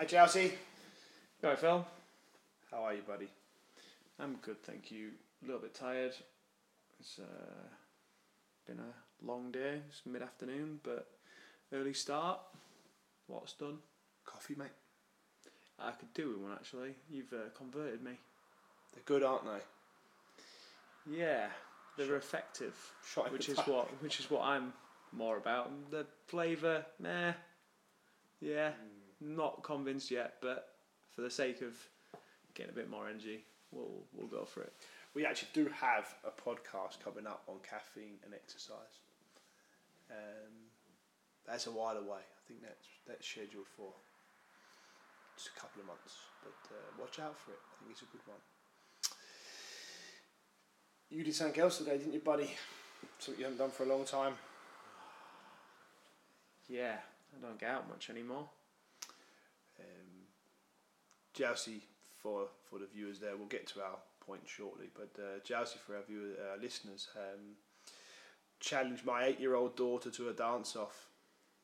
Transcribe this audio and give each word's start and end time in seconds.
Hi, 0.00 0.06
Chelsea. 0.06 0.52
Hi, 1.44 1.54
Phil. 1.56 1.86
How 2.70 2.84
are 2.84 2.94
you, 2.94 3.02
buddy? 3.06 3.28
I'm 4.18 4.36
good, 4.36 4.62
thank 4.62 4.90
you. 4.90 5.10
A 5.42 5.44
little 5.44 5.60
bit 5.60 5.74
tired. 5.74 6.14
It's 6.98 7.18
uh, 7.18 7.68
been 8.66 8.78
a 8.78 9.26
long 9.26 9.50
day. 9.50 9.82
It's 9.90 10.00
mid 10.06 10.22
afternoon, 10.22 10.80
but 10.82 11.06
early 11.74 11.92
start. 11.92 12.38
What's 13.26 13.52
done? 13.52 13.76
Coffee, 14.24 14.54
mate. 14.56 14.70
I 15.78 15.90
could 15.90 16.14
do 16.14 16.28
with 16.28 16.38
one 16.38 16.52
actually. 16.52 16.94
You've 17.10 17.34
uh, 17.34 17.50
converted 17.54 18.02
me. 18.02 18.12
They're 18.94 19.02
good, 19.04 19.22
aren't 19.22 19.44
they? 19.44 21.18
Yeah, 21.18 21.48
they're 21.98 22.16
effective, 22.16 22.74
Shot 23.06 23.26
in 23.26 23.34
which 23.34 23.48
the 23.48 23.52
is 23.52 23.56
dark. 23.58 23.68
what 23.68 24.02
which 24.02 24.18
is 24.18 24.30
what 24.30 24.44
I'm 24.46 24.72
more 25.12 25.36
about. 25.36 25.70
The 25.90 26.06
flavour, 26.26 26.86
meh. 26.98 27.34
Yeah, 28.40 28.70
not 29.20 29.62
convinced 29.62 30.10
yet, 30.10 30.34
but 30.40 30.68
for 31.14 31.22
the 31.22 31.30
sake 31.30 31.62
of 31.62 31.74
getting 32.54 32.72
a 32.72 32.74
bit 32.74 32.90
more 32.90 33.08
energy, 33.08 33.44
we'll 33.70 34.04
we'll 34.14 34.28
go 34.28 34.44
for 34.44 34.62
it. 34.62 34.72
We 35.14 35.26
actually 35.26 35.48
do 35.52 35.68
have 35.80 36.14
a 36.24 36.30
podcast 36.30 37.02
coming 37.04 37.26
up 37.26 37.42
on 37.48 37.56
caffeine 37.68 38.18
and 38.24 38.32
exercise. 38.34 39.00
Um, 40.10 40.70
that's 41.46 41.66
a 41.66 41.70
while 41.70 41.96
away. 41.96 42.20
I 42.20 42.40
think 42.46 42.62
that's 42.62 42.86
that's 43.06 43.26
scheduled 43.26 43.66
for 43.76 43.92
just 45.36 45.50
a 45.56 45.60
couple 45.60 45.80
of 45.80 45.86
months. 45.88 46.16
But 46.42 46.74
uh, 46.74 47.00
watch 47.00 47.18
out 47.18 47.38
for 47.38 47.52
it. 47.52 47.58
I 47.58 47.80
think 47.80 47.92
it's 47.92 48.02
a 48.02 48.06
good 48.06 48.20
one. 48.26 48.38
You 51.10 51.24
did 51.24 51.34
something 51.34 51.60
else 51.60 51.78
today, 51.78 51.98
didn't 51.98 52.12
you, 52.12 52.20
buddy? 52.20 52.50
Something 53.18 53.40
you 53.40 53.44
haven't 53.44 53.58
done 53.58 53.70
for 53.70 53.84
a 53.84 53.86
long 53.86 54.04
time. 54.04 54.34
Yeah, 56.68 56.98
I 57.36 57.44
don't 57.44 57.58
get 57.58 57.68
out 57.68 57.88
much 57.88 58.10
anymore. 58.10 58.48
Jousey 61.40 61.80
for 62.22 62.48
for 62.68 62.78
the 62.78 62.86
viewers 62.86 63.18
there. 63.18 63.36
We'll 63.36 63.46
get 63.46 63.66
to 63.68 63.80
our 63.80 63.98
point 64.20 64.42
shortly, 64.46 64.88
but 64.94 65.10
uh, 65.18 65.40
Jousey 65.44 65.78
for 65.78 65.96
our 65.96 66.02
viewers, 66.02 66.36
uh, 66.38 66.60
listeners, 66.60 67.08
um, 67.16 67.56
challenged 68.60 69.04
my 69.04 69.24
eight-year-old 69.24 69.76
daughter 69.76 70.10
to 70.10 70.28
a 70.28 70.32
dance-off. 70.32 71.08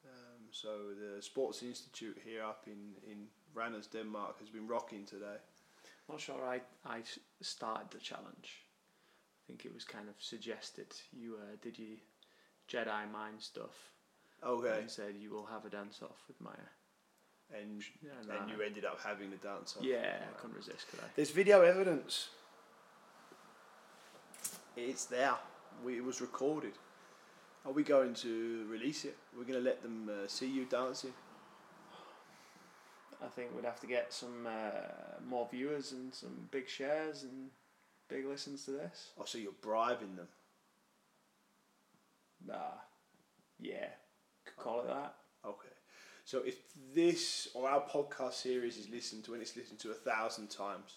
Um, 0.04 0.42
so 0.50 0.68
the 0.98 1.22
Sports 1.22 1.62
Institute 1.62 2.18
here 2.24 2.42
up 2.42 2.64
in 2.66 2.94
in 3.10 3.26
Randers, 3.54 3.86
Denmark, 3.86 4.38
has 4.40 4.50
been 4.50 4.66
rocking 4.66 5.04
today. 5.04 5.38
Not 6.08 6.20
sure 6.20 6.42
I 6.44 6.60
I 6.84 7.02
started 7.40 7.90
the 7.90 7.98
challenge. 7.98 8.62
I 9.38 9.46
think 9.46 9.64
it 9.64 9.74
was 9.74 9.84
kind 9.84 10.08
of 10.08 10.14
suggested. 10.18 10.94
You 11.12 11.36
uh, 11.36 11.56
did 11.62 11.78
your 11.78 11.98
Jedi 12.68 13.10
mind 13.12 13.40
stuff 13.40 13.92
Okay, 14.42 14.80
and 14.80 14.90
said 14.90 15.14
you 15.18 15.30
will 15.30 15.46
have 15.46 15.64
a 15.64 15.70
dance 15.70 16.00
off 16.02 16.24
with 16.28 16.40
Maya. 16.40 16.68
And 17.54 17.82
Yeah, 18.02 18.10
and 18.20 18.48
nah. 18.48 18.54
you 18.54 18.62
ended 18.62 18.84
up 18.84 19.00
having 19.02 19.30
the 19.30 19.36
dance-off. 19.36 19.84
yeah, 19.84 20.16
I 20.22 20.40
couldn't 20.40 20.56
resist, 20.56 20.88
could 20.90 21.00
I? 21.00 21.04
There's 21.14 21.30
video 21.30 21.62
evidence. 21.62 22.30
It's 24.76 25.04
there. 25.06 25.34
We, 25.84 25.96
it 25.96 26.04
was 26.04 26.20
recorded. 26.20 26.72
Are 27.64 27.72
we 27.72 27.82
going 27.82 28.14
to 28.14 28.66
release 28.68 29.04
it? 29.04 29.16
We're 29.36 29.44
going 29.44 29.58
to 29.58 29.64
let 29.64 29.82
them 29.82 30.08
uh, 30.10 30.28
see 30.28 30.46
you 30.48 30.64
dancing. 30.66 31.12
I 33.24 33.28
think 33.28 33.54
we'd 33.54 33.64
have 33.64 33.80
to 33.80 33.86
get 33.86 34.12
some 34.12 34.46
uh, 34.46 35.20
more 35.26 35.48
viewers 35.50 35.92
and 35.92 36.12
some 36.12 36.48
big 36.50 36.68
shares 36.68 37.22
and 37.22 37.48
big 38.08 38.26
listens 38.26 38.64
to 38.66 38.72
this. 38.72 39.10
Oh, 39.18 39.24
so 39.24 39.38
you're 39.38 39.52
bribing 39.62 40.16
them. 40.16 40.28
Nah, 42.46 42.74
yeah, 43.58 43.88
could 44.44 44.56
call 44.56 44.80
it 44.82 44.88
that. 44.88 45.14
So 46.26 46.42
if 46.44 46.56
this 46.94 47.48
or 47.54 47.68
our 47.68 47.82
podcast 47.82 48.34
series 48.34 48.76
is 48.78 48.90
listened 48.90 49.24
to, 49.26 49.34
and 49.34 49.42
it's 49.42 49.56
listened 49.56 49.78
to 49.80 49.92
a 49.92 49.94
thousand 49.94 50.50
times, 50.50 50.96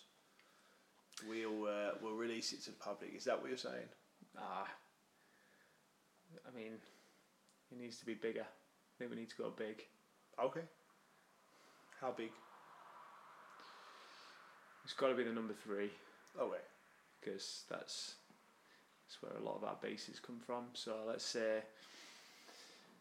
we'll 1.28 1.68
uh, 1.68 1.92
we'll 2.02 2.16
release 2.16 2.54
it 2.54 2.64
to 2.64 2.72
the 2.72 2.78
public. 2.78 3.14
Is 3.16 3.26
that 3.26 3.40
what 3.40 3.50
you're 3.50 3.58
saying? 3.58 3.90
Ah, 4.38 4.68
I 6.48 6.56
mean, 6.56 6.74
it 7.72 7.80
needs 7.80 8.00
to 8.00 8.06
be 8.06 8.16
bigger. 8.16 8.42
I 8.42 8.94
think 8.98 9.12
we 9.12 9.18
need 9.18 9.30
to 9.30 9.38
go 9.38 9.52
big. 9.56 9.84
Okay. 10.44 10.64
How 12.02 12.12
big? 12.12 12.32
It's 14.84 14.94
got 14.94 15.10
to 15.10 15.16
be 15.16 15.24
the 15.24 15.32
number 15.34 15.54
three. 15.54 15.92
Okay. 16.40 16.64
because 17.22 17.64
that's 17.70 18.16
that's 19.08 19.22
where 19.22 19.42
a 19.42 19.46
lot 19.46 19.58
of 19.58 19.64
our 19.64 19.78
bases 19.82 20.20
come 20.20 20.40
from. 20.46 20.66
So 20.74 20.94
let's 21.08 21.26
say 21.26 21.64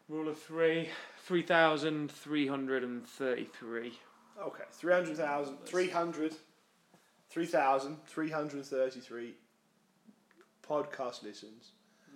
rule 0.09 0.27
of 0.27 0.37
three, 0.41 0.89
three 1.25 1.43
thousand 1.43 2.11
three 2.11 2.47
hundred 2.47 2.83
and 2.83 3.05
thirty-three. 3.07 3.93
Okay. 4.41 4.63
300,000, 4.71 5.57
300, 5.65 6.33
3,000, 7.29 7.97
333 8.07 9.33
podcast 10.67 11.23
listens. 11.23 11.71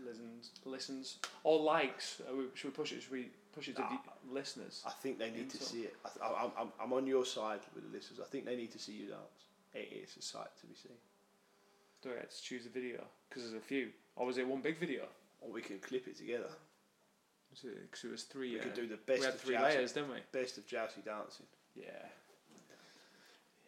Listens, 0.05 0.51
listens, 0.65 1.17
or 1.43 1.59
likes. 1.59 2.21
Are 2.29 2.35
we, 2.35 2.43
should 2.55 2.67
we 2.69 2.71
push 2.75 2.91
it? 2.93 3.01
Should 3.03 3.11
we 3.11 3.29
push 3.53 3.67
it 3.69 3.75
to 3.77 3.83
Ah. 3.83 4.01
the 4.27 4.33
listeners? 4.33 4.83
I 4.85 4.91
think 4.91 5.17
they 5.19 5.31
need 5.31 5.49
to 5.49 5.57
Insult. 5.57 5.71
see 5.71 5.81
it. 5.81 5.95
I, 6.05 6.09
th- 6.09 6.21
I, 6.23 6.61
I'm, 6.61 6.67
I'm 6.81 6.93
on 6.93 7.07
your 7.07 7.25
side 7.25 7.59
with 7.75 7.89
the 7.89 7.95
listeners. 7.95 8.19
I 8.21 8.25
think 8.29 8.45
they 8.45 8.55
need 8.55 8.71
to 8.71 8.79
see 8.79 8.93
you 8.93 9.07
dance. 9.07 9.47
It 9.73 9.91
is 10.03 10.15
a 10.17 10.21
sight 10.21 10.47
to 10.61 10.67
be 10.67 10.75
seen. 10.75 10.91
Do 12.01 12.09
I 12.11 12.15
get 12.15 12.31
to 12.31 12.41
choose 12.41 12.65
a 12.65 12.69
video? 12.69 13.03
Because 13.29 13.43
there's 13.43 13.61
a 13.61 13.65
few. 13.65 13.89
Or 14.15 14.25
was 14.25 14.37
it 14.37 14.47
one 14.47 14.61
big 14.61 14.77
video? 14.77 15.03
Or 15.41 15.51
we 15.51 15.61
can 15.61 15.79
clip 15.79 16.07
it 16.07 16.17
together. 16.17 16.49
Was 17.53 17.63
it, 17.65 17.91
cause 17.91 18.03
it 18.03 18.11
was 18.11 18.23
three. 18.23 18.53
We 18.53 18.59
uh, 18.59 18.63
could 18.63 18.73
do 18.73 18.87
the 18.87 18.97
best 18.97 19.19
we 19.19 19.25
had 19.25 19.33
of 19.35 19.39
three 19.41 19.55
Jousey, 19.55 19.61
layers, 19.75 19.91
didn't 19.91 20.09
we? 20.09 20.17
best 20.31 20.57
of 20.57 20.65
Jousey 20.65 21.01
dancing. 21.05 21.45
Yeah. 21.75 21.83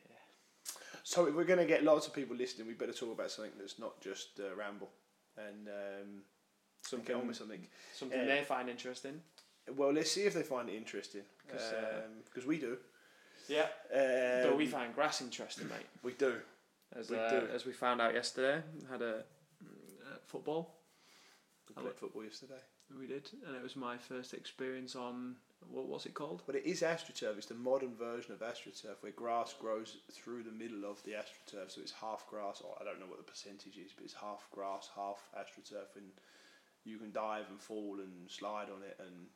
Yeah. 0.09 0.16
So 1.03 1.28
if 1.28 1.35
we're 1.35 1.44
going 1.44 1.59
to 1.59 1.66
get 1.66 1.84
lots 1.84 2.07
of 2.07 2.13
people 2.13 2.35
listening, 2.35 2.68
we 2.68 2.73
better 2.73 2.94
talk 2.94 3.12
about 3.13 3.29
something 3.29 3.53
that's 3.59 3.78
not 3.78 4.01
just 4.01 4.40
uh, 4.40 4.56
ramble 4.56 4.90
and 5.38 5.68
um, 5.68 6.22
Something, 6.81 7.16
on 7.16 7.28
with 7.28 7.38
something. 7.38 7.68
something 7.96 8.19
uh, 8.19 8.25
they 8.25 8.44
find 8.44 8.69
interesting. 8.69 9.22
Well, 9.75 9.91
let's 9.94 10.12
see 10.12 10.22
if 10.23 10.34
they 10.34 10.44
find 10.44 10.69
it 10.69 10.75
interesting 10.75 11.23
'Cause, 11.47 11.73
uh, 11.73 12.02
because 12.25 12.46
we 12.47 12.57
do. 12.59 12.78
Yeah. 13.47 13.67
Um, 13.94 14.50
but 14.50 14.57
we 14.57 14.66
find 14.67 14.94
grass 14.96 15.22
interesting, 15.22 15.67
mate. 15.67 15.85
we 16.03 16.13
do. 16.13 16.35
As, 16.96 17.09
We 17.09 17.17
uh, 17.17 17.29
do. 17.29 17.47
as 17.53 17.66
we 17.66 17.73
found 17.73 18.02
out 18.02 18.13
yesterday, 18.16 18.63
had 18.90 19.02
a 19.02 19.17
uh, 19.19 20.17
football. 20.25 20.75
We 21.69 21.75
I 21.78 21.81
played 21.81 21.96
football 21.96 22.23
yesterday. 22.23 22.62
We 23.00 23.07
did, 23.07 23.29
and 23.47 23.56
it 23.56 23.63
was 23.63 23.75
my 23.75 23.97
first 23.97 24.34
experience 24.34 24.96
on 24.96 25.35
what 25.72 25.88
was 25.88 26.06
it 26.06 26.13
called? 26.13 26.44
But 26.46 26.56
it 26.56 26.66
is 26.66 26.81
AstroTurf. 26.81 27.38
It's 27.38 27.47
the 27.47 27.56
modern 27.56 27.96
version 27.96 28.34
of 28.34 28.40
AstroTurf 28.40 29.01
where 29.01 29.12
grass 29.12 29.56
grows 29.59 29.97
through 30.12 30.44
the 30.44 30.51
middle 30.51 30.90
of 30.90 31.01
the 31.03 31.12
AstroTurf. 31.12 31.72
So 31.72 31.81
it's 31.81 31.91
half 31.91 32.28
grass, 32.29 32.62
or 32.63 32.78
I 32.79 32.84
don't 32.84 33.00
know 33.00 33.07
what 33.07 33.18
the 33.18 33.23
percentage 33.31 33.78
is, 33.78 33.91
but 33.96 34.06
it's 34.06 34.13
half 34.13 34.47
grass, 34.51 34.90
half 34.96 35.28
AstroTurf, 35.38 35.96
and 35.96 36.06
you 36.84 36.97
can 36.97 37.12
dive 37.12 37.46
and 37.50 37.59
fall 37.59 37.97
and 38.00 38.29
slide 38.29 38.69
on 38.69 38.84
it, 38.84 38.97
and 39.00 39.28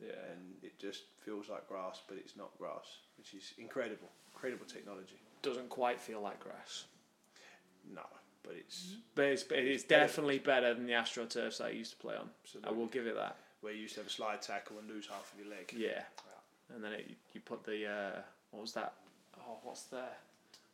Yeah, 0.00 0.14
and 0.30 0.54
it 0.62 0.78
just 0.78 1.02
feels 1.24 1.48
like 1.48 1.66
grass, 1.68 2.02
but 2.06 2.18
it's 2.18 2.36
not 2.36 2.56
grass, 2.56 2.86
which 3.16 3.34
is 3.34 3.52
incredible, 3.58 4.08
incredible 4.32 4.64
technology. 4.64 5.18
doesn't 5.42 5.68
quite 5.68 5.98
feel 5.98 6.20
like 6.20 6.38
grass, 6.38 6.84
No, 7.84 8.06
but 8.48 8.56
it's 8.56 8.96
but 9.14 9.24
it's 9.26 9.42
it 9.42 9.64
is 9.66 9.84
better. 9.84 10.06
definitely 10.06 10.38
better 10.38 10.72
than 10.74 10.86
the 10.86 10.94
AstroTurfs 10.94 11.58
that 11.58 11.66
I 11.66 11.70
used 11.70 11.90
to 11.92 11.96
play 11.98 12.16
on. 12.16 12.30
I 12.64 12.70
will 12.70 12.86
give 12.86 13.06
it 13.06 13.14
that. 13.16 13.36
where 13.60 13.74
you 13.74 13.82
used 13.82 13.94
to 13.94 14.00
have 14.00 14.06
a 14.06 14.10
slide 14.10 14.40
tackle 14.40 14.78
and 14.78 14.88
lose 14.88 15.06
half 15.06 15.32
of 15.32 15.38
your 15.38 15.50
leg. 15.54 15.72
Yeah, 15.76 16.02
and 16.74 16.82
then 16.82 16.92
it, 16.94 17.10
you 17.34 17.40
put 17.42 17.62
the 17.64 17.86
uh, 17.86 18.20
what 18.50 18.62
was 18.62 18.72
that? 18.72 18.94
Oh, 19.38 19.58
what's 19.62 19.82
the 19.84 20.04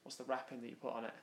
what's 0.05 0.17
the 0.17 0.25
wrapping 0.25 0.61
that 0.61 0.71
you 0.71 0.77
put 0.77 0.93
on 0.95 1.05
it? 1.05 1.15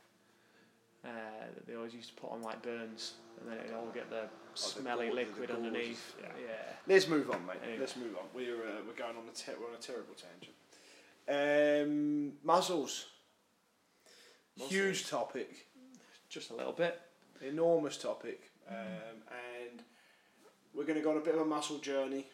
Uh, 1.04 1.10
that 1.56 1.66
they 1.66 1.76
always 1.76 1.94
used 1.96 2.10
to 2.10 2.22
put 2.22 2.32
on 2.32 2.44
like 2.44 2.62
burns, 2.62 3.14
and 3.40 3.50
then 3.50 3.58
it 3.66 3.74
all 3.74 3.90
get 3.94 4.10
the 4.10 4.26
smelly 4.54 5.10
the 5.10 5.16
liquid 5.16 5.50
gauzes, 5.50 5.56
underneath. 5.56 6.16
yeah. 6.22 6.28
yeah. 6.40 6.74
Let's 6.88 7.08
move 7.08 7.32
on, 7.32 7.46
mate. 7.46 7.56
Anyway. 7.64 7.80
Let's 7.80 7.96
move 7.96 8.16
on. 8.18 8.26
We're 8.36 8.56
uh, 8.56 8.82
we're 8.86 8.94
going 8.94 9.16
on 9.16 9.24
a 9.32 9.36
ter- 9.36 9.58
we're 9.60 9.70
on 9.70 9.76
a 9.76 9.82
terrible 9.82 10.14
tangent. 10.14 10.54
Um, 11.30 12.34
muscles. 12.44 13.06
Huge 14.68 15.08
topic, 15.10 15.68
just 16.32 16.50
a 16.50 16.56
little 16.56 16.72
bit. 16.74 17.00
enormous 17.42 17.98
topic, 17.98 18.52
um, 18.70 19.18
and 19.68 19.84
we're 20.74 20.86
going 20.86 20.98
to 20.98 21.04
go 21.04 21.12
on 21.12 21.18
a 21.18 21.22
bit 21.22 21.36
of 21.36 21.42
a 21.42 21.46
muscle 21.46 21.78
journey. 21.80 22.26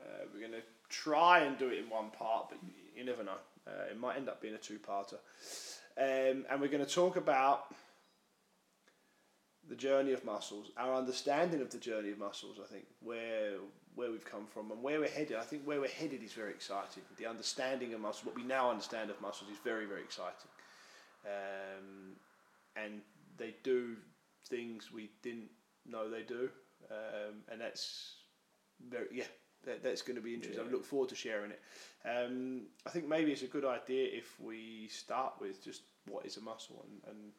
Uh, 0.00 0.24
we're 0.32 0.40
going 0.40 0.52
to 0.52 0.66
try 0.88 1.40
and 1.40 1.56
do 1.56 1.68
it 1.68 1.78
in 1.78 1.88
one 1.88 2.10
part, 2.10 2.48
but 2.48 2.58
you, 2.62 2.72
you 2.96 3.04
never 3.04 3.22
know. 3.22 3.38
Uh, 3.66 3.90
it 3.90 3.98
might 3.98 4.16
end 4.16 4.28
up 4.28 4.42
being 4.42 4.54
a 4.54 4.58
two-parter, 4.58 5.18
um, 5.98 6.44
and 6.50 6.60
we're 6.60 6.68
going 6.68 6.84
to 6.84 6.90
talk 6.90 7.16
about 7.16 7.74
the 9.68 9.76
journey 9.76 10.12
of 10.12 10.24
muscles, 10.24 10.70
our 10.76 10.94
understanding 10.94 11.62
of 11.62 11.70
the 11.70 11.78
journey 11.78 12.10
of 12.10 12.18
muscles. 12.18 12.58
I 12.62 12.66
think 12.66 12.84
where 13.00 13.52
where 13.94 14.10
we've 14.10 14.24
come 14.24 14.46
from 14.52 14.72
and 14.72 14.82
where 14.82 14.98
we're 14.98 15.08
headed. 15.08 15.36
I 15.36 15.42
think 15.42 15.62
where 15.64 15.80
we're 15.80 15.88
headed 15.88 16.22
is 16.24 16.32
very 16.32 16.50
exciting. 16.50 17.04
The 17.16 17.26
understanding 17.26 17.94
of 17.94 18.00
muscles, 18.00 18.26
what 18.26 18.34
we 18.34 18.42
now 18.42 18.68
understand 18.68 19.10
of 19.10 19.20
muscles, 19.20 19.50
is 19.50 19.58
very 19.62 19.86
very 19.86 20.02
exciting, 20.02 20.50
um, 21.24 22.16
and 22.76 23.00
they 23.36 23.56
do 23.62 23.96
things 24.48 24.92
we 24.92 25.10
didn't 25.22 25.50
know 25.86 26.10
they 26.10 26.22
do, 26.22 26.50
um, 26.90 27.42
and 27.50 27.60
that's 27.60 28.16
very 28.88 29.06
yeah. 29.12 29.24
that, 29.64 29.82
that's 29.82 30.02
going 30.02 30.16
to 30.16 30.22
be 30.22 30.34
interesting. 30.34 30.64
I 30.66 30.70
look 30.70 30.84
forward 30.84 31.08
to 31.10 31.14
sharing 31.14 31.50
it. 31.50 31.60
Um, 32.04 32.62
I 32.86 32.90
think 32.90 33.08
maybe 33.08 33.32
it's 33.32 33.42
a 33.42 33.46
good 33.46 33.64
idea 33.64 34.08
if 34.12 34.38
we 34.40 34.88
start 34.88 35.34
with 35.40 35.62
just 35.64 35.82
what 36.06 36.26
is 36.26 36.36
a 36.36 36.40
muscle 36.40 36.84
and 36.88 37.14
and, 37.14 37.32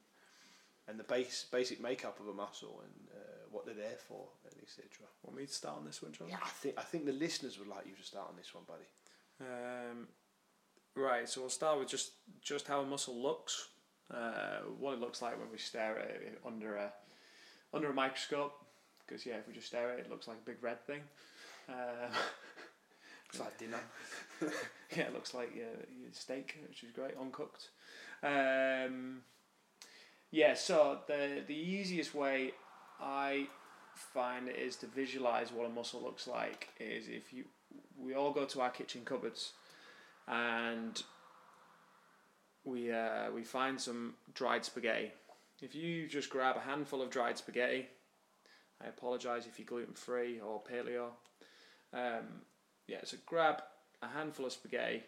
and 0.88 1.00
the 1.00 1.04
base 1.04 1.46
basic 1.52 1.82
makeup 1.82 2.20
of 2.20 2.28
a 2.28 2.34
muscle 2.34 2.82
and 2.84 3.08
uh, 3.16 3.46
what 3.52 3.66
they're 3.66 3.76
there 3.76 3.98
for 4.08 4.28
and 4.46 4.62
etc. 4.62 4.86
Want 5.24 5.38
me 5.38 5.46
to 5.46 5.54
start 5.54 5.78
on 5.78 5.86
this 5.86 6.02
one, 6.02 6.12
John? 6.12 6.28
Yeah, 6.30 6.38
I 6.44 6.50
think 6.50 6.76
I 6.78 6.82
think 6.82 7.06
the 7.06 7.14
listeners 7.14 7.58
would 7.60 7.68
like 7.68 7.86
you 7.86 7.94
to 7.94 8.04
start 8.04 8.28
on 8.30 8.36
this 8.38 8.54
one, 8.54 8.64
buddy. 8.68 8.86
Um, 9.42 10.08
right, 10.96 11.28
so 11.28 11.42
we'll 11.42 11.50
start 11.50 11.80
with 11.80 11.90
just 11.90 12.12
just 12.42 12.68
how 12.68 12.82
a 12.82 12.86
muscle 12.86 13.22
looks, 13.22 13.70
uh, 14.14 14.60
what 14.80 14.94
it 14.94 15.00
looks 15.00 15.22
like 15.22 15.40
when 15.40 15.52
we 15.52 15.58
stare 15.58 16.00
at 16.00 16.10
it 16.10 16.42
under 16.46 16.76
a 16.76 16.92
under 17.74 17.90
a 17.90 17.94
microscope. 17.94 18.54
Because 19.06 19.26
yeah, 19.26 19.36
if 19.36 19.48
we 19.48 19.54
just 19.54 19.68
stare 19.68 19.92
at 19.92 20.00
it, 20.00 20.06
it 20.06 20.12
looks 20.12 20.28
like 20.28 20.38
a 20.38 20.46
big 20.46 20.62
red 20.62 20.86
thing. 20.86 21.02
Um, 21.70 22.12
It's 23.36 23.40
like 23.40 23.58
dinner. 23.58 23.80
yeah, 24.96 25.04
it 25.04 25.14
looks 25.14 25.34
like 25.34 25.54
your, 25.56 25.66
your 25.66 26.12
steak, 26.12 26.58
which 26.68 26.84
is 26.84 26.92
great, 26.92 27.18
uncooked. 27.20 27.70
Um, 28.24 29.22
yeah, 30.32 30.54
so 30.54 31.00
the 31.08 31.44
the 31.46 31.56
easiest 31.56 32.16
way 32.16 32.52
I 33.00 33.48
find 33.94 34.48
it 34.48 34.56
is 34.56 34.76
to 34.78 34.88
visualize 34.88 35.52
what 35.52 35.66
a 35.66 35.70
muscle 35.70 36.02
looks 36.02 36.28
like 36.28 36.70
is 36.80 37.08
if 37.08 37.34
you 37.34 37.46
we 37.98 38.14
all 38.14 38.32
go 38.32 38.46
to 38.46 38.62
our 38.62 38.70
kitchen 38.70 39.02
cupboards 39.04 39.54
and 40.28 41.04
we 42.66 42.92
uh, 42.92 43.32
we 43.34 43.44
find 43.44 43.80
some 43.80 44.16
dried 44.34 44.66
spaghetti. 44.66 45.12
If 45.62 45.74
you 45.74 46.08
just 46.08 46.30
grab 46.30 46.58
a 46.58 46.60
handful 46.60 47.02
of 47.02 47.10
dried 47.10 47.38
spaghetti, 47.38 47.88
I 48.84 48.88
apologize 48.88 49.46
if 49.46 49.58
you're 49.58 49.66
gluten 49.68 49.94
free 49.94 50.40
or 50.40 50.62
paleo. 50.62 51.10
Um, 51.94 52.42
yeah, 52.88 53.00
so 53.04 53.18
grab 53.26 53.62
a 54.02 54.08
handful 54.08 54.46
of 54.46 54.52
spaghetti, 54.52 55.04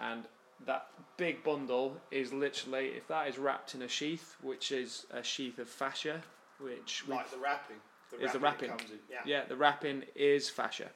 and 0.00 0.24
that 0.66 0.86
big 1.16 1.44
bundle 1.44 1.96
is 2.10 2.32
literally 2.32 2.88
if 2.88 3.06
that 3.08 3.28
is 3.28 3.38
wrapped 3.38 3.74
in 3.74 3.82
a 3.82 3.88
sheath, 3.88 4.36
which 4.42 4.72
is 4.72 5.06
a 5.12 5.22
sheath 5.22 5.58
of 5.58 5.68
fascia, 5.68 6.22
which 6.58 7.04
Like 7.06 7.30
the 7.30 7.38
wrapping. 7.38 7.76
The 8.10 8.24
Is 8.24 8.32
the 8.32 8.38
wrapping. 8.38 8.70
comes 8.70 8.90
in. 8.90 8.98
Yeah. 9.10 9.18
yeah, 9.24 9.44
the 9.48 9.56
wrapping 9.56 10.04
is 10.14 10.48
fascia. 10.48 10.90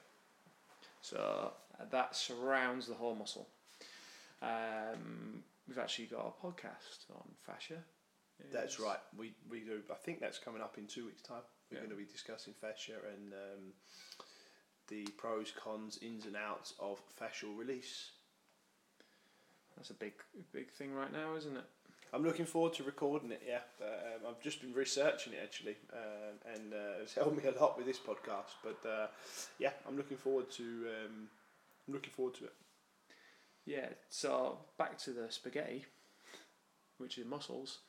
So 1.01 1.51
that 1.91 2.15
surrounds 2.15 2.87
the 2.87 2.93
whole 2.93 3.15
muscle. 3.15 3.47
Um, 4.41 5.43
we've 5.67 5.77
actually 5.77 6.05
got 6.07 6.25
a 6.25 6.45
podcast 6.45 7.09
on 7.15 7.23
fascia. 7.45 7.77
That's 8.51 8.79
right. 8.79 8.97
We 9.17 9.33
we 9.49 9.59
do. 9.59 9.81
I 9.91 9.95
think 9.95 10.19
that's 10.19 10.39
coming 10.39 10.61
up 10.61 10.77
in 10.77 10.87
two 10.87 11.05
weeks' 11.05 11.21
time. 11.21 11.43
We're 11.69 11.77
Yeah. 11.77 11.85
going 11.85 11.91
to 11.91 12.03
be 12.05 12.11
discussing 12.11 12.53
fascia 12.53 12.97
and 13.13 13.33
um, 13.33 13.73
the 14.87 15.03
pros, 15.17 15.51
cons, 15.51 15.99
ins 16.01 16.25
and 16.25 16.35
outs 16.35 16.73
of 16.79 16.99
fascial 17.19 17.55
release. 17.55 18.11
That's 19.77 19.89
a 19.91 19.93
big, 19.93 20.13
big 20.51 20.71
thing 20.71 20.93
right 20.93 21.11
now, 21.11 21.35
isn't 21.35 21.55
it? 21.55 21.63
I'm 22.13 22.23
looking 22.23 22.45
forward 22.45 22.73
to 22.73 22.83
recording 22.83 23.31
it. 23.31 23.41
Yeah, 23.47 23.61
um, 23.81 24.27
I've 24.27 24.41
just 24.41 24.59
been 24.59 24.73
researching 24.73 25.31
it 25.33 25.39
actually, 25.41 25.77
um, 25.93 26.35
and 26.53 26.73
uh, 26.73 27.01
it's 27.03 27.13
helped 27.21 27.41
me 27.41 27.47
a 27.49 27.57
lot 27.61 27.77
with 27.77 27.85
this 27.85 27.99
podcast. 27.99 28.51
But 28.63 28.85
uh, 28.87 29.07
yeah, 29.59 29.71
I'm 29.87 29.95
looking 29.95 30.17
forward 30.17 30.51
to. 30.51 30.63
Um, 30.63 31.29
I'm 31.87 31.93
looking 31.93 32.11
forward 32.11 32.33
to 32.35 32.45
it. 32.45 32.53
Yeah. 33.65 33.89
So 34.09 34.59
back 34.77 34.97
to 34.99 35.11
the 35.11 35.27
spaghetti, 35.29 35.85
which 36.97 37.17
is 37.17 37.25
muscles. 37.25 37.79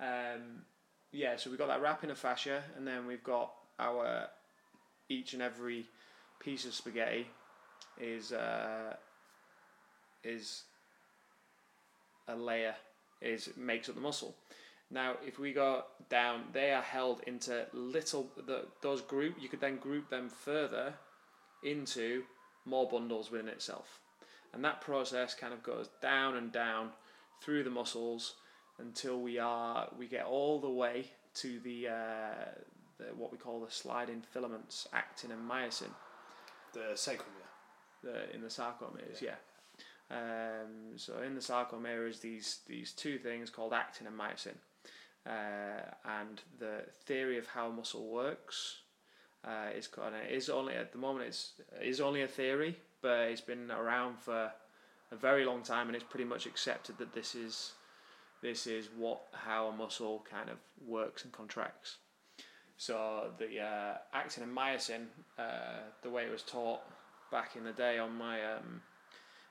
Um, 0.00 0.64
yeah. 1.10 1.36
So 1.36 1.50
we've 1.50 1.58
got 1.58 1.68
that 1.68 1.82
wrapping 1.82 2.10
of 2.10 2.18
fascia, 2.18 2.62
and 2.76 2.86
then 2.86 3.06
we've 3.06 3.24
got 3.24 3.52
our 3.78 4.28
each 5.08 5.32
and 5.34 5.42
every 5.42 5.86
piece 6.40 6.64
of 6.64 6.74
spaghetti 6.74 7.26
is 8.00 8.32
uh, 8.32 8.94
is 10.24 10.64
a 12.28 12.36
layer 12.36 12.74
is 13.20 13.50
makes 13.56 13.88
up 13.88 13.94
the 13.94 14.00
muscle. 14.00 14.36
Now, 14.90 15.14
if 15.26 15.38
we 15.38 15.54
go 15.54 15.84
down, 16.10 16.44
they 16.52 16.72
are 16.72 16.82
held 16.82 17.22
into 17.26 17.66
little 17.72 18.30
the, 18.36 18.66
those 18.82 19.00
group. 19.00 19.36
You 19.40 19.48
could 19.48 19.60
then 19.60 19.78
group 19.78 20.10
them 20.10 20.28
further 20.28 20.92
into 21.64 22.24
more 22.66 22.86
bundles 22.88 23.30
within 23.30 23.48
itself, 23.48 24.00
and 24.52 24.64
that 24.64 24.80
process 24.80 25.34
kind 25.34 25.52
of 25.52 25.62
goes 25.62 25.88
down 26.00 26.36
and 26.36 26.52
down 26.52 26.90
through 27.42 27.64
the 27.64 27.70
muscles 27.70 28.34
until 28.78 29.20
we 29.20 29.38
are 29.38 29.88
we 29.98 30.06
get 30.06 30.24
all 30.24 30.60
the 30.60 30.70
way 30.70 31.06
to 31.34 31.58
the, 31.60 31.88
uh, 31.88 32.44
the 32.98 33.04
what 33.16 33.32
we 33.32 33.38
call 33.38 33.60
the 33.60 33.70
sliding 33.70 34.22
filaments, 34.32 34.86
actin 34.92 35.30
and 35.32 35.48
myosin 35.48 35.90
The 36.72 36.94
sarcomere. 36.94 37.48
the, 38.02 38.34
in 38.34 38.42
the 38.42 38.48
sarcomeres, 38.48 39.20
yeah. 39.20 39.36
Um, 40.10 40.96
so 40.96 41.22
in 41.22 41.34
the 41.34 41.40
sarcomere 41.40 42.08
is 42.08 42.20
these 42.20 42.58
these 42.66 42.92
two 42.92 43.18
things 43.18 43.48
called 43.48 43.72
actin 43.72 44.06
and 44.06 44.18
myosin, 44.18 44.56
uh, 45.26 45.90
and 46.04 46.42
the 46.58 46.84
theory 47.06 47.38
of 47.38 47.46
how 47.46 47.70
muscle 47.70 48.08
works 48.08 48.82
uh, 49.44 49.70
is 49.74 49.88
is 50.30 50.50
only 50.50 50.74
at 50.74 50.92
the 50.92 50.98
moment 50.98 51.26
it's 51.28 51.52
is 51.80 52.00
only 52.00 52.22
a 52.22 52.28
theory, 52.28 52.76
but 53.02 53.28
it's 53.28 53.40
been 53.40 53.70
around 53.70 54.18
for 54.18 54.52
a 55.10 55.16
very 55.16 55.44
long 55.44 55.62
time, 55.62 55.88
and 55.88 55.96
it's 55.96 56.04
pretty 56.04 56.24
much 56.24 56.46
accepted 56.46 56.98
that 56.98 57.12
this 57.12 57.34
is 57.34 57.72
this 58.42 58.66
is 58.66 58.88
what 58.96 59.20
how 59.32 59.68
a 59.68 59.72
muscle 59.72 60.24
kind 60.28 60.48
of 60.48 60.56
works 60.86 61.24
and 61.24 61.32
contracts. 61.32 61.98
So 62.76 63.30
the 63.38 63.60
uh, 63.60 63.94
actin 64.12 64.42
and 64.42 64.56
myosin, 64.56 65.06
uh, 65.38 65.82
the 66.02 66.10
way 66.10 66.24
it 66.24 66.32
was 66.32 66.42
taught 66.42 66.80
back 67.30 67.54
in 67.56 67.64
the 67.64 67.72
day 67.72 67.98
on 67.98 68.16
my 68.16 68.42
um, 68.44 68.80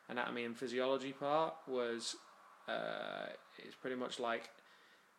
anatomy 0.10 0.44
and 0.44 0.58
physiology 0.58 1.14
part 1.14 1.54
was 1.68 2.16
uh, 2.68 3.28
it's 3.58 3.76
pretty 3.76 3.96
much 3.96 4.20
like 4.20 4.50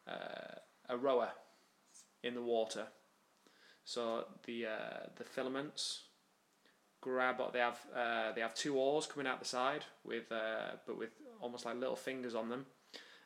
uh, 0.06 0.56
a 0.88 0.96
rower 0.96 1.30
in 2.22 2.34
the 2.34 2.42
water. 2.42 2.86
So 3.84 4.26
the 4.44 4.66
uh, 4.66 5.06
the 5.16 5.24
filaments 5.24 6.02
grab 7.02 7.42
they 7.52 7.58
have 7.58 7.80
uh, 7.94 8.32
they 8.32 8.40
have 8.40 8.54
two 8.54 8.76
oars 8.76 9.06
coming 9.06 9.26
out 9.26 9.38
the 9.38 9.44
side 9.44 9.84
with 10.04 10.32
uh, 10.32 10.76
but 10.86 10.96
with 10.96 11.10
almost 11.40 11.66
like 11.66 11.76
little 11.76 11.96
fingers 11.96 12.34
on 12.34 12.48
them, 12.48 12.64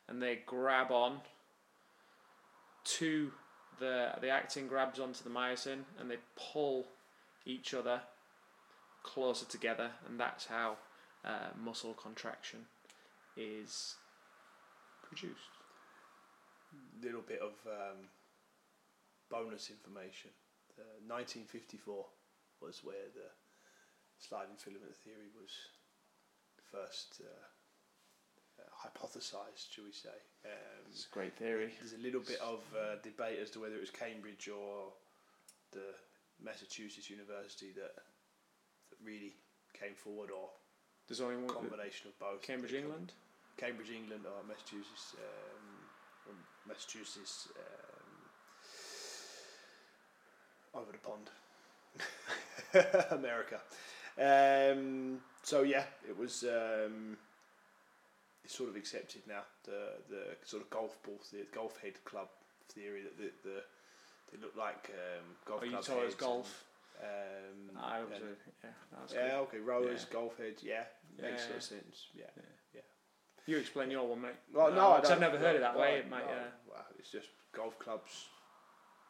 and 0.08 0.20
they 0.20 0.40
grab 0.44 0.90
on 0.90 1.20
to 2.84 3.30
the 3.78 4.10
the 4.20 4.28
actin 4.28 4.66
grabs 4.66 4.98
onto 4.98 5.22
the 5.22 5.30
myosin 5.30 5.80
and 6.00 6.10
they 6.10 6.16
pull 6.52 6.86
each 7.44 7.72
other 7.74 8.00
closer 9.04 9.46
together, 9.46 9.90
and 10.08 10.18
that's 10.18 10.46
how 10.46 10.76
uh, 11.24 11.50
muscle 11.62 11.94
contraction 11.94 12.60
is 13.36 13.94
produced. 15.02 15.54
Little 17.02 17.22
bit 17.22 17.40
of 17.40 17.52
um, 17.66 18.08
bonus 19.30 19.70
information. 19.70 20.30
Uh, 20.78 20.98
1954 21.06 22.04
was 22.60 22.80
where 22.82 23.08
the 23.14 23.30
sliding 24.18 24.56
filament 24.56 24.96
theory 24.96 25.28
was 25.38 25.50
first 26.70 27.20
uh, 27.22 28.62
uh, 28.62 28.70
hypothesized, 28.88 29.70
shall 29.70 29.84
we 29.84 29.92
say. 29.92 30.08
Um, 30.44 30.86
It's 30.90 31.06
a 31.10 31.14
great 31.14 31.36
theory. 31.36 31.72
There's 31.80 31.92
a 31.94 31.98
little 32.02 32.20
bit 32.22 32.40
of 32.40 32.60
uh, 32.74 32.96
debate 33.02 33.38
as 33.40 33.50
to 33.50 33.60
whether 33.60 33.74
it 33.76 33.80
was 33.80 33.90
Cambridge 33.90 34.48
or 34.48 34.92
the 35.72 35.94
Massachusetts 36.42 37.10
University 37.10 37.72
that, 37.76 37.94
that 38.90 38.98
really 39.04 39.34
came 39.78 39.94
forward, 39.94 40.30
or 40.30 40.50
There's 41.08 41.20
only 41.20 41.36
a 41.36 41.38
one. 41.38 41.48
combination 41.54 42.08
of 42.08 42.18
both. 42.18 42.42
Cambridge, 42.42 42.72
England. 42.74 43.12
Cambridge, 43.56 43.90
England, 43.90 44.24
or 44.26 44.42
Massachusetts, 44.46 45.14
um, 45.18 46.36
Massachusetts, 46.68 47.48
um, 47.56 48.30
over 50.82 50.92
the 50.92 50.98
pond, 50.98 51.30
America. 53.12 53.60
Um, 54.18 55.18
so 55.42 55.62
yeah, 55.62 55.84
it 56.08 56.16
was. 56.18 56.44
Um, 56.44 57.16
it's 58.44 58.54
sort 58.56 58.70
of 58.70 58.76
accepted 58.76 59.22
now. 59.26 59.42
The 59.64 59.92
the 60.08 60.22
sort 60.44 60.62
of 60.62 60.70
golf 60.70 60.96
ball, 61.02 61.18
the 61.32 61.46
golf 61.54 61.78
head 61.82 61.94
club 62.04 62.28
theory 62.72 63.02
that 63.02 63.16
the, 63.18 63.30
the 63.48 63.62
they 64.32 64.40
look 64.40 64.56
like 64.56 64.90
um, 64.90 65.24
golf 65.46 65.60
Oh, 65.62 65.66
you 65.66 65.72
taught 65.82 66.18
golf. 66.18 66.64
And, 66.98 67.70
um, 67.76 67.84
I 67.84 68.00
was 68.00 68.08
and- 68.14 68.24
a, 68.64 69.14
yeah, 69.14 69.26
yeah, 69.28 69.38
okay, 69.40 69.58
rowers, 69.58 70.06
Yeah. 70.08 70.12
golf 70.14 70.38
heads, 70.38 70.62
yeah, 70.62 70.84
makes 71.20 71.42
Yeah. 71.42 71.46
sort 71.46 71.56
of 71.56 71.62
sense. 71.62 72.06
Yeah. 72.14 72.24
Yeah. 72.74 72.80
You 73.44 73.58
explain 73.58 73.90
your 73.90 74.06
one, 74.08 74.22
mate. 74.22 74.34
Well, 74.52 74.72
no, 74.72 74.92
Uh, 74.92 75.02
I. 75.04 75.12
I've 75.12 75.20
never 75.20 75.36
heard 75.38 75.56
it 75.56 75.60
that 75.60 75.74
no, 75.74 75.80
way. 75.80 75.98
It 75.98 76.08
might, 76.08 76.24
no. 76.26 76.32
uh, 76.32 76.44
Well, 76.66 76.86
it's 76.98 77.10
just 77.10 77.28
golf 77.52 77.78
clubs. 77.78 78.28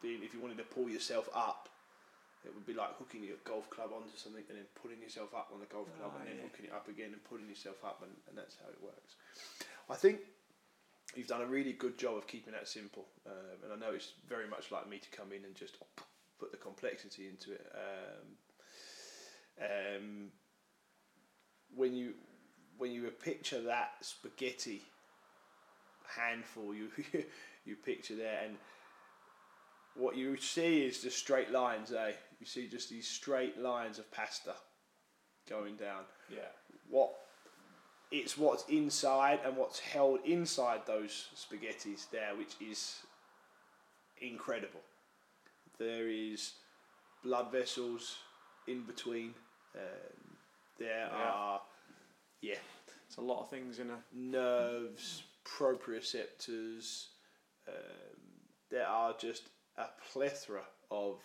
Being, 0.01 0.21
if 0.21 0.33
you 0.33 0.41
wanted 0.41 0.57
to 0.57 0.63
pull 0.65 0.89
yourself 0.89 1.29
up, 1.33 1.69
it 2.45 2.53
would 2.53 2.65
be 2.65 2.73
like 2.73 2.95
hooking 2.97 3.23
your 3.23 3.37
golf 3.43 3.69
club 3.69 3.89
onto 3.95 4.15
something 4.15 4.43
and 4.49 4.57
then 4.57 4.65
pulling 4.81 5.01
yourself 5.01 5.33
up 5.35 5.49
on 5.53 5.59
the 5.59 5.65
golf 5.65 5.87
club 5.97 6.11
Ah, 6.15 6.19
and 6.19 6.27
then 6.29 6.37
yeah. 6.37 6.43
hooking 6.43 6.65
it 6.65 6.73
up 6.73 6.87
again 6.87 7.11
and 7.13 7.23
pulling 7.25 7.49
yourself 7.49 7.83
up, 7.83 8.01
and, 8.03 8.11
and 8.29 8.37
that's 8.37 8.55
how 8.61 8.69
it 8.69 8.79
works. 8.81 9.15
I 9.89 9.95
think 9.95 10.19
you've 11.15 11.27
done 11.27 11.41
a 11.41 11.45
really 11.45 11.73
good 11.73 11.97
job 11.97 12.15
of 12.17 12.27
keeping 12.27 12.53
that 12.53 12.67
simple, 12.67 13.05
um, 13.25 13.57
and 13.63 13.73
I 13.73 13.75
know 13.75 13.93
it's 13.95 14.13
very 14.29 14.47
much 14.47 14.71
like 14.71 14.87
me 14.89 14.97
to 14.99 15.09
come 15.09 15.31
in 15.33 15.43
and 15.45 15.55
just 15.55 15.77
put 16.39 16.51
the 16.51 16.57
complexity 16.57 17.27
into 17.27 17.51
it. 17.53 17.65
Um, 17.73 18.27
um, 19.59 20.31
when 21.75 21.93
you 21.95 22.13
when 22.77 22.91
you 22.91 23.09
picture 23.09 23.59
that 23.61 23.93
spaghetti 24.01 24.83
handful, 26.15 26.73
you 26.75 26.89
you 27.65 27.75
picture 27.75 28.15
there, 28.15 28.41
and 28.45 28.55
what 29.95 30.15
you 30.15 30.37
see 30.37 30.85
is 30.85 31.01
just 31.01 31.17
straight 31.17 31.51
lines. 31.51 31.91
Eh, 31.91 32.11
you 32.39 32.45
see 32.45 32.67
just 32.67 32.89
these 32.89 33.07
straight 33.07 33.57
lines 33.59 33.99
of 33.99 34.11
pasta 34.11 34.53
going 35.49 35.75
down. 35.75 36.03
Yeah. 36.29 36.49
What 36.89 37.13
it's 38.11 38.37
what's 38.37 38.63
inside 38.69 39.39
and 39.45 39.57
what's 39.57 39.79
held 39.79 40.19
inside 40.25 40.81
those 40.85 41.27
spaghettis 41.35 42.09
there, 42.11 42.35
which 42.37 42.55
is 42.61 42.97
incredible. 44.21 44.79
There 45.77 46.07
is 46.07 46.53
blood 47.23 47.51
vessels 47.51 48.17
in 48.67 48.83
between. 48.83 49.33
Um, 49.75 50.37
there 50.79 51.09
Yeah. 51.11 51.31
are, 51.31 51.61
yeah, 52.41 52.59
It's 53.07 53.17
a 53.17 53.21
lot 53.21 53.41
of 53.41 53.49
things 53.49 53.79
in 53.79 53.89
a. 53.89 54.03
nerves, 54.13 55.23
proprioceptors. 55.45 57.07
Um, 57.67 57.73
there 58.69 58.87
are 58.87 59.13
just 59.17 59.49
a 59.77 59.87
plethora 60.11 60.63
of 60.91 61.21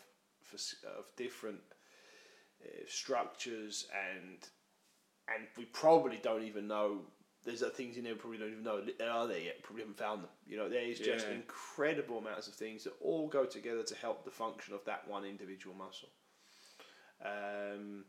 of 0.54 1.04
different 1.16 1.60
uh, 2.64 2.68
structures 2.86 3.86
and 3.92 4.38
and 5.28 5.46
we 5.56 5.64
probably 5.66 6.18
don't 6.22 6.42
even 6.44 6.66
know. 6.66 7.00
There's 7.44 7.62
uh, 7.62 7.70
things 7.70 7.96
in 7.96 8.04
there 8.04 8.14
we 8.14 8.18
probably 8.18 8.38
don't 8.38 8.52
even 8.52 8.64
know 8.64 8.80
that 8.80 9.08
are 9.08 9.26
there 9.26 9.38
yet. 9.40 9.62
Probably 9.62 9.82
haven't 9.82 9.98
found 9.98 10.22
them. 10.22 10.30
You 10.46 10.56
know, 10.56 10.68
there 10.68 10.82
is 10.84 10.98
just 10.98 11.26
Yeah. 11.26 11.34
incredible 11.34 12.18
amounts 12.18 12.48
of 12.48 12.54
things 12.54 12.84
that 12.84 12.92
all 13.00 13.28
go 13.28 13.44
together 13.44 13.82
to 13.82 13.94
help 13.96 14.24
the 14.24 14.30
function 14.30 14.74
of 14.74 14.84
that 14.84 15.08
one 15.08 15.24
individual 15.24 15.74
muscle. 15.74 16.10
Um, 17.24 18.04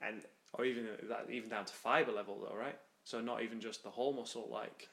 and 0.00 0.22
Or 0.52 0.64
even 0.64 0.86
that, 1.08 1.26
even 1.30 1.48
down 1.50 1.64
to 1.64 1.72
fiber 1.72 2.12
level, 2.12 2.40
though, 2.40 2.56
right? 2.56 2.78
So 3.04 3.20
not 3.20 3.42
even 3.42 3.60
just 3.60 3.82
the 3.82 3.90
whole 3.90 4.12
muscle, 4.12 4.48
like 4.50 4.88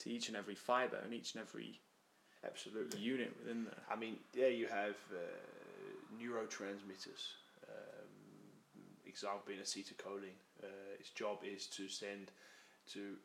to 0.00 0.10
each 0.10 0.28
and 0.28 0.36
every 0.36 0.54
fiber 0.54 0.98
and 1.04 1.14
each 1.14 1.34
and 1.34 1.42
every 1.42 1.80
absolutely, 2.44 2.98
unit 3.00 3.32
within 3.38 3.64
there. 3.64 3.82
I 3.90 3.96
mean, 3.96 4.16
there 4.32 4.50
you 4.50 4.66
have 4.66 4.96
uh, 5.12 5.53
neurotransmitters. 6.20 7.34
Um, 7.68 8.08
example 9.06 9.42
being 9.46 9.60
acetylcholine. 9.60 10.38
Uh, 10.62 10.98
its 10.98 11.10
job 11.10 11.38
is 11.44 11.66
to 11.68 11.88
send 11.88 12.30
to 12.92 13.16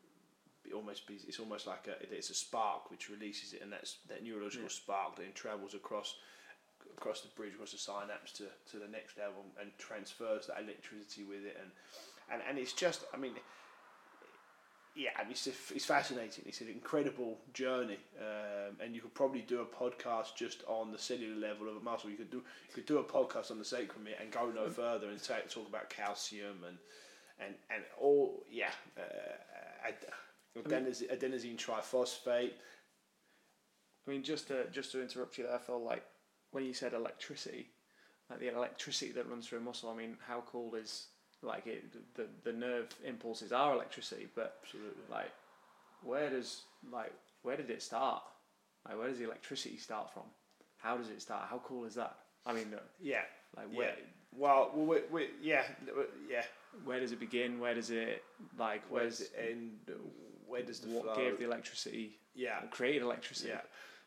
be 0.64 0.72
almost 0.72 1.06
be. 1.06 1.18
It's 1.26 1.40
almost 1.40 1.66
like 1.66 1.88
a. 1.88 2.14
It's 2.14 2.30
a 2.30 2.34
spark 2.34 2.90
which 2.90 3.10
releases 3.10 3.52
it, 3.54 3.62
and 3.62 3.72
that's 3.72 3.98
that 4.08 4.22
neurological 4.22 4.64
Yeah. 4.64 4.82
spark 4.82 5.16
then 5.16 5.32
travels 5.34 5.74
across 5.74 6.16
across 6.96 7.22
the 7.22 7.28
bridge, 7.28 7.54
across 7.54 7.72
the 7.72 7.78
synapse 7.78 8.32
to, 8.32 8.44
to 8.70 8.78
the 8.78 8.88
next 8.88 9.16
level, 9.16 9.44
and 9.60 9.70
transfers 9.78 10.46
that 10.46 10.60
electricity 10.62 11.24
with 11.24 11.44
it, 11.44 11.56
and 11.60 11.70
and, 12.32 12.42
and 12.48 12.58
it's 12.58 12.72
just. 12.72 13.04
I 13.14 13.16
mean. 13.16 13.34
Yeah, 15.00 15.12
I 15.18 15.22
mean, 15.22 15.30
it's, 15.30 15.46
it's 15.46 15.86
fascinating. 15.86 16.44
It's 16.46 16.60
an 16.60 16.68
incredible 16.68 17.38
journey, 17.54 17.96
um, 18.20 18.76
and 18.84 18.94
you 18.94 19.00
could 19.00 19.14
probably 19.14 19.40
do 19.40 19.62
a 19.62 19.64
podcast 19.64 20.36
just 20.36 20.62
on 20.68 20.92
the 20.92 20.98
cellular 20.98 21.40
level 21.40 21.70
of 21.70 21.76
a 21.76 21.80
muscle. 21.80 22.10
You 22.10 22.18
could 22.18 22.30
do 22.30 22.42
you 22.68 22.74
could 22.74 22.84
do 22.84 22.98
a 22.98 23.02
podcast 23.02 23.50
on 23.50 23.58
the 23.58 23.64
sacrum 23.64 24.06
and 24.20 24.30
go 24.30 24.50
no 24.54 24.68
further 24.68 25.08
and 25.08 25.22
ta 25.22 25.36
talk 25.48 25.66
about 25.66 25.88
calcium 25.88 26.64
and 26.68 26.76
and 27.38 27.54
and 27.70 27.82
all. 27.98 28.44
Yeah, 28.50 28.72
uh, 28.98 29.88
ad- 29.88 30.04
adenosine, 30.62 31.18
adenosine 31.18 31.56
triphosphate. 31.56 32.52
I 34.06 34.10
mean, 34.10 34.22
just 34.22 34.48
to 34.48 34.68
just 34.70 34.92
to 34.92 35.00
interrupt 35.00 35.38
you 35.38 35.44
there, 35.44 35.54
I 35.54 35.58
feel 35.60 35.82
like 35.82 36.04
when 36.50 36.64
you 36.64 36.74
said 36.74 36.92
electricity, 36.92 37.70
like 38.28 38.40
the 38.40 38.54
electricity 38.54 39.12
that 39.12 39.30
runs 39.30 39.48
through 39.48 39.60
a 39.60 39.62
muscle. 39.62 39.88
I 39.88 39.96
mean, 39.96 40.18
how 40.28 40.42
cool 40.46 40.74
is 40.74 41.06
like 41.42 41.66
it? 41.66 41.84
The 42.14 42.26
the 42.44 42.52
nerve 42.52 42.88
impulses 43.04 43.52
are 43.52 43.72
electricity, 43.74 44.28
but 44.34 44.58
Absolutely. 44.64 45.02
like, 45.10 45.30
where 46.02 46.30
does 46.30 46.62
like 46.92 47.12
where 47.42 47.56
did 47.56 47.70
it 47.70 47.82
start? 47.82 48.22
Like, 48.86 48.98
where 48.98 49.08
does 49.08 49.18
the 49.18 49.24
electricity 49.24 49.76
start 49.76 50.12
from? 50.12 50.24
How 50.78 50.96
does 50.96 51.08
it 51.10 51.20
start? 51.20 51.46
How 51.50 51.58
cool 51.64 51.84
is 51.84 51.94
that? 51.94 52.16
I 52.46 52.52
mean, 52.52 52.74
Yeah. 53.00 53.22
like 53.56 53.66
Yeah. 53.70 53.78
where 53.78 53.96
Well, 54.36 54.70
well, 54.74 54.86
we, 54.86 55.00
we, 55.10 55.28
yeah, 55.42 55.64
yeah. 56.28 56.44
where 56.84 57.00
does 57.00 57.12
it 57.12 57.20
begin? 57.20 57.58
Where 57.60 57.74
does 57.74 57.90
it 57.90 58.22
like 58.58 58.82
Where's 58.88 59.20
where's 59.20 59.20
it 59.20 59.32
end? 59.50 59.78
Where 60.46 60.62
does 60.62 60.80
the 60.80 60.88
what 60.88 61.04
flow? 61.04 61.14
gave 61.16 61.38
the 61.38 61.44
electricity? 61.44 62.16
yeah. 62.34 62.60
created 62.70 63.02
electricity? 63.02 63.50
Yeah. 63.50 63.60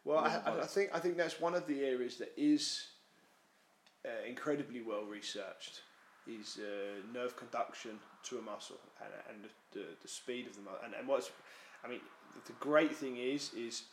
Well, 0.05 0.19
I, 0.19 0.41
I, 0.45 0.61
I 0.61 0.65
think 0.65 0.89
I 0.93 0.99
think 0.99 1.17
that's 1.17 1.39
one 1.39 1.55
of 1.55 1.65
the 1.67 1.81
areas 1.85 2.17
that 2.17 2.33
is 2.37 2.87
uh, 4.05 4.09
incredibly 4.27 4.81
well 4.81 5.03
researched 5.05 5.81
is 6.27 6.59
uh, 6.59 7.01
nerve 7.13 7.35
conduction 7.35 7.91
to 8.23 8.39
a 8.39 8.41
muscle 8.41 8.79
and, 9.03 9.13
and 9.29 9.43
the, 9.43 9.79
the, 9.79 9.85
the 10.01 10.07
speed 10.07 10.47
of 10.47 10.55
the 10.55 10.61
muscle. 10.61 10.79
And, 10.83 10.93
and 10.93 11.07
what's, 11.07 11.31
I 11.83 11.87
mean, 11.87 11.99
the 12.47 12.53
great 12.53 12.95
thing 12.95 13.17
is 13.17 13.53
is 13.53 13.83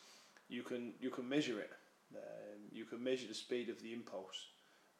you 0.48 0.62
can 0.62 0.92
you 1.00 1.10
can 1.10 1.28
measure 1.28 1.60
it. 1.60 1.70
Um, 2.14 2.60
you 2.72 2.84
can 2.84 3.02
measure 3.02 3.28
the 3.28 3.34
speed 3.34 3.68
of 3.68 3.80
the 3.82 3.92
impulse 3.92 4.48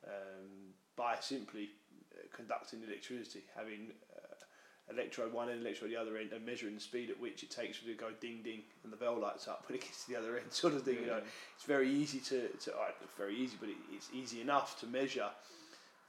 um, 0.07 0.75
by 0.97 1.17
simply 1.21 1.71
uh, 2.15 2.23
conducting 2.35 2.83
electricity, 2.87 3.43
having 3.57 3.91
uh, 4.15 4.93
electrode 4.93 5.33
one 5.33 5.51
end, 5.51 5.61
electrode 5.61 5.91
the 5.91 5.97
other 5.97 6.17
end, 6.19 6.33
and 6.33 6.47
measuring 6.47 6.75
the 6.75 6.81
speed 6.81 7.11
at 7.11 7.19
which 7.21 7.43
it 7.43 7.51
takes 7.51 7.79
for 7.79 7.89
it 7.89 7.93
to 7.93 7.99
go 7.99 8.11
ding 8.21 8.43
ding 8.43 8.63
and 8.85 8.93
the 8.93 8.97
bell 8.97 9.19
lights 9.19 9.49
up 9.49 9.65
when 9.69 9.77
it 9.77 9.83
gets 9.83 10.05
to 10.05 10.13
the 10.13 10.19
other 10.19 10.37
end, 10.37 10.53
sort 10.53 10.75
of 10.75 10.83
thing. 10.83 10.99
You 11.01 11.07
know, 11.07 11.21
it's 11.57 11.65
very 11.65 11.91
easy 11.91 12.21
to, 12.21 12.49
to 12.49 12.73
uh, 12.73 12.93
not 13.01 13.17
very 13.17 13.37
easy, 13.37 13.57
but 13.59 13.69
it, 13.69 13.77
it's 13.93 14.09
easy 14.13 14.41
enough 14.41 14.79
to 14.81 14.87
measure 14.87 15.31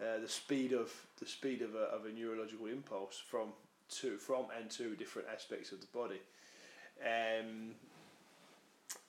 uh, 0.02 0.20
the 0.20 0.28
speed 0.28 0.74
of 0.74 0.92
the 1.20 1.26
speed 1.26 1.62
of 1.62 1.76
a, 1.76 1.86
of 1.96 2.06
a 2.06 2.12
neurological 2.12 2.68
impulse 2.68 3.22
from 3.30 3.50
to 3.90 4.18
from 4.18 4.46
and 4.60 4.70
to 4.72 4.96
different 4.96 5.28
aspects 5.34 5.72
of 5.72 5.82
the 5.82 5.88
body. 5.88 6.22
Um, 7.02 7.76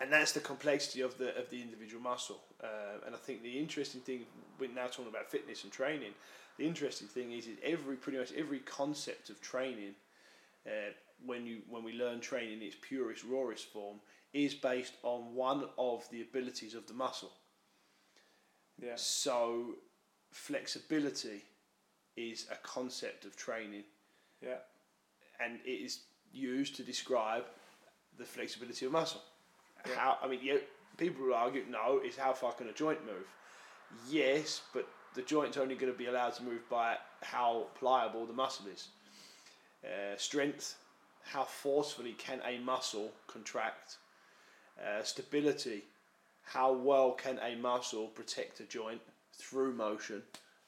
and 0.01 0.13
that's 0.13 0.33
the 0.33 0.41
complexity 0.41 1.01
of 1.01 1.17
the 1.19 1.37
of 1.37 1.51
the 1.51 1.61
individual 1.61 2.03
muscle. 2.03 2.41
Uh, 2.63 3.07
and 3.07 3.15
I 3.15 3.19
think 3.19 3.43
the 3.43 3.59
interesting 3.59 4.01
thing, 4.01 4.27
we're 4.59 4.71
now 4.71 4.87
talking 4.87 5.09
about 5.09 5.31
fitness 5.31 5.65
and 5.65 5.73
training. 5.73 6.13
The 6.59 6.67
interesting 6.67 7.09
thing 7.09 7.33
is, 7.33 7.47
is 7.47 7.57
every 7.63 7.97
pretty 7.97 8.19
much 8.19 8.33
every 8.37 8.61
concept 8.61 9.31
of 9.31 9.41
training, 9.41 9.95
uh, 10.67 10.93
when 11.25 11.47
you 11.47 11.63
when 11.69 11.85
we 11.85 11.93
learn 11.93 12.21
training 12.21 12.59
in 12.59 12.63
its 12.63 12.77
purest 12.81 13.25
rawest 13.25 13.67
form, 13.73 13.97
is 14.33 14.55
based 14.55 14.95
on 15.03 15.35
one 15.35 15.65
of 15.79 16.09
the 16.11 16.23
abilities 16.23 16.75
of 16.75 16.87
the 16.87 16.95
muscle. 16.95 17.33
Yeah. 18.83 18.97
So, 18.97 19.77
flexibility 20.33 21.45
is 22.17 22.47
a 22.51 22.57
concept 22.57 23.25
of 23.25 23.37
training, 23.37 23.85
Yeah. 24.41 24.59
and 25.39 25.61
it 25.65 25.71
is 25.71 26.01
used 26.33 26.75
to 26.77 26.83
describe 26.83 27.47
the 28.19 28.25
flexibility 28.25 28.87
of 28.87 28.93
muscle. 28.93 29.23
Yeah. 29.87 29.95
How 29.95 30.19
I 30.23 30.27
mean, 30.29 30.41
yeah, 30.43 30.59
people 30.97 31.25
will 31.27 31.35
argue, 31.35 31.65
no, 31.69 31.99
it's 32.03 32.17
how 32.17 32.33
far 32.33 32.53
can 32.53 32.69
a 32.69 32.73
joint 32.73 33.05
move? 33.05 33.27
Yes, 34.09 34.63
but 34.73 34.89
the 35.15 35.23
joint's 35.23 35.57
only 35.57 35.75
going 35.75 35.93
to 35.93 35.99
be 35.99 36.07
allowed 36.07 36.35
to 36.35 36.43
move 36.43 36.69
by 36.69 36.97
how 37.23 37.67
pliable 37.75 38.27
the 38.27 38.33
muscle 38.33 38.67
is. 38.69 38.89
Uh, 39.85 40.17
strength, 40.17 40.77
how 41.25 41.45
forcefully 41.45 42.13
can 42.15 42.41
a 42.45 42.59
muscle 42.59 43.13
contract? 43.27 43.99
Uh, 44.83 45.03
stability, 45.03 45.85
how 46.43 46.73
well 46.73 47.13
can 47.13 47.39
a 47.41 47.55
muscle 47.57 48.09
protect 48.09 48.61
a 48.61 48.65
joint 48.65 49.01
through 49.33 49.75
motion? 49.75 50.23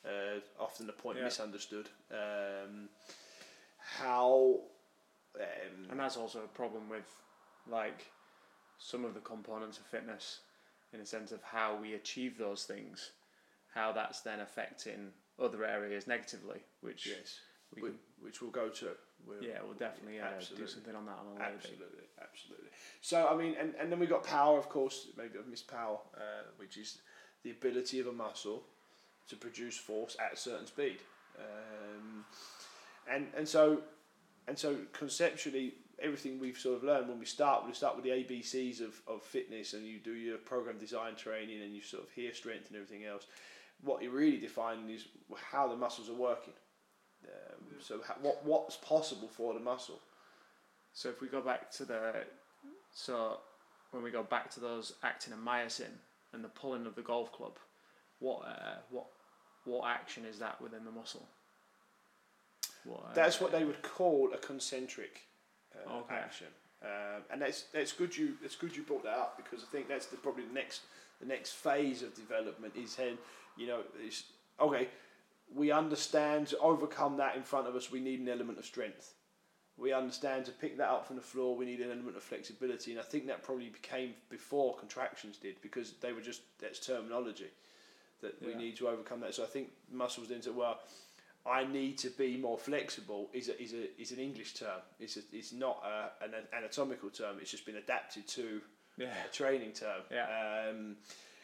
Uh, 0.04 0.40
often 0.60 0.86
the 0.86 0.92
point 0.92 1.18
Yeah. 1.18 1.24
misunderstood. 1.24 1.88
Um, 2.10 2.88
how 3.78 4.60
um, 5.36 5.90
And 5.90 5.98
that's 6.00 6.16
also 6.16 6.44
a 6.44 6.48
problem 6.48 6.88
with 6.88 7.06
like 7.66 8.06
some 8.78 9.04
of 9.04 9.14
the 9.14 9.20
components 9.20 9.78
of 9.78 9.86
fitness 9.86 10.40
in 10.92 11.00
a 11.00 11.06
sense 11.06 11.32
of 11.32 11.42
how 11.42 11.74
we 11.76 11.94
achieve 11.94 12.38
those 12.38 12.64
things, 12.64 13.12
how 13.72 13.92
that's 13.92 14.20
then 14.20 14.40
affecting 14.40 15.12
other 15.38 15.64
areas 15.64 16.06
negatively, 16.06 16.60
which 16.82 17.06
yes, 17.06 17.40
we 17.74 17.82
whi- 17.82 17.88
can, 17.88 17.98
which 18.20 18.40
we'll 18.42 18.50
go 18.50 18.68
to. 18.68 18.90
We'll, 19.26 19.42
yeah, 19.42 19.58
we'll 19.64 19.74
definitely 19.74 20.20
uh, 20.20 20.26
do 20.56 20.66
something 20.66 20.94
on 20.94 21.06
that 21.06 21.16
on 21.18 21.26
a 21.26 21.30
later. 21.30 21.54
Absolutely, 21.56 22.04
absolutely. 22.20 22.68
So 23.00 23.26
I 23.26 23.34
mean, 23.36 23.56
and, 23.58 23.74
and 23.80 23.90
then 23.90 23.98
we 23.98 24.06
got 24.06 24.22
power, 24.22 24.58
of 24.58 24.68
course. 24.68 25.08
Maybe 25.16 25.38
I've 25.38 25.48
missed 25.48 25.66
power, 25.66 25.98
uh, 26.16 26.44
which 26.58 26.76
is 26.76 26.98
the 27.44 27.50
ability 27.50 28.00
of 28.00 28.06
a 28.06 28.12
muscle 28.12 28.62
to 29.28 29.36
produce 29.36 29.76
force 29.76 30.16
at 30.18 30.34
a 30.34 30.36
certain 30.36 30.66
speed. 30.66 30.98
Um, 31.38 32.24
and 33.10 33.26
and 33.36 33.46
so 33.46 33.82
and 34.48 34.58
so 34.58 34.76
conceptually, 34.92 35.74
everything 36.02 36.38
we've 36.38 36.58
sort 36.58 36.76
of 36.76 36.84
learned 36.84 37.08
when 37.08 37.18
we 37.18 37.26
start, 37.26 37.66
we 37.66 37.72
start 37.72 37.96
with 37.96 38.04
the 38.04 38.10
ABCs 38.10 38.80
of, 38.80 39.00
of 39.06 39.22
fitness, 39.22 39.72
and 39.74 39.86
you 39.86 39.98
do 39.98 40.12
your 40.12 40.38
program 40.38 40.78
design 40.78 41.14
training, 41.14 41.62
and 41.62 41.74
you 41.74 41.80
sort 41.80 42.02
of 42.02 42.10
hear 42.10 42.34
strength 42.34 42.68
and 42.68 42.76
everything 42.76 43.04
else. 43.04 43.26
What 43.82 44.02
you're 44.02 44.12
really 44.12 44.38
defining 44.38 44.90
is 44.90 45.06
how 45.50 45.68
the 45.68 45.76
muscles 45.76 46.08
are 46.08 46.14
working. 46.14 46.54
Um, 47.24 47.64
so 47.80 48.00
how, 48.06 48.14
what 48.20 48.44
what's 48.44 48.76
possible 48.76 49.28
for 49.28 49.54
the 49.54 49.60
muscle. 49.60 50.00
So 50.92 51.08
if 51.08 51.20
we 51.20 51.28
go 51.28 51.40
back 51.40 51.70
to 51.72 51.84
the, 51.84 52.12
so 52.92 53.38
when 53.90 54.02
we 54.02 54.10
go 54.10 54.22
back 54.22 54.50
to 54.50 54.60
those 54.60 54.92
actin 55.02 55.32
and 55.32 55.44
myosin 55.44 55.90
and 56.34 56.44
the 56.44 56.48
pulling 56.48 56.86
of 56.86 56.94
the 56.94 57.02
golf 57.02 57.32
club, 57.32 57.58
what 58.18 58.42
uh, 58.46 58.76
what 58.90 59.06
what 59.64 59.88
action 59.88 60.24
is 60.24 60.38
that 60.40 60.60
within 60.60 60.84
the 60.84 60.90
muscle? 60.90 61.26
What, 62.84 63.14
That's 63.14 63.40
uh, 63.40 63.44
what 63.44 63.52
they 63.52 63.64
would 63.64 63.82
call 63.82 64.30
a 64.34 64.38
concentric 64.38 65.22
uh, 65.74 65.98
Okay. 66.00 66.14
action, 66.14 66.48
um, 66.82 67.22
and 67.30 67.40
that's 67.40 67.62
that's 67.72 67.92
good. 67.92 68.16
You 68.16 68.34
that's 68.42 68.56
good 68.56 68.76
you 68.76 68.82
brought 68.82 69.04
that 69.04 69.16
up 69.16 69.36
because 69.42 69.64
I 69.66 69.72
think 69.72 69.88
that's 69.88 70.06
the, 70.06 70.16
probably 70.16 70.44
the 70.44 70.52
next 70.52 70.82
the 71.20 71.26
next 71.26 71.52
phase 71.52 72.02
of 72.02 72.14
development 72.14 72.74
is 72.76 72.96
then 72.96 73.16
you 73.56 73.66
know 73.66 73.80
is 74.06 74.24
okay. 74.60 74.88
We 75.54 75.70
understand 75.70 76.48
to 76.48 76.58
overcome 76.58 77.18
that 77.18 77.36
in 77.36 77.42
front 77.42 77.68
of 77.68 77.76
us. 77.76 77.90
We 77.92 78.00
need 78.00 78.20
an 78.20 78.28
element 78.28 78.58
of 78.58 78.64
strength. 78.64 79.12
We 79.76 79.92
understand 79.92 80.44
to 80.46 80.52
pick 80.52 80.76
that 80.78 80.88
up 80.88 81.06
from 81.06 81.16
the 81.16 81.22
floor. 81.22 81.56
We 81.56 81.64
need 81.64 81.80
an 81.80 81.90
element 81.90 82.16
of 82.16 82.22
flexibility, 82.22 82.92
and 82.92 83.00
I 83.00 83.02
think 83.02 83.26
that 83.26 83.42
probably 83.42 83.70
became 83.70 84.14
before 84.30 84.76
contractions 84.76 85.36
did 85.36 85.60
because 85.62 85.94
they 86.00 86.12
were 86.12 86.20
just 86.20 86.42
that's 86.60 86.78
terminology 86.78 87.50
that 88.20 88.40
we 88.40 88.54
need 88.54 88.76
to 88.76 88.88
overcome 88.88 89.20
that. 89.20 89.34
So 89.34 89.42
I 89.42 89.46
think 89.46 89.70
muscles 89.92 90.28
then 90.28 90.40
said, 90.40 90.54
well, 90.56 90.78
I 91.44 91.64
need 91.64 91.98
to 91.98 92.08
be 92.10 92.36
more 92.36 92.56
flexible 92.56 93.28
is 93.34 93.48
a, 93.48 93.60
is 93.60 93.74
a 93.74 94.00
is 94.00 94.12
an 94.12 94.18
English 94.18 94.54
term. 94.54 94.80
It's 95.00 95.16
a, 95.16 95.20
it's 95.32 95.52
not 95.52 95.82
a, 95.84 96.24
an 96.24 96.30
anatomical 96.56 97.10
term. 97.10 97.36
It's 97.40 97.50
just 97.50 97.66
been 97.66 97.76
adapted 97.76 98.26
to 98.28 98.60
Yeah. 98.96 99.08
a 99.28 99.32
training 99.32 99.72
term. 99.72 100.02
Yeah. 100.10 100.68
Um, 100.70 100.96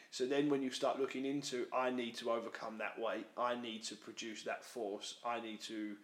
so 0.09 0.25
then 0.25 0.49
when 0.49 0.61
you 0.61 0.71
start 0.71 0.99
looking 0.99 1.25
into, 1.25 1.67
I 1.73 1.89
need 1.89 2.15
to 2.17 2.31
overcome 2.31 2.77
that 2.79 2.97
weight. 2.99 3.27
I 3.37 3.55
need 3.55 3.83
to 3.83 3.95
produce 3.95 4.43
that 4.43 4.63
force. 4.65 5.15
I 5.25 5.39
need 5.39 5.61
to 5.61 5.95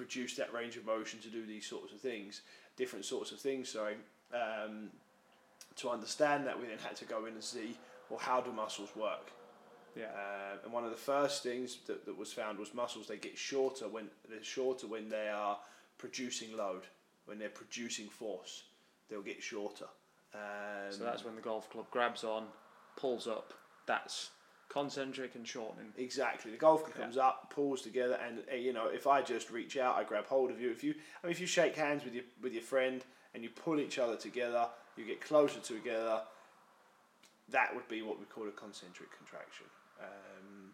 produce 0.00 0.32
that 0.40 0.50
range 0.58 0.74
of 0.78 0.84
motion 0.96 1.18
to 1.26 1.30
do 1.38 1.42
these 1.52 1.66
sorts 1.74 1.90
of 1.94 2.00
things, 2.10 2.32
different 2.80 3.04
sorts 3.04 3.30
of 3.34 3.38
things. 3.48 3.64
So 3.76 3.84
Um, 4.44 4.90
to 5.76 5.88
understand 5.88 6.40
that, 6.46 6.56
we 6.60 6.66
then 6.66 6.78
had 6.88 6.96
to 7.02 7.06
go 7.14 7.18
in 7.26 7.32
and 7.38 7.42
see, 7.54 7.68
well, 8.08 8.18
how 8.30 8.38
do 8.46 8.50
muscles 8.52 8.92
work? 8.94 9.26
Yeah. 9.96 10.12
Uh, 10.22 10.64
and 10.64 10.72
one 10.78 10.84
of 10.88 10.92
the 10.96 11.04
first 11.14 11.36
things 11.42 11.68
that, 11.86 12.04
that 12.06 12.16
was 12.22 12.30
found 12.32 12.58
was 12.58 12.74
muscles. 12.74 13.06
They 13.06 13.16
get 13.28 13.38
shorter 13.38 13.86
when 13.88 14.06
they're 14.28 14.44
shorter 14.56 14.86
when 14.86 15.08
they 15.08 15.28
are 15.28 15.56
producing 15.96 16.50
load, 16.62 16.84
when 17.26 17.38
they're 17.38 17.58
producing 17.62 18.08
force. 18.10 18.64
They'll 19.08 19.28
get 19.32 19.42
shorter. 19.42 19.88
Um, 20.34 20.90
so 20.90 21.04
that's 21.04 21.24
when 21.24 21.36
the 21.36 21.46
golf 21.50 21.70
club 21.72 21.86
grabs 21.90 22.22
on, 22.24 22.42
pulls 22.96 23.26
up. 23.26 23.54
That's 23.86 24.30
concentric 24.82 25.34
and 25.34 25.46
shortening. 25.46 25.92
exactly 25.96 26.50
the 26.50 26.56
golf 26.56 26.84
club 26.84 26.96
comes 26.96 27.16
up, 27.16 27.52
pulls 27.54 27.82
together, 27.82 28.18
and 28.26 28.40
uh, 28.52 28.56
you 28.56 28.72
know 28.72 28.86
if 28.86 29.06
I 29.06 29.22
just 29.22 29.50
reach 29.50 29.76
out, 29.76 29.96
I 29.96 30.04
grab 30.04 30.26
hold 30.26 30.50
of 30.50 30.60
you. 30.60 30.70
If 30.70 30.82
you, 30.84 30.94
I 31.22 31.26
mean, 31.26 31.32
if 31.32 31.40
you 31.40 31.46
shake 31.46 31.76
hands 31.76 32.04
with 32.04 32.14
your 32.14 32.24
with 32.42 32.52
your 32.52 32.62
friend 32.62 33.04
and 33.34 33.42
you 33.42 33.50
pull 33.50 33.80
each 33.80 33.98
other 33.98 34.16
together, 34.16 34.68
you 34.96 35.04
get 35.04 35.20
closer 35.20 35.60
together. 35.60 36.20
That 37.50 37.74
would 37.74 37.88
be 37.88 38.02
what 38.02 38.18
we 38.18 38.26
call 38.26 38.46
a 38.46 38.52
concentric 38.52 39.08
contraction. 39.16 39.66
Um, 40.00 40.72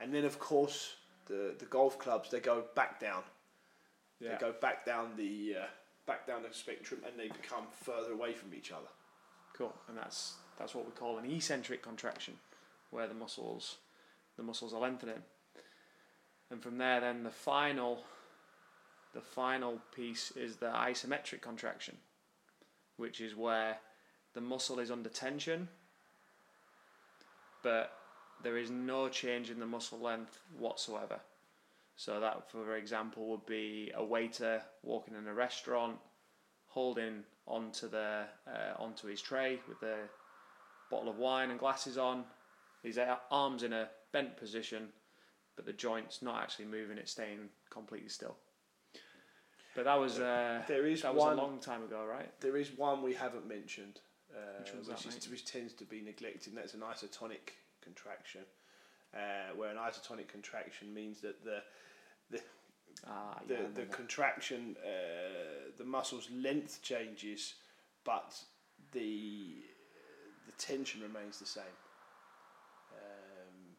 and 0.00 0.12
then 0.12 0.24
of 0.24 0.38
course 0.38 0.94
the 1.26 1.54
the 1.58 1.66
golf 1.66 1.98
clubs 1.98 2.30
they 2.30 2.40
go 2.40 2.64
back 2.74 3.00
down. 3.00 3.22
Yeah. 4.20 4.32
They 4.32 4.38
go 4.38 4.54
back 4.60 4.86
down 4.86 5.10
the 5.16 5.56
uh, 5.62 5.66
back 6.06 6.26
down 6.26 6.42
the 6.42 6.52
spectrum 6.52 7.00
and 7.06 7.18
they 7.18 7.28
become 7.28 7.64
further 7.70 8.12
away 8.12 8.32
from 8.32 8.54
each 8.54 8.72
other. 8.72 8.88
Cool. 9.52 9.74
And 9.88 9.96
that's 9.96 10.34
that's 10.58 10.74
what 10.74 10.86
we 10.86 10.92
call 10.92 11.18
an 11.18 11.30
eccentric 11.30 11.82
contraction, 11.82 12.34
where 12.96 13.06
the 13.06 13.14
muscles 13.14 13.76
the 14.38 14.42
muscles 14.42 14.72
are 14.72 14.80
lengthening. 14.80 15.22
And 16.50 16.62
from 16.62 16.78
there 16.78 17.00
then 17.00 17.22
the 17.22 17.30
final 17.30 18.04
the 19.14 19.20
final 19.20 19.80
piece 19.94 20.30
is 20.32 20.56
the 20.56 20.66
isometric 20.66 21.42
contraction, 21.42 21.96
which 22.96 23.20
is 23.20 23.36
where 23.36 23.78
the 24.34 24.40
muscle 24.40 24.78
is 24.78 24.90
under 24.90 25.08
tension, 25.08 25.68
but 27.62 27.92
there 28.42 28.58
is 28.58 28.70
no 28.70 29.08
change 29.08 29.50
in 29.50 29.58
the 29.58 29.66
muscle 29.66 29.98
length 29.98 30.40
whatsoever. 30.58 31.20
So 31.96 32.20
that, 32.20 32.50
for 32.50 32.76
example, 32.76 33.28
would 33.28 33.46
be 33.46 33.90
a 33.94 34.04
waiter 34.04 34.62
walking 34.82 35.14
in 35.14 35.26
a 35.26 35.32
restaurant, 35.32 35.96
holding 36.66 37.24
onto 37.46 37.88
the 37.88 38.24
uh, 38.46 38.74
onto 38.78 39.06
his 39.08 39.22
tray 39.22 39.60
with 39.66 39.80
the 39.80 39.96
bottle 40.90 41.08
of 41.08 41.16
wine 41.16 41.50
and 41.50 41.58
glasses 41.58 41.96
on. 41.96 42.24
His 42.82 42.98
a- 42.98 43.20
arms 43.30 43.62
in 43.62 43.72
a 43.72 43.88
bent 44.12 44.36
position, 44.36 44.88
but 45.56 45.66
the 45.66 45.72
joints 45.72 46.22
not 46.22 46.42
actually 46.42 46.66
moving; 46.66 46.98
it's 46.98 47.12
staying 47.12 47.48
completely 47.70 48.08
still. 48.08 48.36
But 49.74 49.84
that 49.84 49.98
was 49.98 50.18
uh, 50.18 50.62
There 50.66 50.86
is 50.86 51.02
that 51.02 51.14
was 51.14 51.24
one 51.24 51.38
a 51.38 51.42
long 51.42 51.58
time 51.58 51.82
ago, 51.82 52.04
right? 52.04 52.28
There 52.40 52.56
is 52.56 52.70
one 52.72 53.02
we 53.02 53.14
haven't 53.14 53.46
mentioned, 53.46 54.00
uh, 54.34 54.62
Which 54.62 54.88
which, 54.88 55.04
that, 55.04 55.16
is, 55.16 55.28
which 55.28 55.44
tends 55.44 55.72
to 55.74 55.84
be 55.84 56.00
neglected, 56.00 56.48
and 56.52 56.56
that's 56.56 56.74
an 56.74 56.80
isotonic 56.80 57.54
contraction. 57.82 58.42
Uh, 59.14 59.54
where 59.54 59.70
an 59.70 59.76
isotonic 59.76 60.28
contraction 60.28 60.92
means 60.92 61.20
that 61.20 61.42
the 61.44 61.62
Ah, 63.06 63.38
the, 63.46 63.54
yeah, 63.54 63.60
I 63.60 63.70
the 63.74 63.86
contraction, 63.86 64.76
uh, 64.84 65.70
the 65.76 65.84
muscle's 65.84 66.28
length 66.30 66.82
changes, 66.82 67.54
but 68.04 68.34
the 68.92 69.62
the 70.46 70.52
tension 70.58 71.02
remains 71.02 71.38
the 71.38 71.46
same. 71.46 71.76
Um, 72.92 73.76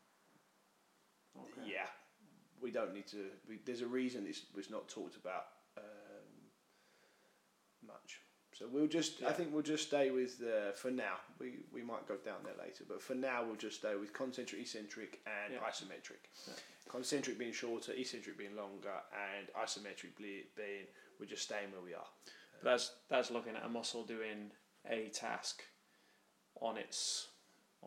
Okay. 1.39 1.71
Yeah, 1.71 1.85
we 2.61 2.71
don't 2.71 2.93
need 2.93 3.07
to. 3.07 3.25
We, 3.47 3.59
there's 3.65 3.81
a 3.81 3.87
reason 3.87 4.25
it's 4.27 4.43
was 4.55 4.69
not 4.69 4.87
talked 4.87 5.15
about 5.15 5.45
um, 5.77 5.83
much. 7.85 8.21
So 8.53 8.65
we'll 8.71 8.87
just. 8.87 9.21
I 9.23 9.31
think 9.31 9.53
we'll 9.53 9.61
just 9.61 9.87
stay 9.87 10.09
with 10.09 10.41
uh, 10.41 10.71
for 10.73 10.89
now. 10.89 11.17
We 11.39 11.65
we 11.71 11.83
might 11.83 12.07
go 12.07 12.15
down 12.17 12.37
there 12.43 12.55
later, 12.59 12.83
but 12.87 13.01
for 13.01 13.13
now 13.15 13.43
we'll 13.45 13.55
just 13.55 13.77
stay 13.79 13.95
with 13.95 14.13
concentric, 14.13 14.61
eccentric, 14.61 15.19
and 15.27 15.53
Yeah. 15.53 15.59
isometric. 15.59 16.25
Yeah. 16.47 16.53
Concentric 16.89 17.37
being 17.37 17.51
shorter, 17.53 17.91
eccentric 17.93 18.37
being 18.37 18.55
longer, 18.55 18.93
and 19.13 19.47
isometric 19.61 20.17
being 20.17 20.85
we're 21.19 21.25
just 21.25 21.43
staying 21.43 21.71
where 21.71 21.81
we 21.81 21.93
are. 21.93 22.07
But 22.63 22.71
that's 22.71 22.91
that's 23.09 23.29
looking 23.31 23.55
at 23.55 23.63
a 23.65 23.69
muscle 23.69 24.03
doing 24.03 24.51
a 24.89 25.09
task 25.09 25.61
on 26.61 26.77
its 26.77 27.27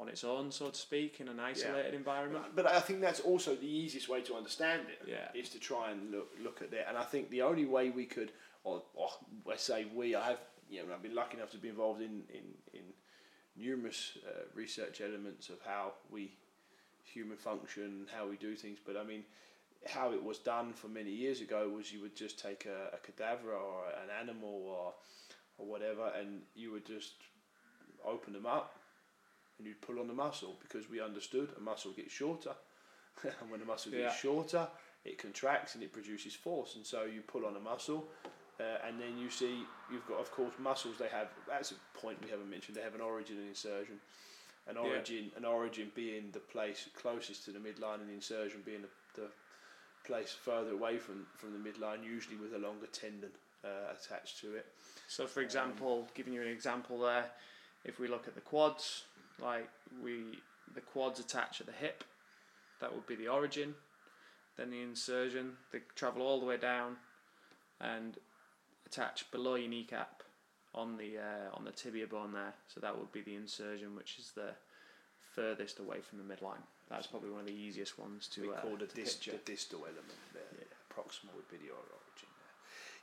on 0.01 0.09
its 0.09 0.25
own, 0.25 0.51
so 0.51 0.71
to 0.71 0.79
speak, 0.79 1.21
in 1.21 1.29
an 1.29 1.39
isolated 1.39 1.93
environment. 1.95 2.45
But 2.57 2.67
I 2.67 2.81
think 2.81 3.01
that's 3.03 3.21
also 3.21 3.55
the 3.55 3.67
easiest 3.67 4.09
way 4.09 4.23
to 4.23 4.35
understand 4.35 4.83
it. 4.89 5.07
Yeah. 5.07 5.29
is 5.35 5.51
to 5.51 5.59
try 5.59 5.91
and 5.91 6.11
look 6.11 6.31
look 6.43 6.63
at 6.63 6.71
that. 6.71 6.89
And 6.89 6.97
I 6.97 7.05
think 7.05 7.31
the 7.31 7.43
only 7.43 7.67
way 7.67 7.91
we 7.91 8.07
could, 8.07 8.33
or, 8.65 8.83
or 8.95 9.09
I 9.53 9.57
say 9.57 9.87
we, 9.95 10.15
I 10.15 10.29
have, 10.29 10.39
you 10.71 10.79
know, 10.87 10.95
I've 10.95 11.03
been 11.03 11.15
lucky 11.15 11.37
enough 11.37 11.51
to 11.51 11.59
be 11.59 11.69
involved 11.69 12.01
in 12.01 12.23
in, 12.33 12.45
in 12.73 12.85
numerous 13.57 14.17
uh, 14.27 14.45
research 14.55 15.03
elements 15.03 15.51
of 15.51 15.59
how 15.67 15.93
we 16.11 16.33
human 17.05 17.37
function, 17.37 18.07
how 18.17 18.27
we 18.27 18.37
do 18.37 18.55
things. 18.57 18.79
But 18.85 18.97
I 18.97 19.05
mean, 19.05 19.25
how 19.87 20.13
it 20.13 20.23
was 20.23 20.39
done 20.39 20.73
for 20.73 20.89
many 20.89 21.11
years 21.11 21.43
ago 21.43 21.69
was 21.69 21.93
you 21.93 22.01
would 22.01 22.17
just 22.17 22.39
take 22.41 22.67
a, 22.67 22.97
a 22.97 22.99
cadaver 22.99 23.53
or 23.53 23.85
an 24.03 24.09
animal 24.19 24.65
or 24.67 24.95
or 25.59 25.67
whatever, 25.67 26.11
and 26.19 26.41
you 26.55 26.73
would 26.73 26.87
just 26.87 27.17
open 28.03 28.33
them 28.33 28.47
up 28.47 28.80
and 29.61 29.67
you'd 29.69 29.81
pull 29.83 30.01
on 30.01 30.09
the 30.09 30.15
muscle 30.15 30.57
because 30.61 30.89
we 30.89 31.01
understood 31.03 31.51
a 31.57 31.61
muscle 31.61 31.93
gets 31.93 32.13
shorter, 32.13 32.55
and 33.23 33.51
when 33.51 33.61
a 33.61 33.65
muscle 33.65 33.93
gets 33.93 34.15
Yeah. 34.15 34.21
shorter, 34.21 34.67
it 35.05 35.19
contracts 35.19 35.75
and 35.75 35.85
it 35.85 35.93
produces 35.93 36.35
force, 36.35 36.77
and 36.77 36.85
so 36.87 37.05
you 37.05 37.21
pull 37.21 37.45
on 37.45 37.57
a 37.57 37.61
muscle. 37.61 38.09
Uh, 38.59 38.87
and 38.87 39.01
then 39.01 39.17
you 39.17 39.31
see 39.31 39.65
you've 39.91 40.07
got 40.07 40.19
of 40.19 40.31
course 40.31 40.53
muscles 40.59 40.99
they 40.99 41.09
have 41.09 41.29
that's 41.49 41.73
a 41.73 41.75
point 41.99 42.23
we 42.23 42.29
haven't 42.29 42.51
mentioned 42.51 42.77
they 42.77 42.83
have 42.83 42.95
an 42.95 43.01
origin 43.01 43.39
and 43.39 43.49
insertion 43.49 43.99
an 44.69 44.77
Yeah. 44.77 44.83
origin 44.83 45.31
an 45.35 45.47
origin 45.47 45.91
being 45.95 46.31
the 46.33 46.41
place 46.41 46.87
closest 46.95 47.47
to 47.47 47.53
the 47.53 47.59
midline 47.59 48.01
and 48.03 48.11
the 48.11 48.13
insertion 48.13 48.61
being 48.63 48.83
the, 48.83 49.21
the 49.23 49.29
place 50.05 50.31
further 50.31 50.73
away 50.73 50.99
from, 50.99 51.25
from 51.37 51.55
the 51.55 51.59
midline 51.59 52.05
usually 52.05 52.37
with 52.37 52.53
a 52.53 52.59
longer 52.59 52.87
tendon 52.89 53.31
uh, 53.65 53.95
attached 53.95 54.39
to 54.41 54.55
it 54.55 54.67
So, 55.09 55.27
for 55.27 55.41
example, 55.41 56.07
giving 56.15 56.35
you 56.35 56.43
an 56.43 56.49
example 56.49 56.99
there, 57.01 57.31
if 57.87 57.99
we 57.99 58.09
look 58.09 58.29
at 58.29 58.35
the 58.35 58.43
quads, 58.43 59.05
like 59.43 59.69
we 60.03 60.39
the 60.75 60.81
quads 60.81 61.21
attach 61.21 61.61
at 61.61 61.67
the 61.67 61.73
hip, 61.73 62.05
that 62.81 62.95
would 62.95 63.07
be 63.07 63.17
the 63.17 63.29
origin. 63.29 63.75
Then 64.57 64.71
the 64.71 64.83
insertion, 64.83 65.53
they 65.73 65.81
travel 65.95 66.23
all 66.23 66.41
the 66.41 66.47
way 66.47 66.57
down, 66.57 66.97
and 67.81 68.19
attach 68.87 69.31
below 69.31 69.55
your 69.55 69.71
kneecap 69.71 70.23
on 70.75 70.97
the 70.97 71.19
uh, 71.19 71.55
on 71.55 71.65
the 71.65 71.73
tibia 71.73 72.07
bone 72.07 72.33
there. 72.33 72.55
So 72.69 72.81
that 72.81 72.97
would 72.97 73.13
be 73.13 73.23
the 73.23 73.35
insertion, 73.35 73.97
which 73.97 74.19
is 74.19 74.33
the 74.35 74.51
furthest 75.35 75.79
away 75.79 75.99
from 76.01 76.19
the 76.19 76.25
midline. 76.25 76.63
That's 76.89 77.07
probably 77.07 77.31
one 77.31 77.41
of 77.41 77.47
the 77.47 77.53
easiest 77.53 77.99
ones 77.99 78.27
to 78.35 78.43
we 78.43 78.49
uh, 78.49 78.61
call 78.61 78.77
the, 78.77 78.87
dis- 78.87 79.15
the 79.15 79.39
distal 79.45 79.81
element 79.81 80.19
there. 80.35 80.43
Yeah. 80.59 80.65
Proximal 80.93 81.35
would 81.37 81.49
be 81.49 81.57
the 81.57 81.71
there. 81.71 82.00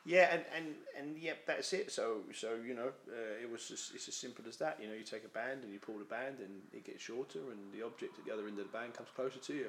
Yeah, 0.07 0.29
and, 0.31 0.45
and, 0.55 0.67
and 0.97 1.17
yep, 1.17 1.45
that's 1.45 1.73
it. 1.73 1.91
So 1.91 2.19
so 2.33 2.55
you 2.65 2.73
know, 2.73 2.91
uh, 3.09 3.43
it 3.43 3.51
was 3.51 3.67
just, 3.67 3.93
it's 3.93 4.07
as 4.07 4.15
simple 4.15 4.45
as 4.47 4.55
that. 4.55 4.79
You 4.81 4.87
know, 4.87 4.93
you 4.93 5.03
take 5.03 5.25
a 5.25 5.27
band 5.27 5.65
and 5.65 5.73
you 5.73 5.79
pull 5.79 5.97
the 5.97 6.05
band, 6.05 6.39
and 6.39 6.61
it 6.71 6.85
gets 6.85 7.03
shorter, 7.03 7.39
and 7.51 7.73
the 7.73 7.85
object 7.85 8.17
at 8.17 8.23
the 8.25 8.31
other 8.31 8.47
end 8.47 8.57
of 8.57 8.71
the 8.71 8.77
band 8.77 8.93
comes 8.93 9.09
closer 9.13 9.39
to 9.39 9.53
you. 9.53 9.67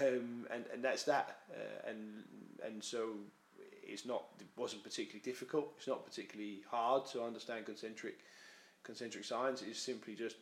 Um, 0.00 0.46
and, 0.50 0.64
and 0.72 0.82
that's 0.82 1.02
that. 1.02 1.40
Uh, 1.50 1.90
and 1.90 2.24
and 2.64 2.82
so 2.82 3.10
it's 3.82 4.06
not 4.06 4.24
it 4.40 4.46
wasn't 4.56 4.82
particularly 4.82 5.20
difficult. 5.20 5.74
It's 5.76 5.86
not 5.86 6.06
particularly 6.06 6.62
hard 6.70 7.04
to 7.12 7.22
understand 7.22 7.66
concentric 7.66 8.20
concentric 8.84 9.24
science. 9.26 9.60
It's 9.60 9.78
simply 9.78 10.14
just 10.14 10.36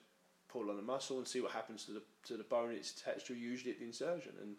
pull 0.49 0.71
on 0.71 0.77
the 0.77 0.83
muscle 0.83 1.19
and 1.19 1.27
see 1.27 1.41
what 1.41 1.51
happens 1.51 1.85
to 1.87 1.93
the 1.95 2.03
to 2.29 2.37
the 2.37 2.45
bone 2.45 2.71
it's 2.71 2.93
attached 2.93 3.27
to. 3.27 3.35
Usually 3.35 3.73
at 3.73 3.81
the 3.81 3.87
insertion. 3.87 4.35
And 4.41 4.57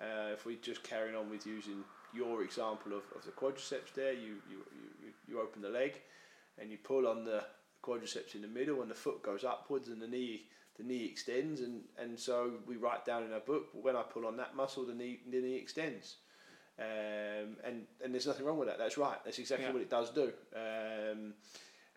uh, 0.00 0.32
if 0.32 0.46
we 0.46 0.56
just 0.56 0.82
carry 0.82 1.14
on 1.14 1.28
with 1.28 1.46
using 1.46 1.84
your 2.14 2.42
example 2.42 2.92
of, 2.92 3.02
of 3.16 3.24
the 3.24 3.30
quadriceps 3.32 3.94
there, 3.94 4.12
you, 4.12 4.36
you, 4.50 4.58
you, 5.02 5.12
you 5.28 5.40
open 5.40 5.62
the 5.62 5.68
leg 5.68 5.94
and 6.60 6.70
you 6.70 6.78
pull 6.78 7.06
on 7.06 7.24
the 7.24 7.42
quadriceps 7.82 8.34
in 8.34 8.42
the 8.42 8.48
middle 8.48 8.82
and 8.82 8.90
the 8.90 8.94
foot 8.94 9.22
goes 9.22 9.44
upwards 9.44 9.88
and 9.88 10.00
the 10.02 10.08
knee 10.08 10.42
the 10.78 10.84
knee 10.84 11.04
extends. 11.04 11.60
And, 11.60 11.82
and 11.98 12.18
so 12.18 12.52
we 12.66 12.76
write 12.76 13.04
down 13.04 13.24
in 13.24 13.32
our 13.32 13.40
book 13.40 13.66
when 13.72 13.96
I 13.96 14.02
pull 14.02 14.26
on 14.26 14.36
that 14.38 14.56
muscle 14.56 14.84
the 14.86 14.94
knee 14.94 15.20
the 15.30 15.40
knee 15.40 15.56
extends. 15.56 16.16
Um, 16.78 17.56
and 17.64 17.82
and 18.02 18.14
there's 18.14 18.26
nothing 18.26 18.46
wrong 18.46 18.58
with 18.58 18.68
that. 18.68 18.78
That's 18.78 18.96
right. 18.96 19.18
That's 19.24 19.38
exactly 19.38 19.66
Yeah. 19.66 19.72
what 19.72 19.82
it 19.82 19.90
does 19.90 20.10
do. 20.10 20.32
Um, 20.56 21.34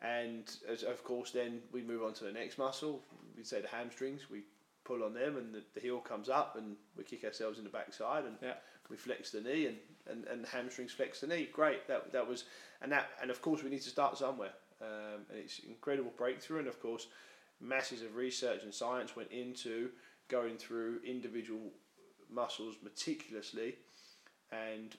and 0.02 0.44
as, 0.70 0.84
of 0.84 1.04
course 1.04 1.32
then 1.32 1.62
we 1.72 1.82
move 1.82 2.04
on 2.04 2.14
to 2.16 2.24
the 2.26 2.32
next 2.34 2.58
muscle. 2.58 3.02
We 3.38 3.44
say 3.44 3.62
the 3.62 3.68
hamstrings. 3.70 4.30
We 4.30 4.42
pull 4.84 5.04
on 5.04 5.14
them 5.14 5.38
and 5.38 5.54
the, 5.54 5.64
the 5.74 5.80
heel 5.80 6.00
comes 6.00 6.28
up 6.28 6.58
and 6.58 6.76
we 6.98 7.06
kick 7.06 7.24
ourselves 7.24 7.58
in 7.58 7.64
the 7.64 7.70
backside 7.70 8.26
and 8.26 8.36
Yeah. 8.42 8.56
we 8.90 8.98
flex 8.98 9.32
the 9.32 9.40
knee 9.42 9.68
and, 9.68 9.78
and, 10.10 10.26
and 10.26 10.44
the 10.44 10.50
hamstrings 10.50 10.92
flex 10.92 11.22
the 11.22 11.28
knee. 11.28 11.50
Great 11.52 11.88
that 11.88 12.12
that 12.12 12.28
was 12.28 12.46
and 12.82 12.92
that 12.92 13.10
and 13.22 13.32
of 13.32 13.42
course 13.42 13.64
we 13.64 13.70
need 13.70 13.82
to 13.82 13.90
start 13.90 14.18
somewhere. 14.18 14.54
Um, 14.82 15.22
and 15.30 15.40
it's 15.40 15.60
incredible 15.60 16.12
breakthrough 16.18 16.60
and 16.60 16.68
of 16.68 16.82
course 16.82 17.08
masses 17.62 18.02
of 18.02 18.16
research 18.16 18.64
and 18.64 18.74
science 18.74 19.16
went 19.16 19.32
into 19.32 19.90
going 20.28 20.58
through 20.58 21.00
individual 21.06 21.72
muscles 22.30 22.76
meticulously 22.84 23.76
and 24.52 24.96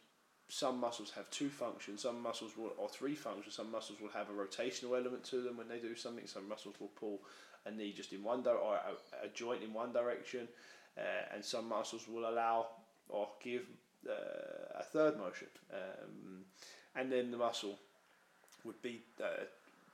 some 0.49 0.79
muscles 0.79 1.11
have 1.11 1.29
two 1.31 1.49
functions 1.49 2.03
some 2.03 2.23
muscles 2.23 2.57
will 2.57 2.73
or 2.79 2.89
three 2.89 3.15
functions 3.15 3.55
some 3.55 3.71
muscles 3.71 4.01
will 4.01 4.11
have 4.11 4.29
a 4.31 4.33
rotational 4.33 4.97
element 4.97 5.25
to 5.25 5.43
them 5.43 5.57
when 5.57 5.69
they 5.69 5.79
do 5.79 5.95
something 5.95 6.27
some 6.27 6.49
muscles 6.49 6.75
will 6.81 6.89
pull 6.89 7.21
a 7.67 7.71
knee 7.71 7.93
just 7.93 8.13
in 8.13 8.23
one 8.23 8.43
di- 8.43 8.51
or 8.51 8.75
a, 8.75 9.27
a 9.27 9.29
joint 9.35 9.63
in 9.63 9.73
one 9.73 9.93
direction 9.93 10.47
uh, 10.99 11.35
and 11.35 11.45
some 11.45 11.69
muscles 11.69 12.07
will 12.09 12.29
allow 12.29 12.67
or 13.09 13.29
give 13.43 13.63
uh, 14.09 14.81
a 14.81 14.83
third 14.83 15.19
motion. 15.19 15.49
Um, 15.73 16.45
and 16.97 17.11
then 17.11 17.31
the 17.31 17.37
muscle 17.37 17.79
would 18.65 18.81
be 18.83 19.03
uh, 19.23 19.45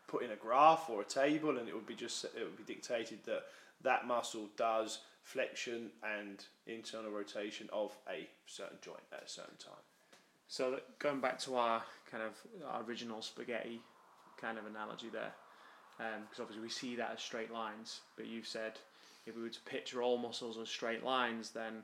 put 0.07 0.23
in 0.23 0.31
a 0.31 0.37
graph 0.37 0.89
or 0.89 1.03
a 1.03 1.05
table 1.05 1.59
and 1.59 1.69
it 1.69 1.75
would 1.75 1.87
be 1.87 1.95
just 1.95 2.25
it 2.25 2.43
would 2.43 2.57
be 2.57 2.73
dictated 2.75 3.19
that 3.25 3.45
that 3.83 4.07
muscle 4.07 4.49
does 4.57 4.99
flexion 5.23 5.91
and 6.03 6.45
internal 6.67 7.11
rotation 7.11 7.69
of 7.73 7.97
a 8.09 8.27
certain 8.47 8.79
joint 8.83 9.03
at 9.13 9.23
a 9.25 9.29
certain 9.29 9.57
time. 9.57 9.83
So 10.49 10.81
going 10.99 11.21
back 11.21 11.39
to 11.41 11.57
our 11.57 11.83
kind 12.11 12.25
of 12.25 12.33
our 12.69 12.83
original 12.83 13.23
spaghetti 13.23 13.81
kind 14.41 14.59
of 14.59 14.67
analogy 14.67 15.09
there, 15.13 15.33
because 15.99 16.41
obviously 16.41 16.63
we 16.63 16.71
see 16.71 16.97
that 16.97 17.13
as 17.15 17.21
straight 17.21 17.53
lines, 17.53 18.01
but 18.17 18.27
you've 18.27 18.47
said 18.47 18.73
if 19.27 19.37
we 19.37 19.43
were 19.43 19.49
to 19.49 19.61
picture 19.61 20.03
all 20.03 20.19
muscles 20.19 20.59
as 20.59 20.69
straight 20.69 21.05
lines, 21.05 21.51
then 21.51 21.83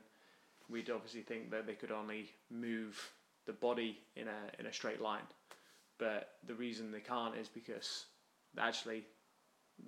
we'd 0.69 0.89
obviously 0.89 1.21
think 1.21 1.51
that 1.51 1.65
they 1.65 1.73
could 1.73 1.91
only 1.91 2.29
move 2.49 3.11
the 3.45 3.53
body 3.53 3.99
in 4.15 4.27
a 4.27 4.59
in 4.59 4.65
a 4.65 4.73
straight 4.73 5.01
line. 5.01 5.27
But 5.97 6.33
the 6.45 6.53
reason 6.53 6.91
they 6.91 6.99
can't 6.99 7.35
is 7.35 7.47
because 7.47 8.05
actually 8.59 9.03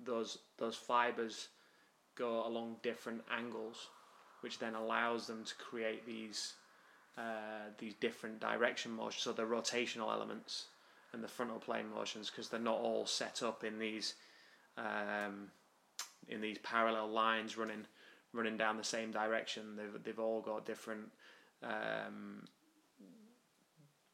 those 0.04 0.38
those 0.58 0.76
fibers 0.76 1.48
go 2.16 2.46
along 2.46 2.76
different 2.82 3.22
angles, 3.36 3.88
which 4.40 4.58
then 4.58 4.74
allows 4.74 5.26
them 5.26 5.44
to 5.44 5.54
create 5.56 6.04
these 6.06 6.54
uh, 7.16 7.70
these 7.78 7.94
different 7.94 8.40
direction 8.40 8.92
motions, 8.92 9.22
so 9.22 9.32
the 9.32 9.42
rotational 9.42 10.12
elements 10.12 10.66
and 11.12 11.22
the 11.24 11.28
frontal 11.28 11.58
plane 11.58 11.90
motions, 11.92 12.30
because 12.30 12.48
they're 12.48 12.60
not 12.60 12.78
all 12.78 13.04
set 13.04 13.42
up 13.42 13.64
in 13.64 13.78
these 13.78 14.14
um, 14.78 15.50
in 16.28 16.40
these 16.40 16.58
parallel 16.58 17.08
lines 17.08 17.58
running 17.58 17.84
running 18.32 18.56
down 18.56 18.76
the 18.76 18.84
same 18.84 19.10
direction. 19.10 19.76
They've 19.76 20.02
they've 20.02 20.18
all 20.18 20.40
got 20.40 20.66
different 20.66 21.10
um, 21.62 22.44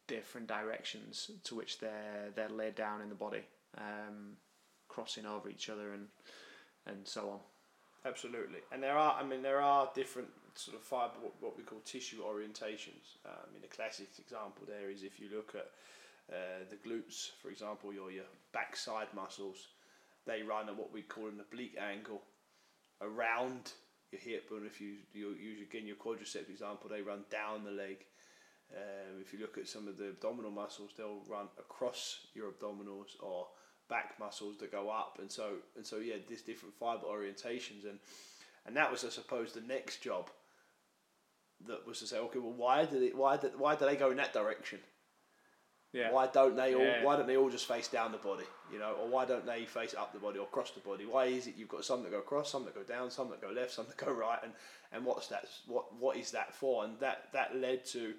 different 0.07 0.47
directions 0.47 1.31
to 1.45 1.55
which 1.55 1.79
they're 1.79 2.31
they're 2.35 2.49
laid 2.49 2.75
down 2.75 3.03
in 3.03 3.09
the 3.09 3.15
body, 3.15 3.43
um, 3.79 4.37
crossing 4.89 5.27
over 5.27 5.49
each 5.49 5.69
other 5.69 5.93
and 5.93 6.09
and 6.87 7.07
so 7.07 7.31
on. 7.31 7.39
Absolutely, 8.05 8.61
and 8.73 8.83
there 8.83 8.97
are. 8.97 9.19
I 9.21 9.25
mean, 9.25 9.43
there 9.43 9.61
are 9.61 9.91
different 9.95 10.29
sort 10.55 10.77
of 10.77 10.83
fibre, 10.83 11.19
what, 11.41 11.57
we 11.57 11.63
call 11.63 11.81
tissue 11.85 12.23
orientations. 12.23 13.19
Um, 13.27 13.47
I 13.47 13.53
mean, 13.53 13.61
the 13.61 13.69
classic 13.69 14.09
example 14.19 14.65
there 14.67 14.91
is 14.91 15.03
if 15.03 15.21
you 15.21 15.29
look 15.35 15.55
at 15.55 15.71
uh, 16.35 16.65
the 16.71 16.77
glutes, 16.77 17.31
for 17.43 17.51
example, 17.51 17.93
your 17.93 18.11
your 18.11 18.25
backside 18.53 19.09
muscles, 19.15 19.69
they 20.27 20.43
run 20.43 20.69
at 20.69 20.77
what 20.77 20.93
we 20.93 21.03
call 21.03 21.27
an 21.27 21.41
oblique 21.41 21.77
angle 21.79 22.23
around 23.01 23.73
your 24.13 24.21
hip, 24.21 24.49
and 24.51 24.67
if 24.67 24.81
you 24.81 24.97
you 25.13 25.31
use 25.31 25.61
again 25.61 25.87
your 25.87 25.97
quadriceps 25.97 26.51
example, 26.51 26.89
they 26.89 27.03
run 27.03 27.25
down 27.31 27.65
the 27.65 27.71
leg. 27.71 28.05
Um, 28.73 29.21
if 29.21 29.33
you 29.33 29.39
look 29.39 29.59
at 29.59 29.69
some 29.69 29.87
of 29.87 29.97
the 29.97 30.09
abdominal 30.09 30.51
muscles, 30.51 30.91
they'll 30.97 31.23
run 31.29 31.47
across 31.59 32.27
your 32.35 32.51
abdominals 32.51 33.11
or 33.21 33.47
back 33.89 34.19
muscles 34.19 34.59
that 34.59 34.73
go 34.73 34.91
up, 34.91 35.19
and 35.21 35.31
so 35.31 35.55
and 35.77 35.87
so 35.87 35.99
yeah, 35.99 36.17
there's 36.29 36.43
different 36.43 36.75
fiber 36.75 37.07
orientations, 37.07 37.85
and 37.89 37.99
and 38.67 38.77
that 38.77 38.91
was 38.91 39.05
I 39.05 39.09
suppose 39.09 39.53
the 39.53 39.61
next 39.61 40.03
job. 40.03 40.31
That 41.67 41.87
was 41.87 42.01
to 42.01 42.07
say, 42.07 42.19
okay, 42.19 42.39
well, 42.39 42.53
why 42.53 42.85
did 42.85 43.03
it? 43.03 43.17
Why 43.17 43.37
did 43.37 43.59
why 43.59 43.77
do 43.77 43.87
they 43.87 43.97
go 43.97 44.11
in 44.11 44.19
that 44.19 44.33
direction? 44.33 44.79
Yeah. 45.97 46.13
Why 46.13 46.27
don't 46.27 46.57
they 46.57 46.75
all? 46.75 46.83
Yeah. 46.83 47.03
Why 47.03 47.17
don't 47.17 47.27
they 47.27 47.39
all 47.39 47.49
just 47.49 47.67
face 47.67 47.89
down 47.89 48.13
the 48.13 48.19
body? 48.19 48.45
You 48.71 48.79
know, 48.79 48.93
or 49.01 49.09
why 49.09 49.25
don't 49.25 49.47
they 49.47 49.65
face 49.65 49.95
up 49.95 50.13
the 50.13 50.19
body 50.19 50.39
or 50.39 50.47
cross 50.47 50.71
the 50.73 50.81
body? 50.81 51.07
Why 51.07 51.25
is 51.27 51.47
it 51.47 51.55
you've 51.57 51.71
got 51.71 51.85
some 51.85 52.03
that 52.03 52.13
go 52.13 52.19
across, 52.19 52.51
some 52.51 52.65
that 52.67 52.75
go 52.75 52.83
down, 52.83 53.11
some 53.11 53.31
that 53.31 53.41
go 53.41 53.49
left, 53.49 53.73
some 53.73 53.87
that 53.89 53.97
go 53.97 54.13
right, 54.13 54.39
and 54.43 54.53
and 54.93 55.05
what's 55.05 55.29
that? 55.29 55.47
What 55.67 55.95
what 55.99 56.17
is 56.17 56.31
that 56.33 56.53
for? 56.53 56.85
And 56.85 56.99
that 57.01 57.29
that 57.33 57.57
led 57.57 57.87
to 57.87 58.13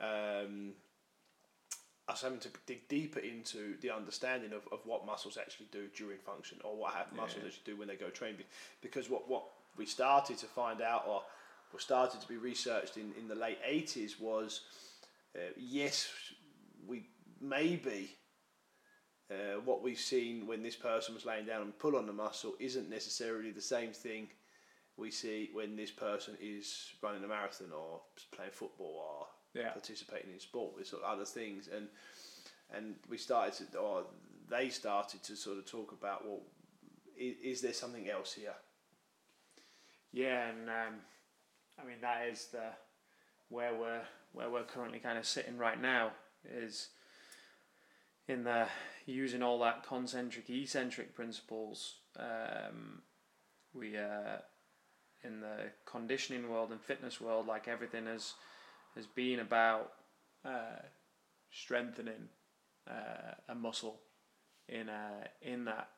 um, 0.00 0.72
us 2.08 2.22
having 2.22 2.38
to 2.40 2.48
dig 2.66 2.86
deeper 2.88 3.18
into 3.18 3.76
the 3.80 3.90
understanding 3.90 4.52
of, 4.52 4.62
of 4.72 4.80
what 4.84 5.04
muscles 5.04 5.36
actually 5.36 5.66
do 5.72 5.88
during 5.96 6.18
function, 6.18 6.58
or 6.64 6.76
what 6.76 6.94
have 6.94 7.12
muscles 7.12 7.42
Yeah. 7.42 7.48
actually 7.48 7.72
do 7.72 7.76
when 7.76 7.88
they 7.88 7.96
go 7.96 8.10
train. 8.10 8.36
Because 8.80 9.10
what 9.10 9.28
what 9.28 9.44
we 9.76 9.86
started 9.86 10.38
to 10.38 10.46
find 10.46 10.80
out, 10.80 11.04
or 11.08 11.22
was 11.72 11.82
started 11.82 12.20
to 12.20 12.28
be 12.28 12.36
researched 12.36 12.96
in, 12.96 13.12
in 13.18 13.26
the 13.26 13.34
late 13.34 13.58
eighties, 13.64 14.20
was 14.20 14.60
uh, 15.36 15.40
yes, 15.56 16.08
maybe 17.40 18.10
uh, 19.30 19.60
what 19.64 19.82
we've 19.82 19.98
seen 19.98 20.46
when 20.46 20.62
this 20.62 20.76
person 20.76 21.14
was 21.14 21.24
laying 21.26 21.46
down 21.46 21.62
and 21.62 21.78
pull 21.78 21.96
on 21.96 22.06
the 22.06 22.12
muscle 22.12 22.54
isn't 22.58 22.88
necessarily 22.88 23.50
the 23.50 23.60
same 23.60 23.92
thing 23.92 24.28
we 24.96 25.10
see 25.10 25.50
when 25.52 25.76
this 25.76 25.90
person 25.90 26.36
is 26.40 26.90
running 27.02 27.22
a 27.22 27.28
marathon 27.28 27.68
or 27.72 28.00
playing 28.32 28.50
football 28.52 29.26
or 29.54 29.60
Yeah. 29.60 29.70
participating 29.70 30.32
in 30.32 30.40
sport 30.40 30.74
with 30.74 30.86
sort 30.86 31.02
of 31.02 31.10
other 31.10 31.24
things 31.24 31.68
and 31.68 31.88
and 32.70 32.96
we 33.08 33.16
started 33.16 33.70
to 33.72 33.78
or 33.78 34.04
they 34.48 34.68
started 34.70 35.22
to 35.22 35.36
sort 35.36 35.58
of 35.58 35.66
talk 35.66 35.92
about 35.92 36.24
well 36.26 36.42
is, 37.16 37.36
is 37.42 37.60
there 37.60 37.72
something 37.72 38.08
else 38.08 38.32
here 38.34 38.54
Yeah, 40.12 40.48
and 40.48 40.68
um, 40.68 40.94
I 41.80 41.84
mean 41.86 42.00
that 42.00 42.26
is 42.26 42.46
the 42.46 42.72
where 43.50 43.74
we're 43.74 44.02
where 44.32 44.50
we're 44.50 44.64
currently 44.64 44.98
kind 44.98 45.18
of 45.18 45.26
sitting 45.26 45.56
right 45.58 45.80
now 45.80 46.12
is 46.44 46.88
in 48.28 48.44
the 48.44 48.66
using 49.06 49.42
all 49.42 49.58
that 49.60 49.86
concentric 49.86 50.48
eccentric 50.50 51.14
principles. 51.14 51.96
Um, 52.18 53.02
we 53.74 53.96
uh, 53.96 54.38
in 55.24 55.40
the 55.40 55.70
conditioning 55.86 56.50
world 56.50 56.70
and 56.70 56.80
fitness 56.80 57.20
world, 57.20 57.46
like 57.46 57.68
everything 57.68 58.06
has 58.06 58.34
has 58.94 59.06
been 59.06 59.40
about 59.40 59.92
uh, 60.44 60.82
strengthening 61.50 62.28
uh, 62.88 63.34
a 63.48 63.54
muscle 63.54 64.00
in 64.68 64.88
a 64.88 65.28
in 65.42 65.64
that 65.64 65.88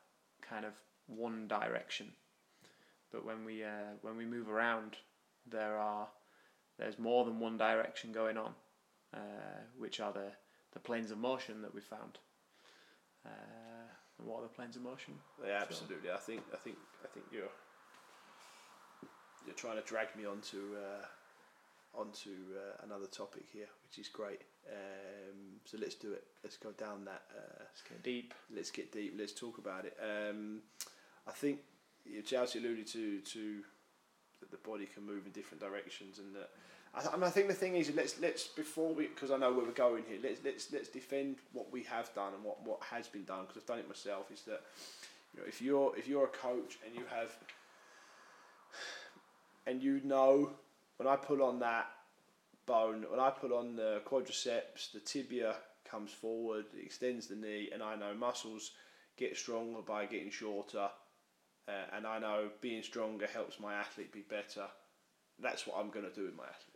kind 0.41 0.65
of 0.65 0.73
one 1.07 1.47
direction. 1.47 2.13
But 3.11 3.25
when 3.25 3.43
we 3.43 3.63
uh, 3.63 3.97
when 4.01 4.17
we 4.17 4.25
move 4.25 4.49
around, 4.49 4.95
there 5.45 5.77
are 5.77 6.07
there's 6.77 6.97
more 6.97 7.25
than 7.25 7.39
one 7.39 7.57
direction 7.57 8.11
going 8.11 8.37
on, 8.37 8.53
uh, 9.13 9.61
which 9.77 9.99
are 9.99 10.11
the, 10.11 10.31
the 10.73 10.79
planes 10.79 11.11
of 11.11 11.17
motion 11.17 11.61
that 11.61 11.73
we 11.73 11.81
found. 11.81 12.17
Uh, 13.25 13.29
and 14.19 14.27
what 14.27 14.39
are 14.39 14.43
the 14.43 14.47
planes 14.49 14.75
of 14.75 14.81
motion? 14.81 15.13
yeah 15.45 15.59
absolutely 15.61 16.09
I 16.11 16.17
think 16.17 16.41
I 16.53 16.57
think 16.57 16.77
I 17.03 17.07
think 17.07 17.25
you're 17.31 17.51
you're 19.45 19.55
trying 19.55 19.77
to 19.77 19.83
drag 19.83 20.15
me 20.15 20.25
onto 20.25 20.57
uh, 20.75 21.05
onto 21.99 22.29
uh, 22.55 22.83
another 22.85 23.07
topic 23.07 23.43
here 23.51 23.67
which 23.87 23.99
is 23.99 24.07
great 24.07 24.41
um, 24.71 25.59
so 25.65 25.77
let's 25.79 25.95
do 25.95 26.13
it 26.13 26.23
let's 26.43 26.57
go 26.57 26.71
down 26.71 27.05
that 27.05 27.23
uh, 27.35 27.63
Let's 27.63 27.81
get 27.87 28.03
deep. 28.03 28.33
let's 28.55 28.71
get 28.71 28.91
deep. 28.91 29.15
Let's 29.17 29.33
talk 29.33 29.57
about 29.57 29.85
it. 29.85 29.97
Um, 30.01 30.59
I 31.27 31.31
think 31.31 31.59
Chelsea 32.25 32.59
alluded 32.59 32.87
to 32.87 33.19
to 33.21 33.61
that 34.39 34.51
the 34.51 34.57
body 34.57 34.87
can 34.93 35.05
move 35.05 35.25
in 35.25 35.31
different 35.31 35.61
directions, 35.61 36.19
and 36.19 36.35
that 36.35 36.49
th- 36.53 36.70
I, 36.93 37.15
mean, 37.15 37.23
I 37.23 37.29
think 37.29 37.47
the 37.47 37.53
thing 37.53 37.75
is 37.75 37.91
let's 37.95 38.19
let's 38.19 38.47
before 38.47 38.93
we 38.93 39.07
because 39.07 39.31
I 39.31 39.37
know 39.37 39.53
where 39.53 39.65
we're 39.65 39.71
going 39.71 40.03
here. 40.07 40.19
Let's 40.21 40.41
let's 40.43 40.71
let's 40.73 40.89
defend 40.89 41.37
what 41.53 41.71
we 41.71 41.83
have 41.83 42.13
done 42.13 42.33
and 42.33 42.43
what, 42.43 42.65
what 42.65 42.79
has 42.83 43.07
been 43.07 43.23
done 43.23 43.45
because 43.47 43.57
I've 43.61 43.67
done 43.67 43.79
it 43.79 43.87
myself. 43.87 44.29
Is 44.31 44.41
that 44.41 44.61
you 45.33 45.39
know 45.39 45.45
if 45.47 45.61
you're 45.61 45.93
if 45.97 46.07
you're 46.07 46.25
a 46.25 46.27
coach 46.27 46.79
and 46.85 46.93
you 46.93 47.03
have 47.09 47.31
and 49.65 49.81
you 49.81 50.01
know 50.03 50.51
when 50.97 51.07
I 51.07 51.15
pull 51.15 51.41
on 51.41 51.59
that 51.59 51.87
bone. 52.65 53.05
When 53.09 53.19
I 53.19 53.29
put 53.29 53.51
on 53.51 53.75
the 53.75 54.01
quadriceps, 54.05 54.91
the 54.93 54.99
tibia 54.99 55.55
comes 55.83 56.11
forward, 56.11 56.65
extends 56.81 57.27
the 57.27 57.35
knee, 57.35 57.69
and 57.73 57.83
I 57.83 57.95
know 57.95 58.13
muscles 58.13 58.71
get 59.17 59.37
stronger 59.37 59.81
by 59.81 60.05
getting 60.05 60.31
shorter. 60.31 60.89
Uh, 61.67 61.95
and 61.95 62.07
I 62.07 62.19
know 62.19 62.49
being 62.61 62.81
stronger 62.81 63.27
helps 63.27 63.59
my 63.59 63.73
athlete 63.73 64.11
be 64.11 64.21
better. 64.21 64.65
That's 65.39 65.67
what 65.67 65.77
I'm 65.79 65.89
going 65.89 66.05
to 66.05 66.13
do 66.13 66.25
with 66.25 66.35
my 66.35 66.43
athlete. 66.43 66.70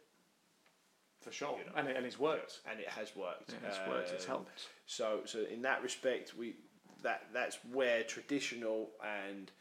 For 1.25 1.31
sure, 1.31 1.57
You 1.57 1.65
know. 1.65 1.71
and, 1.75 1.87
it, 1.89 1.97
and 1.97 2.05
it's 2.05 2.19
worked. 2.19 2.59
And 2.69 2.79
it 2.79 2.87
has 2.87 3.15
worked. 3.15 3.49
Yeah, 3.51 3.67
it's 3.69 3.79
worked. 3.89 4.11
It's 4.11 4.25
Um, 4.25 4.29
helped. 4.29 4.67
So, 4.85 5.21
so 5.25 5.39
in 5.51 5.61
that 5.63 5.81
respect, 5.81 6.35
we 6.37 6.55
that 7.01 7.23
that's 7.33 7.57
where 7.73 8.03
traditional 8.03 8.91
and 9.03 9.51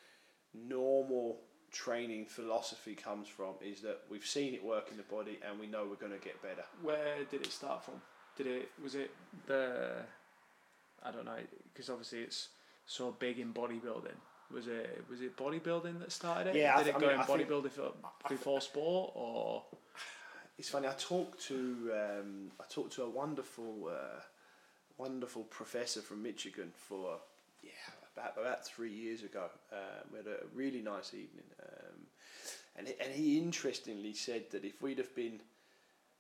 normal 0.53 1.41
training 1.73 2.27
philosophy 2.27 2.95
comes 2.95 3.29
from. 3.29 3.55
Is 3.63 3.81
that 3.81 4.01
we've 4.11 4.27
seen 4.27 4.55
it 4.55 4.63
work 4.63 4.91
in 4.91 4.97
the 4.99 5.03
body, 5.05 5.39
and 5.49 5.59
we 5.59 5.67
know 5.67 5.87
we're 5.89 5.97
going 5.97 6.13
to 6.13 6.25
get 6.25 6.41
better. 6.43 6.65
Where 6.83 7.25
did 7.31 7.41
it 7.43 7.53
start 7.53 7.83
from? 7.85 7.95
Did 8.37 8.47
it 8.47 8.71
was 8.83 8.95
it 8.95 9.11
the 9.47 9.93
I 11.03 11.11
don't 11.11 11.25
know 11.25 11.39
because 11.73 11.89
obviously 11.91 12.21
it's 12.21 12.49
so 12.87 13.13
big 13.13 13.39
in 13.39 13.53
bodybuilding. 13.55 14.17
Was 14.53 14.67
it 14.69 15.05
was 15.09 15.21
it 15.23 15.37
bodybuilding 15.37 15.99
that 16.01 16.13
started 16.13 16.55
it? 16.55 16.57
Yeah, 16.61 16.75
I 16.75 16.83
Did 16.83 16.85
th- 16.85 16.95
it 16.95 16.99
I 16.99 17.01
go 17.01 17.07
mean, 17.07 17.15
in 17.15 17.21
I 17.21 17.25
think- 17.25 17.49
bodybuilding 17.49 17.71
for, 17.73 17.93
before 18.29 18.61
sport 18.61 19.13
or 19.15 19.63
It's 20.57 20.69
funny. 20.69 20.87
I 20.87 20.93
talked 20.93 21.43
to 21.49 21.91
um, 21.93 22.53
I 22.61 22.65
talked 22.71 22.93
to 22.95 23.03
a 23.03 23.11
wonderful 23.11 23.91
uh, 23.91 24.21
wonderful 24.99 25.43
professor 25.45 26.01
from 26.01 26.23
Michigan 26.23 26.71
for 26.77 27.19
yeah 27.63 27.71
about 28.17 28.39
about 28.41 28.65
three 28.65 28.93
years 28.93 29.25
ago. 29.25 29.47
Uh, 29.73 30.03
we 30.13 30.19
had 30.19 30.29
a 30.29 30.45
really 30.55 30.81
nice 30.81 31.13
evening, 31.13 31.45
um, 31.61 32.07
and 32.77 32.87
and 33.01 33.13
he 33.13 33.39
interestingly 33.39 34.15
said 34.15 34.45
that 34.53 34.65
if 34.65 34.81
we'd 34.81 34.99
have 34.99 35.15
been 35.17 35.41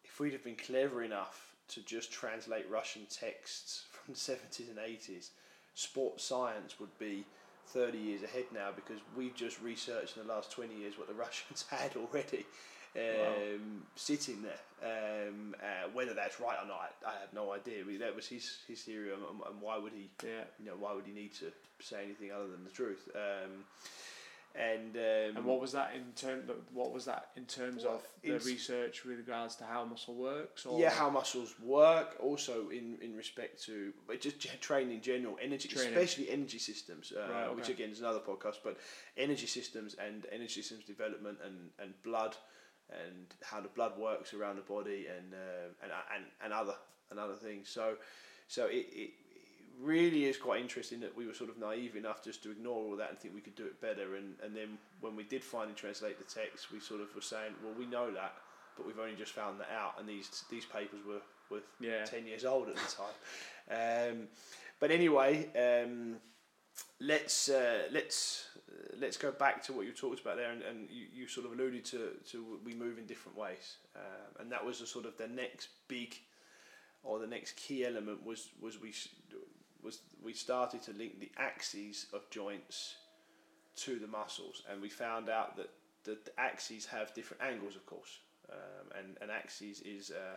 if 0.04 0.18
we'd 0.18 0.32
have 0.32 0.44
been 0.44 0.56
clever 0.56 1.04
enough 1.04 1.54
to 1.68 1.80
just 1.82 2.12
translate 2.12 2.68
Russian 2.68 3.06
texts 3.08 3.84
from 3.92 4.14
the 4.14 4.20
seventies 4.20 4.68
and 4.68 4.80
eighties, 4.80 5.30
sports 5.74 6.24
science 6.24 6.80
would 6.80 6.96
be. 6.98 7.24
30 7.68 7.96
years 7.96 8.22
ahead 8.22 8.44
now 8.52 8.68
because 8.76 8.98
we've 9.16 9.34
just 9.34 9.60
researched 9.62 10.18
in 10.18 10.26
the 10.26 10.32
last 10.32 10.52
20 10.52 10.74
years 10.76 10.98
what 10.98 11.08
the 11.08 11.14
Russians 11.24 11.64
had 11.70 11.96
already 11.96 12.44
um, 12.96 13.82
sitting 13.96 14.42
there. 14.42 14.60
Um, 14.82 15.54
uh, 15.62 15.88
whether 15.92 16.12
that's 16.14 16.38
right 16.40 16.58
or 16.62 16.66
not, 16.66 16.92
I, 17.04 17.08
I 17.08 17.12
have 17.20 17.32
no 17.32 17.52
idea. 17.52 17.80
I 17.80 17.84
mean, 17.84 18.00
that 18.00 18.14
was 18.14 18.26
his 18.26 18.58
his 18.68 18.82
theory, 18.82 19.12
and, 19.12 19.22
and 19.22 19.60
why 19.60 19.78
would 19.78 19.92
he? 19.92 20.10
yeah? 20.22 20.44
You 20.58 20.66
know, 20.66 20.76
why 20.78 20.92
would 20.94 21.06
he 21.06 21.12
need 21.12 21.34
to 21.34 21.52
say 21.80 22.04
anything 22.04 22.30
other 22.32 22.48
than 22.48 22.64
the 22.64 22.70
truth? 22.70 23.08
Um, 23.14 23.64
and 24.56 24.94
um, 24.96 25.36
And 25.36 25.44
what 25.44 25.60
was 25.60 25.72
that 25.72 25.92
in 25.96 26.12
term? 26.14 26.42
What 26.72 26.92
was 26.92 27.06
that 27.06 27.30
in 27.36 27.44
terms 27.44 27.82
Well, 27.84 27.94
of 27.94 28.06
the 28.22 28.38
research 28.48 29.04
with 29.04 29.16
regards 29.18 29.56
to 29.56 29.64
how 29.64 29.84
muscle 29.84 30.14
works? 30.14 30.64
Or 30.64 30.78
yeah, 30.78 30.90
how 30.90 31.10
muscles 31.10 31.54
work. 31.60 32.16
Also, 32.20 32.68
in, 32.68 32.96
in 33.02 33.16
respect 33.16 33.62
to 33.64 33.92
but 34.06 34.20
just 34.20 34.40
training 34.60 34.96
in 34.96 35.02
general, 35.02 35.38
energy, 35.42 35.68
Training. 35.68 35.92
especially 35.92 36.30
energy 36.30 36.58
systems, 36.58 37.12
uh, 37.12 37.32
Right, 37.32 37.56
which 37.56 37.68
again 37.68 37.90
is 37.90 37.98
another 37.98 38.20
podcast. 38.20 38.58
But 38.62 38.76
energy 39.16 39.46
systems 39.46 39.94
and 39.94 40.26
energy 40.30 40.62
systems 40.62 40.84
development 40.84 41.38
and, 41.44 41.70
and 41.80 41.94
blood 42.04 42.36
and 42.90 43.26
how 43.42 43.60
the 43.60 43.68
blood 43.68 43.98
works 43.98 44.34
around 44.34 44.56
the 44.56 44.62
body 44.62 45.06
and 45.06 45.34
uh, 45.34 45.68
and, 45.82 45.92
and 46.14 46.24
and 46.44 46.52
other 46.52 46.74
and 47.10 47.18
other 47.18 47.34
things. 47.34 47.68
So 47.68 47.94
so 48.48 48.66
it, 48.66 48.86
it 48.92 49.10
really 49.80 50.24
is 50.26 50.36
quite 50.36 50.60
interesting 50.60 51.00
that 51.00 51.16
we 51.16 51.26
were 51.26 51.34
sort 51.34 51.50
of 51.50 51.58
naive 51.58 51.96
enough 51.96 52.22
just 52.22 52.42
to 52.42 52.50
ignore 52.50 52.76
all 52.76 52.96
that 52.96 53.10
and 53.10 53.18
think 53.18 53.34
we 53.34 53.40
could 53.40 53.56
do 53.56 53.66
it 53.66 53.80
better. 53.80 54.16
And, 54.16 54.34
and 54.42 54.54
then 54.54 54.78
when 55.00 55.16
we 55.16 55.24
did 55.24 55.42
finally 55.42 55.74
translate 55.74 56.18
the 56.18 56.24
text, 56.24 56.70
we 56.72 56.80
sort 56.80 57.00
of 57.00 57.14
were 57.14 57.20
saying, 57.20 57.52
well, 57.62 57.74
we 57.76 57.86
know 57.86 58.10
that, 58.12 58.34
but 58.76 58.86
we've 58.86 58.98
only 58.98 59.16
just 59.16 59.32
found 59.32 59.58
that 59.60 59.70
out. 59.76 59.94
And 59.98 60.08
these 60.08 60.44
these 60.50 60.64
papers 60.64 61.00
were 61.06 61.22
were 61.50 61.62
yeah, 61.80 62.04
ten 62.04 62.26
years 62.26 62.44
old 62.44 62.68
at 62.68 62.76
the 62.76 62.96
time. 62.96 63.14
Um, 63.66 64.28
but 64.78 64.90
anyway, 64.90 65.48
um, 65.56 66.16
let's 67.00 67.48
uh, 67.48 67.84
let's 67.92 68.48
uh, 68.68 68.96
let's 69.00 69.16
go 69.16 69.32
back 69.32 69.62
to 69.64 69.72
what 69.72 69.86
you 69.86 69.92
talked 69.92 70.20
about 70.20 70.36
there, 70.36 70.50
and, 70.50 70.62
and 70.62 70.88
you, 70.90 71.06
you 71.12 71.28
sort 71.28 71.46
of 71.46 71.52
alluded 71.52 71.84
to 71.86 72.10
to 72.30 72.58
we 72.64 72.74
move 72.74 72.98
in 72.98 73.06
different 73.06 73.36
ways, 73.36 73.76
um, 73.96 74.40
and 74.40 74.52
that 74.52 74.64
was 74.64 74.80
the 74.80 74.86
sort 74.86 75.06
of 75.06 75.16
the 75.16 75.28
next 75.28 75.68
big 75.88 76.16
or 77.02 77.18
the 77.18 77.26
next 77.26 77.56
key 77.56 77.84
element 77.84 78.24
was 78.24 78.48
was 78.60 78.80
we 78.80 78.92
was 79.82 80.00
we 80.22 80.32
started 80.32 80.82
to 80.82 80.92
link 80.92 81.20
the 81.20 81.30
axes 81.36 82.06
of 82.12 82.28
joints 82.30 82.96
to 83.76 83.98
the 83.98 84.06
muscles, 84.06 84.62
and 84.70 84.80
we 84.80 84.88
found 84.88 85.28
out 85.28 85.56
that 85.56 85.70
the, 86.04 86.16
the 86.24 86.40
axes 86.40 86.86
have 86.86 87.12
different 87.14 87.42
angles, 87.42 87.76
of 87.76 87.84
course, 87.86 88.20
um, 88.50 88.98
and 88.98 89.16
an 89.20 89.30
axis 89.30 89.80
is 89.80 90.10
uh, 90.10 90.36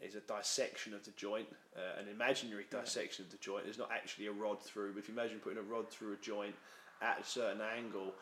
is 0.00 0.14
a 0.14 0.20
dissection 0.20 0.94
of 0.94 1.04
the 1.04 1.12
joint, 1.12 1.46
uh, 1.76 2.00
an 2.00 2.08
imaginary 2.08 2.66
dissection 2.70 3.24
of 3.24 3.30
the 3.30 3.38
joint. 3.38 3.64
There's 3.64 3.78
not 3.78 3.90
actually 3.92 4.26
a 4.26 4.32
rod 4.32 4.62
through. 4.62 4.92
But 4.92 5.00
if 5.00 5.08
you 5.08 5.14
imagine 5.14 5.38
putting 5.38 5.58
a 5.58 5.62
rod 5.62 5.88
through 5.88 6.12
a 6.12 6.16
joint 6.16 6.54
at 7.00 7.20
a 7.20 7.24
certain 7.24 7.60
angle, 7.60 8.12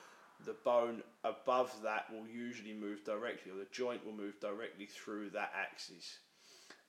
the 0.45 0.57
bone 0.65 1.03
above 1.25 1.75
that 1.83 2.07
will 2.13 2.27
usually 2.27 2.73
move 2.73 3.05
directly, 3.05 3.53
or 3.53 3.57
the 3.57 3.67
joint 3.73 4.05
will 4.05 4.13
move 4.13 4.39
directly 4.41 4.87
through 4.87 5.31
that 5.31 5.53
axis. 5.57 6.19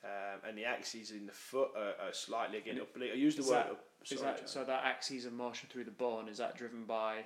Um, 0.03 0.41
and 0.47 0.57
the 0.57 0.65
axes 0.65 1.11
in 1.11 1.25
the 1.25 1.31
foot 1.31 1.69
are, 1.77 2.07
are 2.07 2.13
slightly 2.13 2.57
again 2.57 2.77
oblique. 2.79 3.11
I 3.13 3.15
use 3.15 3.35
the 3.35 3.43
word. 3.43 3.65
that- 4.03 4.07
sorry, 4.19 4.21
that 4.21 4.49
so? 4.49 4.63
That 4.65 4.83
axis 4.83 5.25
of 5.25 5.31
motion 5.33 5.69
through 5.71 5.85
the 5.85 5.91
bone 5.91 6.27
is 6.27 6.39
that 6.39 6.57
driven 6.57 6.83
by? 6.83 7.25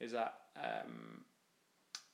Is 0.00 0.12
that 0.12 0.34
um, 0.56 1.24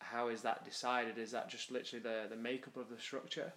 how 0.01 0.29
is 0.29 0.42
that 0.42 0.64
decided? 0.64 1.18
Is 1.18 1.31
that 1.31 1.49
just 1.49 1.71
literally 1.71 2.03
the 2.03 2.27
the 2.29 2.37
makeup 2.37 2.77
of 2.77 2.88
the 2.88 2.99
structure, 2.99 3.53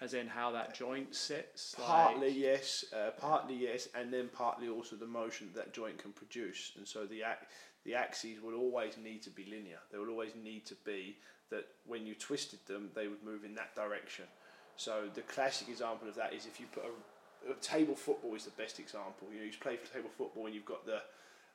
as 0.00 0.14
in 0.14 0.26
how 0.26 0.52
that 0.52 0.74
joint 0.74 1.14
sits? 1.14 1.74
Partly 1.78 2.28
like, 2.28 2.36
yes, 2.38 2.84
uh, 2.94 3.10
partly 3.18 3.54
yes, 3.56 3.88
and 3.94 4.12
then 4.12 4.28
partly 4.32 4.68
also 4.68 4.96
the 4.96 5.06
motion 5.06 5.50
that 5.54 5.72
joint 5.72 5.98
can 5.98 6.12
produce. 6.12 6.72
And 6.76 6.86
so 6.86 7.04
the 7.04 7.22
ac- 7.22 7.46
the 7.84 7.94
axes 7.94 8.40
will 8.42 8.54
always 8.54 8.96
need 8.96 9.22
to 9.22 9.30
be 9.30 9.44
linear. 9.44 9.78
They 9.90 9.98
will 9.98 10.10
always 10.10 10.32
need 10.42 10.66
to 10.66 10.74
be 10.84 11.16
that 11.50 11.66
when 11.86 12.06
you 12.06 12.14
twisted 12.14 12.58
them, 12.66 12.90
they 12.94 13.08
would 13.08 13.22
move 13.24 13.44
in 13.44 13.54
that 13.54 13.74
direction. 13.74 14.26
So 14.76 15.04
the 15.14 15.22
classic 15.22 15.68
example 15.68 16.08
of 16.08 16.14
that 16.16 16.32
is 16.34 16.46
if 16.46 16.60
you 16.60 16.66
put 16.72 16.84
a, 16.84 17.52
a 17.52 17.54
table 17.56 17.94
football 17.94 18.34
is 18.34 18.44
the 18.44 18.50
best 18.52 18.78
example. 18.78 19.28
You 19.32 19.38
know, 19.38 19.44
you 19.44 19.52
play 19.58 19.76
for 19.76 19.92
table 19.92 20.10
football 20.16 20.46
and 20.46 20.54
you've 20.54 20.66
got 20.66 20.84
the 20.86 21.00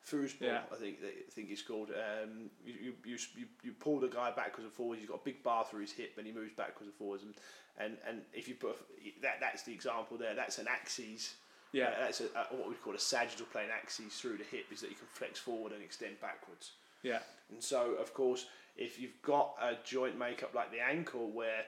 foosball, 0.05 0.41
Yeah. 0.41 0.61
I 0.71 0.75
think 0.75 1.01
that, 1.01 1.13
I 1.27 1.31
think 1.31 1.49
it's 1.49 1.61
called. 1.61 1.89
Um, 1.91 2.49
you, 2.65 2.73
you, 2.73 2.93
you, 3.05 3.17
you, 3.37 3.45
you 3.63 3.71
pull 3.71 3.99
the 3.99 4.07
guy 4.07 4.31
backwards 4.31 4.65
and 4.65 4.73
forwards. 4.73 4.99
He's 4.99 5.09
got 5.09 5.21
a 5.21 5.23
big 5.23 5.41
bar 5.43 5.65
through 5.69 5.81
his 5.81 5.91
hip, 5.91 6.15
and 6.17 6.27
he 6.27 6.33
moves 6.33 6.51
backwards 6.53 6.87
and 6.87 6.93
forwards. 6.93 7.23
And 7.23 7.33
and, 7.77 7.97
and 8.07 8.21
if 8.33 8.47
you 8.47 8.55
put 8.55 8.77
that, 9.21 9.37
that's 9.39 9.63
the 9.63 9.73
example 9.73 10.17
there. 10.17 10.35
That's 10.35 10.59
an 10.59 10.67
axis. 10.69 11.35
yeah, 11.71 11.85
Uh, 11.85 11.99
that's 12.01 12.21
a, 12.21 12.25
a, 12.25 12.55
what 12.55 12.69
we 12.69 12.75
call 12.75 12.95
a 12.95 12.99
sagittal 12.99 13.47
plane 13.47 13.69
axis 13.73 14.19
through 14.19 14.37
the 14.37 14.43
hip. 14.43 14.65
Is 14.71 14.81
that 14.81 14.89
you 14.89 14.95
can 14.95 15.07
flex 15.13 15.39
forward 15.39 15.71
and 15.71 15.83
extend 15.83 16.19
backwards. 16.21 16.73
yeah, 17.01 17.19
And 17.51 17.61
so, 17.63 17.95
of 17.99 18.13
course, 18.13 18.45
if 18.75 18.99
you've 18.99 19.21
got 19.21 19.55
a 19.61 19.77
joint 19.83 20.17
makeup 20.17 20.53
like 20.55 20.71
the 20.71 20.79
ankle, 20.81 21.29
where 21.31 21.63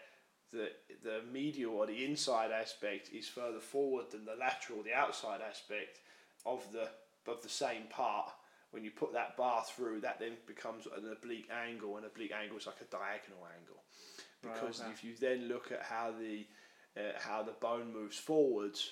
the 0.52 0.72
the 1.04 1.22
medial 1.32 1.74
or 1.76 1.86
the 1.88 2.06
inside 2.06 2.52
aspect 2.52 3.10
is 3.14 3.28
further 3.28 3.60
forward 3.60 4.12
than 4.12 4.26
the 4.26 4.36
lateral, 4.36 4.84
the 4.84 4.94
outside 4.94 5.42
aspect 5.42 6.00
of 6.46 6.72
the 6.72 6.90
of 7.28 7.42
the 7.42 7.50
same 7.50 7.84
part, 7.90 8.30
when 8.72 8.84
you 8.84 8.92
put 8.92 9.12
that 9.14 9.36
bar 9.36 9.64
through, 9.68 10.02
that 10.02 10.20
then 10.20 10.34
becomes 10.46 10.86
an 10.86 11.12
oblique 11.12 11.50
angle, 11.50 11.98
and 11.98 12.06
oblique 12.06 12.32
angle 12.32 12.58
is 12.58 12.68
like 12.68 12.82
a 12.82 12.86
diagonal 12.92 13.48
angle. 13.60 13.82
Right, 14.46 14.54
Because 14.54 14.82
okay. 14.82 14.92
if 14.92 15.04
you 15.04 15.16
then 15.20 15.48
look 15.48 15.72
at 15.72 15.82
how 15.84 16.14
the 16.18 16.46
uh, 16.98 17.12
how 17.20 17.44
the 17.44 17.52
bone 17.54 17.92
moves 17.92 18.18
forwards, 18.18 18.92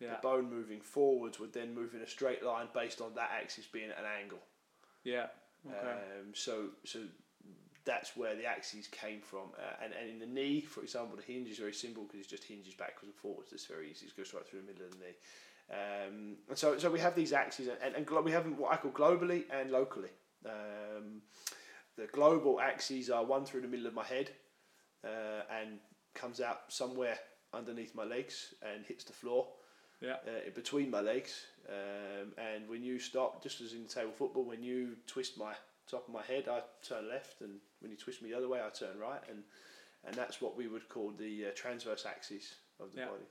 yeah, 0.00 0.10
the 0.14 0.18
bone 0.22 0.48
moving 0.48 0.80
forwards 0.80 1.38
would 1.38 1.52
then 1.52 1.74
move 1.74 1.94
in 1.94 2.00
a 2.00 2.06
straight 2.06 2.42
line 2.42 2.68
based 2.72 3.00
on 3.00 3.14
that 3.14 3.30
axis 3.40 3.66
being 3.66 3.90
at 3.90 3.98
an 3.98 4.06
angle. 4.22 4.40
yeah. 5.04 5.26
Okay. 5.64 5.92
Um, 5.92 6.34
so 6.34 6.70
so 6.84 7.00
that's 7.84 8.16
where 8.16 8.34
the 8.34 8.44
axes 8.46 8.88
came 8.88 9.20
from. 9.20 9.50
Uh, 9.56 9.84
and, 9.84 9.92
and 9.92 10.08
in 10.10 10.18
the 10.18 10.26
knee, 10.26 10.60
for 10.60 10.82
example, 10.82 11.16
the 11.16 11.22
hinge 11.22 11.48
is 11.48 11.58
very 11.58 11.72
simple 11.72 12.04
because 12.04 12.20
it 12.20 12.28
just 12.28 12.44
hinges 12.44 12.74
backwards 12.74 13.06
and 13.06 13.14
forwards. 13.14 13.52
It's 13.52 13.66
very 13.66 13.90
easy. 13.90 14.06
It 14.06 14.16
goes 14.16 14.32
right 14.34 14.46
through 14.46 14.60
the 14.60 14.66
middle 14.66 14.86
of 14.86 14.92
the 14.92 14.98
knee. 14.98 15.16
Um, 15.70 16.36
and 16.48 16.58
so 16.58 16.78
so 16.78 16.90
we 16.90 17.00
have 17.00 17.14
these 17.14 17.32
axes, 17.32 17.68
and, 17.68 17.94
and 17.94 18.24
we 18.24 18.32
have 18.32 18.44
them 18.44 18.56
what 18.56 18.72
I 18.72 18.76
call 18.76 18.90
globally 18.90 19.44
and 19.52 19.70
locally. 19.70 20.10
Um, 20.44 21.22
the 21.96 22.06
global 22.06 22.60
axes 22.60 23.10
are 23.10 23.24
one 23.24 23.44
through 23.44 23.60
the 23.60 23.68
middle 23.68 23.86
of 23.86 23.94
my 23.94 24.04
head 24.04 24.30
uh, 25.04 25.42
and 25.60 25.78
comes 26.14 26.40
out 26.40 26.62
somewhere 26.68 27.18
underneath 27.54 27.94
my 27.94 28.04
legs 28.04 28.54
and 28.62 28.84
hits 28.84 29.04
the 29.04 29.12
floor 29.12 29.46
yeah, 30.00 30.14
uh, 30.26 30.50
between 30.54 30.90
my 30.90 31.00
legs. 31.00 31.46
Um, 31.68 32.32
and 32.38 32.68
when 32.68 32.82
you 32.82 32.98
stop, 32.98 33.42
just 33.42 33.60
as 33.60 33.72
in 33.72 33.86
table 33.86 34.12
football, 34.12 34.44
when 34.44 34.62
you 34.62 34.96
twist 35.06 35.38
my 35.38 35.52
top 35.88 36.08
of 36.08 36.14
my 36.14 36.22
head, 36.22 36.48
I 36.48 36.60
turn 36.86 37.08
left, 37.08 37.40
and 37.40 37.58
when 37.80 37.90
you 37.90 37.96
twist 37.96 38.22
me 38.22 38.30
the 38.30 38.36
other 38.36 38.48
way, 38.48 38.60
I 38.60 38.70
turn 38.70 38.98
right, 38.98 39.20
and 39.28 39.42
and 40.04 40.14
that's 40.16 40.40
what 40.40 40.56
we 40.56 40.66
would 40.66 40.88
call 40.88 41.12
the 41.16 41.46
uh, 41.46 41.50
transverse 41.54 42.04
axis 42.06 42.56
of 42.80 42.92
the 42.92 43.00
Yeah. 43.02 43.06
body. 43.06 43.24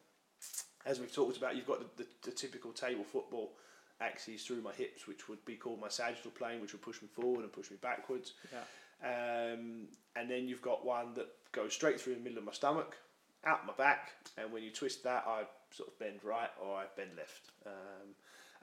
As 0.86 1.00
we've 1.02 1.14
talked 1.14 1.36
about, 1.36 1.58
you've 1.58 1.68
got 1.68 1.98
the, 1.98 2.04
the, 2.04 2.10
the 2.24 2.32
typical 2.32 2.72
table 2.72 3.04
football 3.04 3.58
axes 4.00 4.46
through 4.46 4.62
my 4.62 4.72
hips, 4.72 5.06
which 5.06 5.28
would 5.28 5.44
be 5.44 5.56
called 5.56 5.82
my 5.82 5.90
sagittal 5.90 6.32
plane, 6.32 6.62
which 6.62 6.72
would 6.72 6.82
push 6.82 7.02
me 7.02 7.10
forward 7.10 7.44
and 7.44 7.52
push 7.52 7.70
me 7.70 7.78
backwards. 7.82 8.34
yeah, 8.54 8.60
Um, 9.04 9.88
and 10.16 10.30
then 10.30 10.48
you've 10.48 10.62
got 10.62 10.86
one 10.86 11.14
that 11.16 11.28
goes 11.52 11.74
straight 11.74 12.00
through 12.00 12.16
the 12.16 12.22
middle 12.22 12.38
of 12.38 12.44
my 12.46 12.52
stomach, 12.52 12.98
out 13.46 13.66
my 13.66 13.74
back, 13.74 14.12
and 14.38 14.52
when 14.52 14.64
you 14.64 14.70
twist 14.72 15.04
that, 15.04 15.24
I 15.28 15.44
sort 15.72 15.90
of 15.90 15.98
bend 16.00 16.20
right 16.24 16.50
or 16.62 16.76
I 16.78 16.86
bend 16.96 17.12
left. 17.18 17.52
Um, 17.66 18.10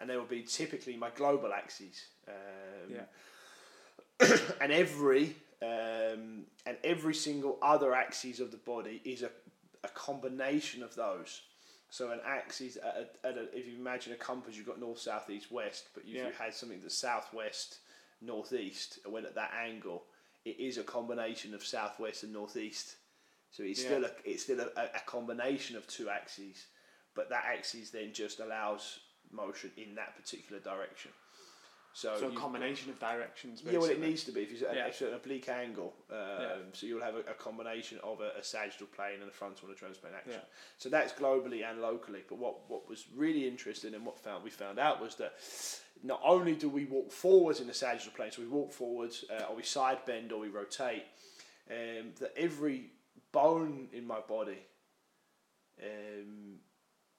and 0.00 0.08
they 0.08 0.16
will 0.16 0.24
be 0.24 0.42
typically 0.42 0.96
my 0.96 1.10
global 1.10 1.52
axes. 1.52 2.06
Um, 2.28 2.94
Yeah. 2.94 3.04
and 4.60 4.72
every 4.72 5.36
um, 5.62 6.44
and 6.66 6.76
every 6.84 7.14
single 7.14 7.58
other 7.62 7.92
axis 7.94 8.38
of 8.38 8.50
the 8.52 8.56
body 8.58 9.00
is 9.04 9.22
a, 9.22 9.30
a 9.82 9.88
combination 9.88 10.82
of 10.84 10.94
those. 10.94 11.42
So 11.90 12.10
an 12.12 12.20
axis, 12.24 12.76
at 12.76 13.16
a, 13.24 13.26
at 13.26 13.36
a, 13.38 13.56
if 13.56 13.66
you 13.66 13.76
imagine 13.76 14.12
a 14.12 14.16
compass, 14.16 14.56
you've 14.56 14.66
got 14.66 14.78
north, 14.78 14.98
south, 15.00 15.30
east, 15.30 15.50
west. 15.50 15.88
But 15.94 16.04
if 16.04 16.10
Yeah. 16.14 16.26
you 16.26 16.32
had 16.38 16.54
something 16.54 16.80
that's 16.80 16.96
southwest, 16.96 17.78
northeast, 18.20 18.98
and 19.04 19.12
went 19.12 19.26
at 19.26 19.34
that 19.36 19.52
angle, 19.54 20.04
it 20.48 20.60
is 20.62 20.78
a 20.78 20.82
combination 20.82 21.54
of 21.54 21.62
southwest 21.64 22.22
and 22.24 22.32
northeast. 22.32 22.96
So 23.50 23.62
it's 23.62 23.80
Yeah. 23.82 23.88
still 23.88 24.04
a, 24.04 24.10
it's 24.24 24.42
still 24.42 24.60
a, 24.60 24.82
a 24.82 25.00
combination 25.06 25.76
of 25.76 25.86
two 25.86 26.08
axes, 26.10 26.66
but 27.14 27.28
that 27.30 27.44
axis 27.46 27.90
then 27.90 28.12
just 28.12 28.40
allows 28.40 29.00
motion 29.30 29.70
in 29.76 29.94
that 29.96 30.16
particular 30.16 30.60
direction. 30.60 31.10
So, 31.94 32.16
So 32.20 32.28
a 32.28 32.32
combination 32.32 32.90
of 32.90 32.98
directions. 33.00 33.62
yeah, 33.64 33.78
well, 33.78 33.90
it 33.90 34.00
needs 34.00 34.22
to 34.24 34.30
be 34.32 34.42
if 34.42 34.52
you're 34.60 34.68
at, 34.70 34.76
Yeah. 34.76 34.92
you're 35.00 35.08
an 35.08 35.16
oblique 35.16 35.48
angle. 35.48 35.94
Um, 36.10 36.16
Yeah. 36.18 36.56
So 36.72 36.86
you'll 36.86 37.02
have 37.02 37.16
a, 37.16 37.20
a 37.20 37.34
combination 37.34 37.98
of 38.04 38.20
a, 38.20 38.30
a 38.38 38.44
sagittal 38.44 38.86
plane 38.88 39.20
and 39.20 39.28
a 39.28 39.32
frontal 39.32 39.66
and 39.68 39.76
a 39.76 39.78
transplane 39.78 40.12
action. 40.14 40.32
Yeah. 40.34 40.48
So 40.76 40.88
that's 40.90 41.12
globally 41.12 41.64
and 41.68 41.80
locally. 41.80 42.22
But 42.28 42.38
what, 42.38 42.68
what 42.70 42.88
was 42.88 43.06
really 43.16 43.48
interesting 43.48 43.94
and 43.94 44.04
what 44.06 44.18
found 44.20 44.44
we 44.44 44.50
found 44.50 44.78
out 44.78 45.00
was 45.00 45.16
that 45.16 45.32
not 46.02 46.20
only 46.24 46.54
do 46.54 46.68
we 46.68 46.84
walk 46.84 47.10
forwards 47.12 47.60
in 47.60 47.66
the 47.66 47.74
sagittal 47.74 48.12
plane, 48.12 48.30
so 48.32 48.42
we 48.42 48.48
walk 48.48 48.72
forwards, 48.72 49.24
uh, 49.30 49.44
or 49.50 49.56
we 49.56 49.62
side 49.62 49.98
bend, 50.06 50.32
or 50.32 50.40
we 50.40 50.48
rotate, 50.48 51.04
um, 51.70 52.12
that 52.20 52.32
every 52.36 52.90
bone 53.32 53.88
in 53.92 54.06
my 54.06 54.20
body 54.20 54.58
um, 55.82 56.56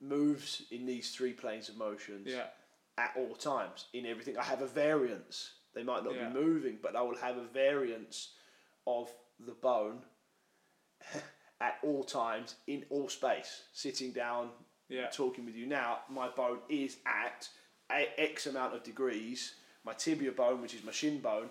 moves 0.01 0.63
in 0.71 0.85
these 0.85 1.11
three 1.11 1.33
planes 1.33 1.69
of 1.69 1.77
motions 1.77 2.27
Yeah. 2.27 2.47
at 2.97 3.13
all 3.15 3.35
times 3.35 3.87
in 3.93 4.05
everything. 4.05 4.37
I 4.37 4.43
have 4.43 4.61
a 4.61 4.67
variance. 4.67 5.53
They 5.73 5.83
might 5.83 6.03
not 6.03 6.15
Yeah. 6.15 6.29
be 6.29 6.33
moving, 6.33 6.77
but 6.81 6.95
I 6.95 7.01
will 7.01 7.17
have 7.17 7.37
a 7.37 7.45
variance 7.45 8.33
of 8.87 9.13
the 9.39 9.53
bone 9.53 10.05
at 11.61 11.79
all 11.83 12.03
times 12.03 12.55
in 12.67 12.85
all 12.89 13.09
space. 13.09 13.63
Sitting 13.73 14.11
down, 14.11 14.51
Yeah. 14.87 15.09
talking 15.09 15.45
with 15.45 15.55
you 15.55 15.67
now, 15.67 16.03
my 16.09 16.29
bone 16.29 16.61
is 16.69 16.97
at 17.05 17.47
X 18.17 18.47
amount 18.47 18.73
of 18.75 18.83
degrees. 18.83 19.55
My 19.85 19.93
tibia 19.93 20.31
bone, 20.31 20.61
which 20.61 20.73
is 20.75 20.83
my 20.83 20.91
shin 20.91 21.19
bone, 21.19 21.49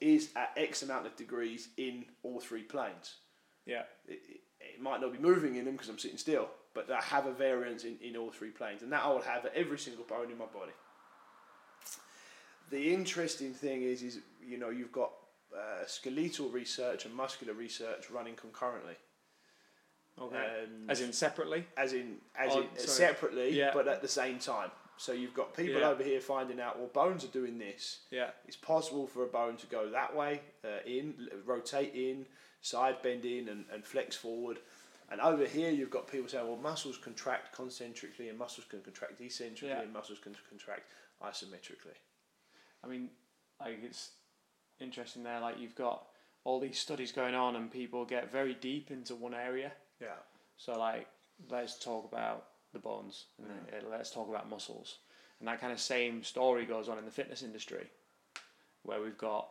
is 0.00 0.30
at 0.36 0.52
X 0.56 0.82
amount 0.82 1.06
of 1.06 1.16
degrees 1.16 1.68
in 1.76 2.04
all 2.22 2.40
three 2.40 2.62
planes 2.62 3.14
Yeah. 3.66 3.82
it, 4.08 4.20
it, 4.28 4.40
it 4.60 4.80
might 4.80 5.00
not 5.00 5.12
be 5.12 5.18
moving 5.18 5.56
in 5.56 5.64
them 5.64 5.74
because 5.74 5.88
I'm 5.88 5.98
sitting 5.98 6.18
still, 6.18 6.48
but 6.74 6.90
I 6.90 7.00
have 7.00 7.26
a 7.26 7.32
variance 7.32 7.84
in, 7.84 7.96
in 8.02 8.16
all 8.16 8.30
three 8.30 8.50
planes, 8.50 8.82
and 8.82 8.92
that 8.92 9.02
I 9.02 9.08
will 9.08 9.22
have 9.22 9.44
at 9.46 9.54
every 9.54 9.78
single 9.78 10.04
bone 10.04 10.30
in 10.30 10.38
my 10.38 10.46
body. 10.46 10.72
The 12.70 12.94
interesting 12.94 13.52
thing 13.52 13.82
is, 13.82 14.02
is 14.02 14.20
you 14.46 14.56
know, 14.58 14.70
you've 14.70 14.92
got 14.92 15.10
uh, 15.54 15.84
skeletal 15.86 16.48
research 16.50 17.04
and 17.04 17.14
muscular 17.14 17.52
research 17.54 18.10
running 18.10 18.34
concurrently. 18.36 18.94
Okay. 20.20 20.36
Um, 20.36 20.88
As 20.88 21.00
in 21.00 21.12
separately. 21.12 21.64
as 21.76 21.92
in, 21.94 22.16
as 22.38 22.52
Oh, 22.54 22.60
in 22.60 22.66
sorry. 22.76 22.86
separately, 22.88 23.50
Yeah. 23.58 23.70
but 23.74 23.88
at 23.88 24.02
the 24.02 24.08
same 24.08 24.38
time. 24.38 24.70
So 25.00 25.12
you've 25.12 25.32
got 25.32 25.54
people 25.54 25.80
Yeah. 25.80 25.88
over 25.88 26.02
here 26.02 26.20
finding 26.20 26.60
out, 26.60 26.78
well, 26.78 26.88
bones 26.88 27.24
are 27.24 27.28
doing 27.28 27.56
this. 27.56 28.00
Yeah. 28.10 28.32
It's 28.46 28.56
possible 28.56 29.06
for 29.06 29.24
a 29.24 29.28
bone 29.28 29.56
to 29.56 29.66
go 29.66 29.88
that 29.88 30.14
way, 30.14 30.42
uh, 30.62 30.80
in, 30.84 31.30
rotate 31.46 31.94
in, 31.94 32.26
side 32.60 33.00
bend 33.00 33.24
in, 33.24 33.48
and, 33.48 33.64
and 33.72 33.82
flex 33.82 34.14
forward. 34.14 34.60
And 35.08 35.18
over 35.22 35.46
here, 35.46 35.70
you've 35.70 35.88
got 35.88 36.06
people 36.06 36.28
saying, 36.28 36.46
well, 36.46 36.58
muscles 36.58 36.98
contract 36.98 37.52
concentrically, 37.56 38.28
and 38.28 38.38
muscles 38.38 38.66
can 38.66 38.82
contract 38.82 39.22
eccentrically, 39.22 39.70
Yeah. 39.70 39.80
and 39.80 39.90
muscles 39.90 40.18
can 40.18 40.36
contract 40.50 40.82
isometrically. 41.22 41.96
I 42.84 42.86
mean, 42.86 43.08
like 43.58 43.82
it's 43.82 44.10
interesting 44.80 45.22
there. 45.22 45.40
Like 45.40 45.58
you've 45.58 45.74
got 45.74 46.08
all 46.44 46.60
these 46.60 46.78
studies 46.78 47.10
going 47.10 47.34
on, 47.34 47.56
and 47.56 47.70
people 47.70 48.04
get 48.04 48.30
very 48.30 48.52
deep 48.52 48.90
into 48.90 49.14
one 49.14 49.32
area. 49.32 49.72
Yeah. 49.98 50.18
So 50.58 50.78
like, 50.78 51.08
let's 51.48 51.78
talk 51.78 52.04
about 52.04 52.48
the 52.72 52.78
bones, 52.78 53.26
and 53.38 53.48
then, 53.50 53.82
uh, 53.84 53.88
let's 53.90 54.10
talk 54.10 54.28
about 54.28 54.48
muscles, 54.48 54.98
and 55.38 55.48
that 55.48 55.60
kind 55.60 55.72
of 55.72 55.80
same 55.80 56.22
story 56.22 56.64
goes 56.66 56.88
on 56.88 56.98
in 56.98 57.04
the 57.04 57.10
fitness 57.10 57.42
industry, 57.42 57.86
where 58.82 59.00
we've 59.00 59.18
got 59.18 59.48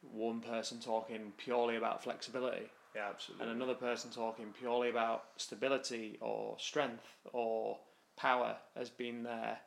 one 0.00 0.40
person 0.40 0.80
talking 0.80 1.32
purely 1.36 1.76
about 1.76 2.02
flexibility, 2.02 2.66
Yeah, 2.94 3.08
absolutely. 3.10 3.46
and 3.46 3.56
another 3.56 3.74
person 3.74 4.10
talking 4.10 4.52
purely 4.58 4.90
about 4.90 5.24
stability 5.36 6.16
or 6.20 6.56
strength 6.58 7.04
or 7.32 7.78
power 8.16 8.56
as 8.76 8.90
being 8.90 9.22
their 9.22 9.58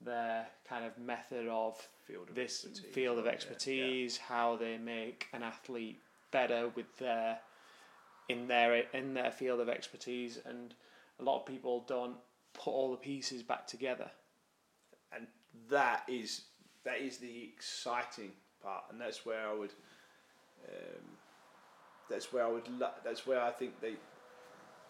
their 0.00 0.46
kind 0.68 0.84
of 0.84 0.98
method 0.98 1.46
of 1.48 1.88
Field 2.06 2.28
of 2.28 2.34
this 2.34 2.66
expertise, 2.66 2.92
field 2.94 3.18
of 3.18 3.24
yeah, 3.24 3.30
yeah. 3.30 3.34
expertise, 3.34 4.16
how 4.18 4.56
they 4.56 4.76
make 4.76 5.28
an 5.32 5.42
athlete 5.42 5.98
better 6.30 6.68
with 6.74 6.98
their 6.98 7.38
in 8.28 8.46
their 8.48 8.74
in 8.92 9.14
their 9.14 9.30
field 9.30 9.60
of 9.60 9.68
expertise, 9.70 10.38
and 10.44 10.74
a 11.20 11.22
lot 11.22 11.40
of 11.40 11.46
people 11.46 11.84
don't 11.86 12.16
put 12.52 12.70
all 12.70 12.90
the 12.90 12.96
pieces 12.96 13.42
back 13.42 13.66
together. 13.66 14.10
and 15.12 15.26
that 15.70 16.02
is 16.08 16.42
that 16.84 17.00
is 17.00 17.18
the 17.18 17.50
exciting 17.54 18.32
part, 18.62 18.84
and 18.90 19.00
that's 19.00 19.24
where 19.24 19.48
I 19.48 19.54
would, 19.54 19.72
um, 20.68 21.04
that's 22.08 22.32
where 22.32 22.44
I 22.44 22.50
would, 22.50 22.68
that's 23.04 23.26
where 23.26 23.40
I 23.40 23.50
think 23.50 23.80
they, 23.80 23.94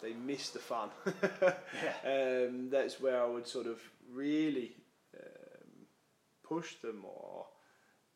they 0.01 0.13
miss 0.13 0.49
the 0.49 0.59
fun. 0.59 0.89
um, 1.05 2.69
that's 2.69 2.99
where 2.99 3.21
I 3.21 3.25
would 3.25 3.47
sort 3.47 3.67
of 3.67 3.79
really 4.11 4.75
um, 5.17 5.87
push 6.43 6.75
them, 6.75 7.03
or, 7.05 7.45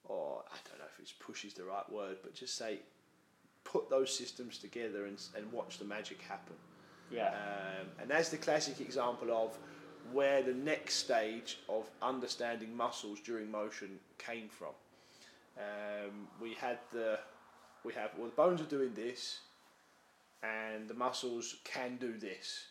or 0.03 0.43
I 0.51 0.57
don't 0.69 0.79
know 0.79 0.85
if 0.93 0.99
it's 0.99 1.13
push 1.13 1.45
is 1.45 1.53
the 1.53 1.63
right 1.63 1.89
word, 1.91 2.17
but 2.21 2.33
just 2.33 2.57
say, 2.57 2.79
put 3.63 3.89
those 3.89 4.13
systems 4.15 4.57
together 4.57 5.05
and 5.05 5.21
and 5.37 5.51
watch 5.51 5.77
the 5.77 5.85
magic 5.85 6.21
happen. 6.21 6.55
Yeah, 7.11 7.29
Um, 7.29 7.87
and 7.99 8.09
that's 8.09 8.29
the 8.29 8.37
classic 8.37 8.79
example 8.81 9.31
of 9.31 9.57
where 10.11 10.41
the 10.43 10.53
next 10.53 10.95
stage 10.95 11.59
of 11.67 11.89
understanding 12.01 12.75
muscles 12.75 13.19
during 13.19 13.49
motion 13.51 13.99
came 14.17 14.49
from. 14.49 14.73
Um, 15.57 16.27
we 16.41 16.53
had 16.53 16.79
the, 16.91 17.19
we 17.83 17.93
have 17.93 18.11
well 18.17 18.27
the 18.29 18.35
bones 18.35 18.61
are 18.61 18.65
doing 18.65 18.93
this, 18.93 19.39
and 20.43 20.87
the 20.87 20.93
muscles 20.93 21.55
can 21.63 21.97
do 21.97 22.17
this. 22.17 22.67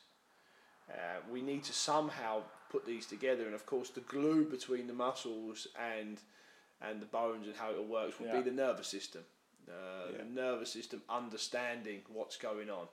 Uh, 0.91 1.21
we 1.31 1.43
need 1.43 1.65
to 1.65 1.73
somehow 1.73 2.43
put 2.71 2.87
these 2.87 3.07
together, 3.07 3.45
and 3.47 3.55
of 3.55 3.67
course 3.67 3.91
the 3.91 4.01
glue 4.01 4.45
between 4.45 4.87
the 4.87 4.95
muscles 4.95 5.67
and 5.79 6.21
and 6.81 7.03
the 7.03 7.07
bones 7.07 7.47
and 7.49 7.57
how 7.57 7.71
it 7.71 7.77
all 7.77 7.85
works 7.87 8.19
will 8.21 8.29
Yeah. 8.29 8.37
be 8.41 8.43
the 8.51 8.57
nervous 8.57 8.87
system. 8.87 9.25
Uh, 9.69 9.73
Yeah. 10.13 10.19
The 10.19 10.25
nervous 10.25 10.73
system 10.73 11.03
understanding 11.09 12.03
what's 12.09 12.37
going 12.37 12.71
on. 12.71 12.89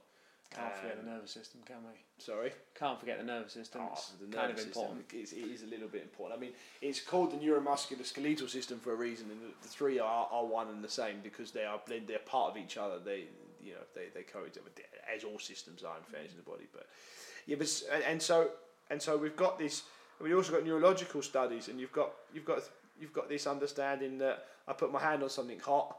Can't 0.55 0.75
forget 0.75 0.97
um, 0.99 1.05
the 1.05 1.11
nervous 1.11 1.31
system, 1.31 1.61
can 1.65 1.77
we? 1.83 1.99
Sorry. 2.17 2.51
Can't 2.77 2.99
forget 2.99 3.17
the 3.19 3.25
nervous 3.25 3.53
system. 3.53 3.81
Oh, 3.83 3.89
it's 3.93 4.11
the 4.19 4.35
kind 4.35 4.51
of 4.51 4.59
important. 4.59 5.05
is, 5.13 5.33
it 5.33 5.37
is 5.37 5.63
a 5.63 5.67
little 5.67 5.87
bit 5.87 6.03
important. 6.03 6.37
I 6.37 6.41
mean, 6.41 6.53
it's 6.81 6.99
called 6.99 7.31
the 7.31 7.37
neuromuscular 7.37 8.05
skeletal 8.05 8.47
system 8.47 8.79
for 8.79 8.93
a 8.93 8.95
reason, 8.95 9.27
and 9.31 9.39
the, 9.61 9.67
three 9.67 9.99
are, 9.99 10.27
are 10.31 10.45
one 10.45 10.69
and 10.69 10.83
the 10.83 10.89
same 10.89 11.17
because 11.23 11.51
they 11.51 11.65
are 11.65 11.79
blend, 11.85 12.07
they're 12.07 12.19
part 12.19 12.51
of 12.51 12.57
each 12.57 12.77
other. 12.77 12.99
They 13.03 13.25
you 13.61 13.73
know 13.73 13.79
they 13.93 14.07
they 14.13 14.23
coexist 14.23 14.65
as 15.13 15.23
all 15.23 15.39
systems 15.39 15.83
are 15.83 15.97
in 15.97 16.03
fairness 16.03 16.31
in 16.31 16.37
the 16.37 16.43
body. 16.43 16.67
But 16.71 16.87
yeah, 17.45 17.55
but 17.57 17.83
and, 17.91 18.03
and 18.03 18.21
so 18.21 18.49
and 18.89 19.01
so 19.01 19.17
we've 19.17 19.35
got 19.35 19.57
this. 19.59 19.83
We've 20.21 20.35
also 20.35 20.53
got 20.53 20.65
neurological 20.65 21.21
studies, 21.21 21.67
and 21.67 21.79
you've 21.79 21.91
got 21.91 22.11
you've 22.33 22.45
got 22.45 22.61
you've 22.99 23.13
got 23.13 23.27
this 23.29 23.47
understanding 23.47 24.17
that 24.19 24.45
I 24.67 24.73
put 24.73 24.91
my 24.91 25.01
hand 25.01 25.23
on 25.23 25.29
something 25.29 25.59
hot. 25.59 25.97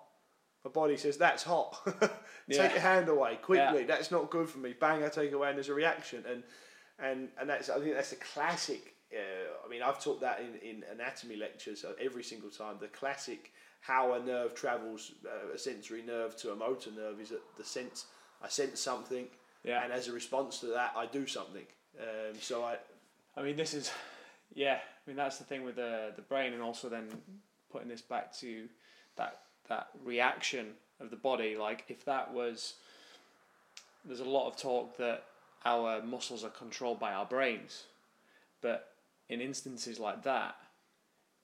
My 0.67 0.73
body 0.73 0.97
says 0.97 1.17
that's 1.17 1.45
hot. 1.45 1.79
Yeah. 2.49 2.63
Take 2.63 2.73
your 2.75 2.81
hand 2.83 3.09
away 3.09 3.41
quickly. 3.43 3.83
That's 3.83 4.13
not 4.13 4.31
good 4.31 4.49
for 4.49 4.59
me. 4.59 4.73
Bang! 4.73 5.03
I 5.03 5.09
take 5.09 5.33
it 5.33 5.35
away, 5.35 5.49
and 5.49 5.57
there's 5.57 5.69
a 5.69 5.75
reaction, 5.75 6.23
and 6.31 6.45
and 7.01 7.29
and 7.41 7.51
that's 7.51 7.69
I 7.69 7.81
think 7.81 7.95
that's 7.95 8.13
a 8.13 8.17
classic. 8.35 8.95
Uh, 9.13 9.67
I 9.67 9.69
mean, 9.69 9.83
I've 9.83 10.01
taught 10.01 10.21
that 10.21 10.39
in, 10.39 10.55
in 10.69 10.85
anatomy 10.93 11.35
lectures 11.35 11.85
uh, 11.85 11.95
every 12.01 12.23
single 12.23 12.51
time. 12.51 12.77
The 12.81 12.87
classic 12.87 13.51
how 13.81 14.13
a 14.13 14.21
nerve 14.21 14.55
travels, 14.55 15.11
uh, 15.25 15.55
a 15.55 15.59
sensory 15.59 16.03
nerve 16.03 16.37
to 16.37 16.53
a 16.53 16.55
motor 16.55 16.91
nerve, 16.93 17.21
is 17.21 17.31
that 17.31 17.43
the 17.57 17.65
sense 17.65 18.07
I 18.41 18.47
sense 18.49 18.79
something, 18.79 19.27
Yeah. 19.65 19.83
and 19.83 19.93
as 19.93 20.07
a 20.07 20.13
response 20.13 20.61
to 20.61 20.67
that, 20.67 20.93
I 20.97 21.07
do 21.07 21.27
something. 21.27 21.67
Um, 22.01 22.37
so 22.41 22.63
I 22.63 22.77
I 23.37 23.43
mean, 23.43 23.57
this 23.57 23.75
is, 23.75 23.91
yeah. 24.55 24.79
I 24.79 25.11
mean, 25.11 25.17
that's 25.17 25.39
the 25.39 25.45
thing 25.45 25.65
with 25.65 25.75
the 25.75 26.13
the 26.15 26.23
brain, 26.23 26.53
and 26.53 26.63
also 26.63 26.89
then 26.89 27.09
putting 27.73 27.89
this 27.89 28.03
back 28.03 28.33
to 28.37 28.69
that 29.17 29.41
that 29.69 29.89
reaction 30.05 30.73
of 31.01 31.11
the 31.11 31.17
body. 31.17 31.57
Like 31.57 31.85
if 31.89 32.05
that 32.05 32.33
was, 32.33 32.75
there's 34.05 34.21
a 34.21 34.25
lot 34.25 34.49
of 34.49 34.57
talk 34.57 34.97
that 34.99 35.25
our 35.65 36.03
muscles 36.03 36.45
are 36.45 36.51
controlled 36.51 37.01
by 37.01 37.13
our 37.13 37.27
brains, 37.27 37.85
but 38.61 38.89
in 39.29 39.41
instances 39.41 39.99
like 39.99 40.23
that, 40.23 40.55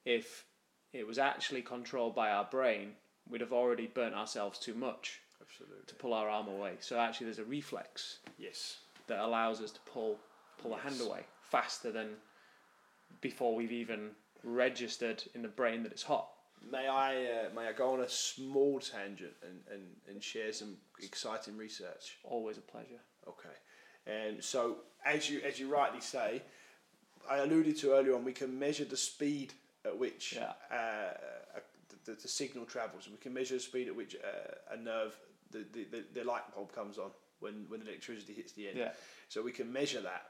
if 0.04 0.44
it 0.92 1.06
was 1.06 1.18
actually 1.18 1.62
controlled 1.62 2.14
by 2.14 2.30
our 2.30 2.44
brain, 2.44 2.92
we'd 3.28 3.40
have 3.40 3.52
already 3.52 3.86
burnt 3.86 4.14
ourselves 4.14 4.58
too 4.58 4.74
much. 4.74 5.20
Absolutely. 5.40 5.84
to 5.88 5.94
pull 5.96 6.14
our 6.14 6.28
arm 6.28 6.46
away. 6.46 6.74
So 6.80 6.98
actually, 6.98 7.26
there's 7.26 7.40
a 7.40 7.44
reflex 7.44 8.18
Yes. 8.38 8.78
that 9.08 9.18
allows 9.18 9.60
us 9.60 9.72
to 9.72 9.80
pull 9.80 10.18
pull 10.58 10.70
the 10.70 10.76
hand 10.76 11.00
away 11.00 11.24
faster 11.50 11.90
than 11.90 12.10
before 13.20 13.54
we've 13.56 13.72
even 13.72 14.10
registered 14.44 15.24
in 15.34 15.42
the 15.42 15.48
brain 15.48 15.82
that 15.82 15.90
it's 15.92 16.04
hot. 16.04 16.31
May 16.70 16.86
I 16.88 17.24
uh, 17.24 17.54
may 17.54 17.66
I 17.68 17.72
go 17.72 17.92
on 17.92 18.00
a 18.00 18.08
small 18.08 18.78
tangent 18.80 19.34
and, 19.42 19.60
and, 19.72 19.82
and 20.08 20.22
share 20.22 20.52
some 20.52 20.76
exciting 21.02 21.56
research? 21.56 22.18
Always 22.24 22.58
a 22.58 22.62
pleasure. 22.62 23.00
Okay. 23.28 23.56
And 24.06 24.42
so 24.42 24.76
as 25.04 25.28
you 25.30 25.40
as 25.46 25.58
you 25.58 25.68
rightly 25.68 26.00
say, 26.00 26.42
I 27.30 27.38
alluded 27.38 27.76
to 27.78 27.92
earlier 27.92 28.14
on, 28.14 28.24
we 28.24 28.32
can 28.32 28.58
measure 28.58 28.84
the 28.84 28.96
speed 28.96 29.52
at 29.84 29.96
which 29.98 30.34
Yeah. 30.36 30.52
uh, 30.70 31.14
a, 31.56 31.60
the, 32.04 32.14
the 32.14 32.28
signal 32.28 32.64
travels. 32.64 33.08
We 33.10 33.16
can 33.18 33.32
measure 33.34 33.54
the 33.54 33.60
speed 33.60 33.88
at 33.88 33.96
which 33.96 34.16
uh, 34.16 34.74
a 34.74 34.76
nerve, 34.76 35.16
the, 35.50 35.64
the, 35.72 35.84
the, 35.84 36.04
the 36.14 36.24
light 36.24 36.42
bulb 36.54 36.72
comes 36.72 36.98
on 36.98 37.10
when, 37.40 37.66
when 37.68 37.82
electricity 37.82 38.32
hits 38.32 38.52
the 38.52 38.68
end. 38.68 38.78
Yeah. 38.78 38.92
So 39.28 39.42
we 39.42 39.52
can 39.52 39.72
measure 39.72 40.00
that. 40.00 40.26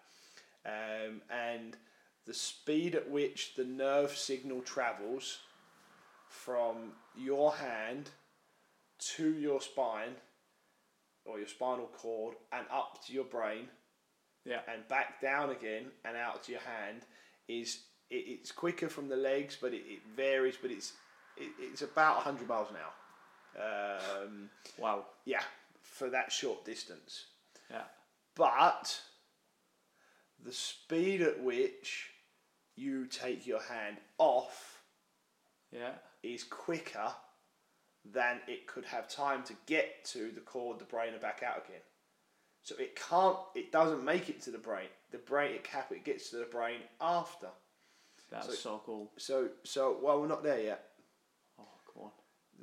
Um, 0.64 1.22
and 1.30 1.76
the 2.26 2.34
speed 2.34 2.94
at 2.94 3.10
which 3.10 3.54
the 3.56 3.64
nerve 3.64 4.16
signal 4.16 4.60
travels 4.62 5.38
from 6.32 6.92
your 7.14 7.52
hand 7.52 8.08
to 9.16 9.34
your 9.34 9.60
spine 9.60 10.14
or 11.26 11.38
your 11.38 11.46
spinal 11.46 11.88
cord 11.92 12.34
and 12.52 12.66
up 12.72 13.04
to 13.06 13.12
your 13.12 13.24
brain 13.24 13.68
Yeah. 14.44 14.60
and 14.72 14.88
back 14.88 15.20
down 15.20 15.50
again 15.50 15.86
and 16.04 16.16
out 16.16 16.42
to 16.44 16.52
your 16.52 16.62
hand 16.62 17.02
is 17.48 17.82
it, 18.10 18.24
it's 18.26 18.50
quicker 18.50 18.88
from 18.88 19.08
the 19.08 19.16
legs 19.16 19.58
but 19.60 19.74
it, 19.74 19.82
it 19.86 20.00
varies 20.16 20.56
but 20.60 20.70
it's 20.70 20.92
it, 21.36 21.50
it's 21.60 21.82
about 21.82 22.16
100 22.16 22.48
miles 22.48 22.68
an 22.70 22.76
hour 22.76 24.24
um, 24.24 24.48
Wow. 24.78 25.04
yeah 25.26 25.42
for 25.82 26.08
that 26.10 26.32
short 26.32 26.64
distance 26.64 27.26
Yeah. 27.70 27.82
but 28.34 29.00
the 30.42 30.52
speed 30.52 31.20
at 31.20 31.42
which 31.42 32.08
you 32.74 33.06
take 33.06 33.46
your 33.46 33.62
hand 33.62 33.98
off 34.18 34.82
Yeah. 35.70 35.92
Is 36.22 36.44
quicker 36.44 37.12
than 38.04 38.40
it 38.48 38.66
could 38.66 38.84
have 38.84 39.08
time 39.08 39.42
to 39.44 39.54
get 39.66 40.04
to 40.06 40.30
the 40.32 40.40
cord, 40.40 40.78
the 40.78 40.84
brain, 40.84 41.12
and 41.12 41.22
back 41.22 41.42
out 41.46 41.64
again. 41.68 41.80
So 42.64 42.74
it 42.76 42.96
can't. 42.96 43.36
It 43.54 43.72
doesn't 43.72 44.04
make 44.04 44.28
it 44.28 44.40
to 44.42 44.50
the 44.50 44.58
brain. 44.58 44.88
The 45.10 45.18
brain 45.18 45.54
it 45.54 45.64
cap 45.64 45.90
it 45.92 46.04
gets 46.04 46.30
to 46.30 46.36
the 46.36 46.44
brain 46.44 46.80
after. 47.00 47.48
That's 48.30 48.46
So- 48.46 48.52
so, 48.54 48.82
cool. 48.84 49.12
So 49.18 49.50
so 49.64 49.98
well 50.02 50.20
we're 50.20 50.26
not 50.28 50.42
there 50.42 50.60
yet. 50.60 50.88
Oh, 51.58 51.68
come 51.92 52.04
on. 52.04 52.12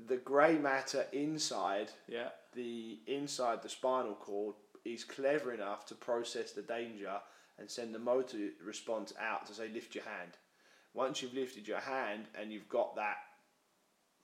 The 0.08 0.18
grey 0.18 0.58
matter 0.58 1.08
inside 1.12 1.92
Yeah. 2.08 2.32
the 2.54 3.02
inside 3.08 3.62
the 3.62 3.70
spinal 3.70 4.16
cord 4.16 4.56
is 4.86 5.04
clever 5.04 5.54
enough 5.54 5.86
to 5.88 5.96
process 5.96 6.54
the 6.54 6.62
danger 6.64 7.22
and 7.58 7.70
send 7.70 7.94
the 7.94 8.00
motor 8.00 8.52
response 8.62 9.14
out 9.20 9.46
to 9.48 9.54
say 9.54 9.68
lift 9.68 9.94
your 9.96 10.06
hand. 10.06 10.38
Once 10.94 11.22
you've 11.22 11.34
lifted 11.34 11.68
your 11.68 11.82
hand 11.82 12.30
and 12.34 12.52
you've 12.52 12.70
got 12.70 12.96
that 12.96 13.18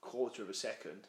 quarter 0.06 0.42
of 0.42 0.48
a 0.48 0.54
second, 0.54 1.08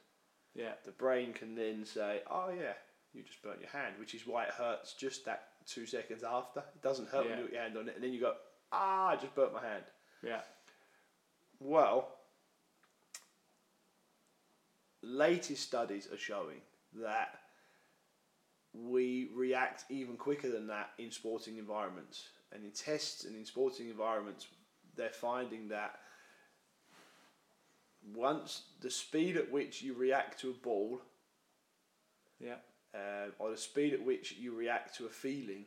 Yeah. 0.53 0.73
the 0.83 0.91
brain 0.91 1.33
can 1.33 1.55
then 1.55 1.85
say, 1.85 2.23
"Oh 2.27 2.49
yeah, 2.49 2.73
you 3.13 3.23
just 3.23 3.41
burnt 3.41 3.61
your 3.61 3.69
hand," 3.69 3.97
which 3.99 4.13
is 4.15 4.25
why 4.25 4.45
it 4.45 4.53
hurts 4.53 4.93
just 4.93 5.23
that 5.25 5.65
two 5.65 5.85
seconds 5.85 6.23
after. 6.23 6.61
It 6.75 6.81
doesn't 6.81 7.09
hurt 7.09 7.25
when 7.25 7.37
you 7.37 7.43
put 7.45 7.53
your 7.53 7.61
hand 7.61 7.77
on 7.77 7.87
it, 7.89 7.95
and 7.95 8.03
then 8.03 8.13
you 8.13 8.19
go, 8.19 8.37
"Ah, 8.71 9.09
I 9.09 9.15
just 9.15 9.35
burnt 9.35 9.53
my 9.53 9.61
hand." 9.61 9.85
Yeah. 10.23 10.43
Well, 11.59 12.19
latest 15.01 15.63
studies 15.63 16.11
are 16.11 16.17
showing 16.17 16.61
that 16.93 17.39
we 18.73 19.29
react 19.33 19.85
even 19.89 20.17
quicker 20.17 20.49
than 20.49 20.67
that 20.67 20.93
in 20.97 21.11
sporting 21.11 21.57
environments. 21.57 22.29
And 22.51 22.63
in 22.63 22.71
tests 22.71 23.25
and 23.25 23.35
in 23.35 23.45
sporting 23.45 23.89
environments, 23.89 24.47
they're 24.95 25.09
finding 25.09 25.67
that 25.69 25.99
once 28.13 28.63
the 28.81 28.89
speed 28.89 29.37
at 29.37 29.51
which 29.51 29.81
you 29.81 29.93
react 29.93 30.39
to 30.41 30.49
a 30.49 30.53
ball 30.53 31.01
Yeah. 32.39 32.57
uh, 32.93 33.27
or 33.39 33.51
the 33.51 33.57
speed 33.57 33.93
at 33.93 34.01
which 34.03 34.33
you 34.33 34.53
react 34.55 34.95
to 34.95 35.05
a 35.05 35.09
feeling 35.09 35.65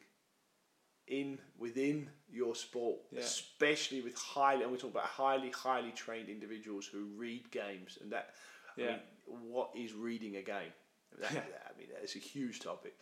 in 1.06 1.40
within 1.58 2.08
your 2.28 2.54
sport, 2.54 3.00
Yeah. 3.10 3.20
especially 3.20 4.00
with 4.00 4.16
highly, 4.16 4.62
and 4.62 4.70
we 4.72 4.78
talk 4.78 4.92
about 4.92 5.06
highly, 5.06 5.50
highly 5.50 5.90
trained 5.92 6.28
individuals 6.28 6.86
who 6.86 7.06
read 7.16 7.50
games, 7.50 7.98
and 8.00 8.12
that, 8.12 8.34
I 8.76 8.80
Yeah. 8.80 8.86
mean, 8.96 9.02
what 9.50 9.74
is 9.74 9.92
reading 9.92 10.36
a 10.36 10.42
game? 10.42 10.72
That, 11.18 11.32
I 11.32 11.76
mean, 11.76 11.88
that's 11.92 12.14
a 12.14 12.20
huge 12.20 12.60
topic. 12.60 12.96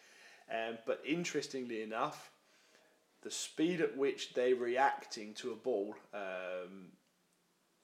Um, 0.50 0.78
but 0.86 1.02
interestingly 1.04 1.82
enough, 1.82 2.32
the 3.20 3.30
speed 3.30 3.82
at 3.82 3.94
which 3.96 4.32
they're 4.32 4.54
reacting 4.56 5.34
to 5.34 5.52
a 5.52 5.56
ball 5.56 5.94
um, 6.14 6.92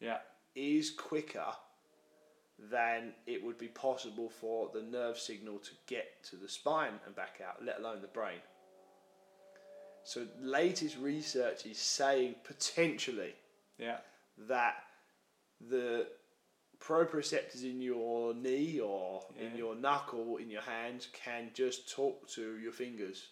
Yeah. 0.00 0.20
Is 0.54 0.90
quicker 0.90 1.46
than 2.70 3.12
it 3.26 3.42
would 3.42 3.58
be 3.58 3.68
possible 3.68 4.28
for 4.28 4.70
the 4.72 4.82
nerve 4.82 5.18
signal 5.18 5.58
to 5.58 5.70
get 5.86 6.22
to 6.24 6.36
the 6.36 6.48
spine 6.48 6.94
and 7.06 7.14
back 7.16 7.40
out, 7.46 7.64
let 7.64 7.80
alone 7.80 8.00
the 8.00 8.08
brain. 8.08 8.38
So, 10.04 10.26
latest 10.38 10.98
research 10.98 11.66
is 11.66 11.78
saying 11.78 12.36
potentially 12.44 13.34
Yeah. 13.78 14.00
that 14.36 14.84
the 15.60 16.08
proprioceptors 16.78 17.64
in 17.64 17.80
your 17.80 18.34
knee 18.34 18.78
or 18.78 19.26
in 19.38 19.56
your 19.56 19.74
knuckle 19.74 20.36
in 20.36 20.50
your 20.50 20.60
hand 20.60 21.06
can 21.12 21.50
just 21.54 21.90
talk 21.90 22.28
to 22.28 22.58
your 22.58 22.72
fingers 22.72 23.30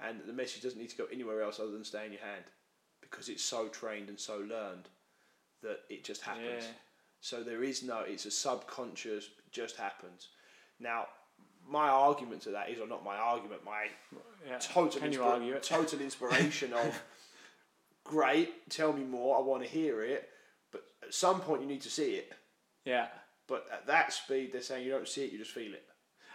and 0.00 0.22
the 0.26 0.32
message 0.32 0.62
doesn't 0.62 0.78
need 0.78 0.88
to 0.88 0.96
go 0.96 1.04
anywhere 1.06 1.42
else 1.42 1.60
other 1.60 1.72
than 1.72 1.84
stay 1.84 2.06
in 2.06 2.12
your 2.12 2.22
hand 2.22 2.44
because 3.02 3.28
it's 3.28 3.42
so 3.42 3.68
trained 3.68 4.08
and 4.08 4.18
so 4.18 4.38
learned 4.38 4.88
that 5.62 5.80
it 5.88 6.04
just 6.04 6.22
happens. 6.22 6.64
Yeah. 6.64 6.72
So 7.20 7.42
there 7.42 7.64
is 7.64 7.82
no, 7.82 8.00
it's 8.00 8.26
a 8.26 8.30
subconscious, 8.30 9.28
just 9.50 9.76
happens. 9.76 10.28
Now, 10.78 11.06
my 11.68 11.88
argument 11.88 12.42
to 12.42 12.50
that 12.50 12.70
is, 12.70 12.78
or 12.80 12.86
not 12.86 13.04
my 13.04 13.16
argument, 13.16 13.64
my 13.64 13.88
Yeah. 14.46 14.58
total, 14.58 15.00
Can 15.00 15.12
you 15.12 15.24
argue 15.24 15.54
it? 15.54 15.62
total 15.64 16.00
inspiration 16.00 16.72
of, 16.72 17.02
great, 18.04 18.70
tell 18.70 18.92
me 18.92 19.04
more, 19.04 19.36
I 19.36 19.40
want 19.40 19.62
to 19.62 19.68
hear 19.68 20.02
it, 20.02 20.28
but 20.70 20.84
at 21.02 21.12
some 21.12 21.40
point 21.40 21.60
you 21.62 21.66
need 21.68 21.82
to 21.82 21.90
see 21.90 22.14
it. 22.14 22.32
Yeah. 22.84 23.08
But 23.46 23.66
at 23.72 23.86
that 23.86 24.12
speed, 24.12 24.52
they're 24.52 24.62
saying 24.62 24.84
you 24.84 24.92
don't 24.92 25.08
see 25.08 25.24
it, 25.24 25.32
you 25.32 25.38
just 25.38 25.50
feel 25.52 25.72
it. 25.74 25.84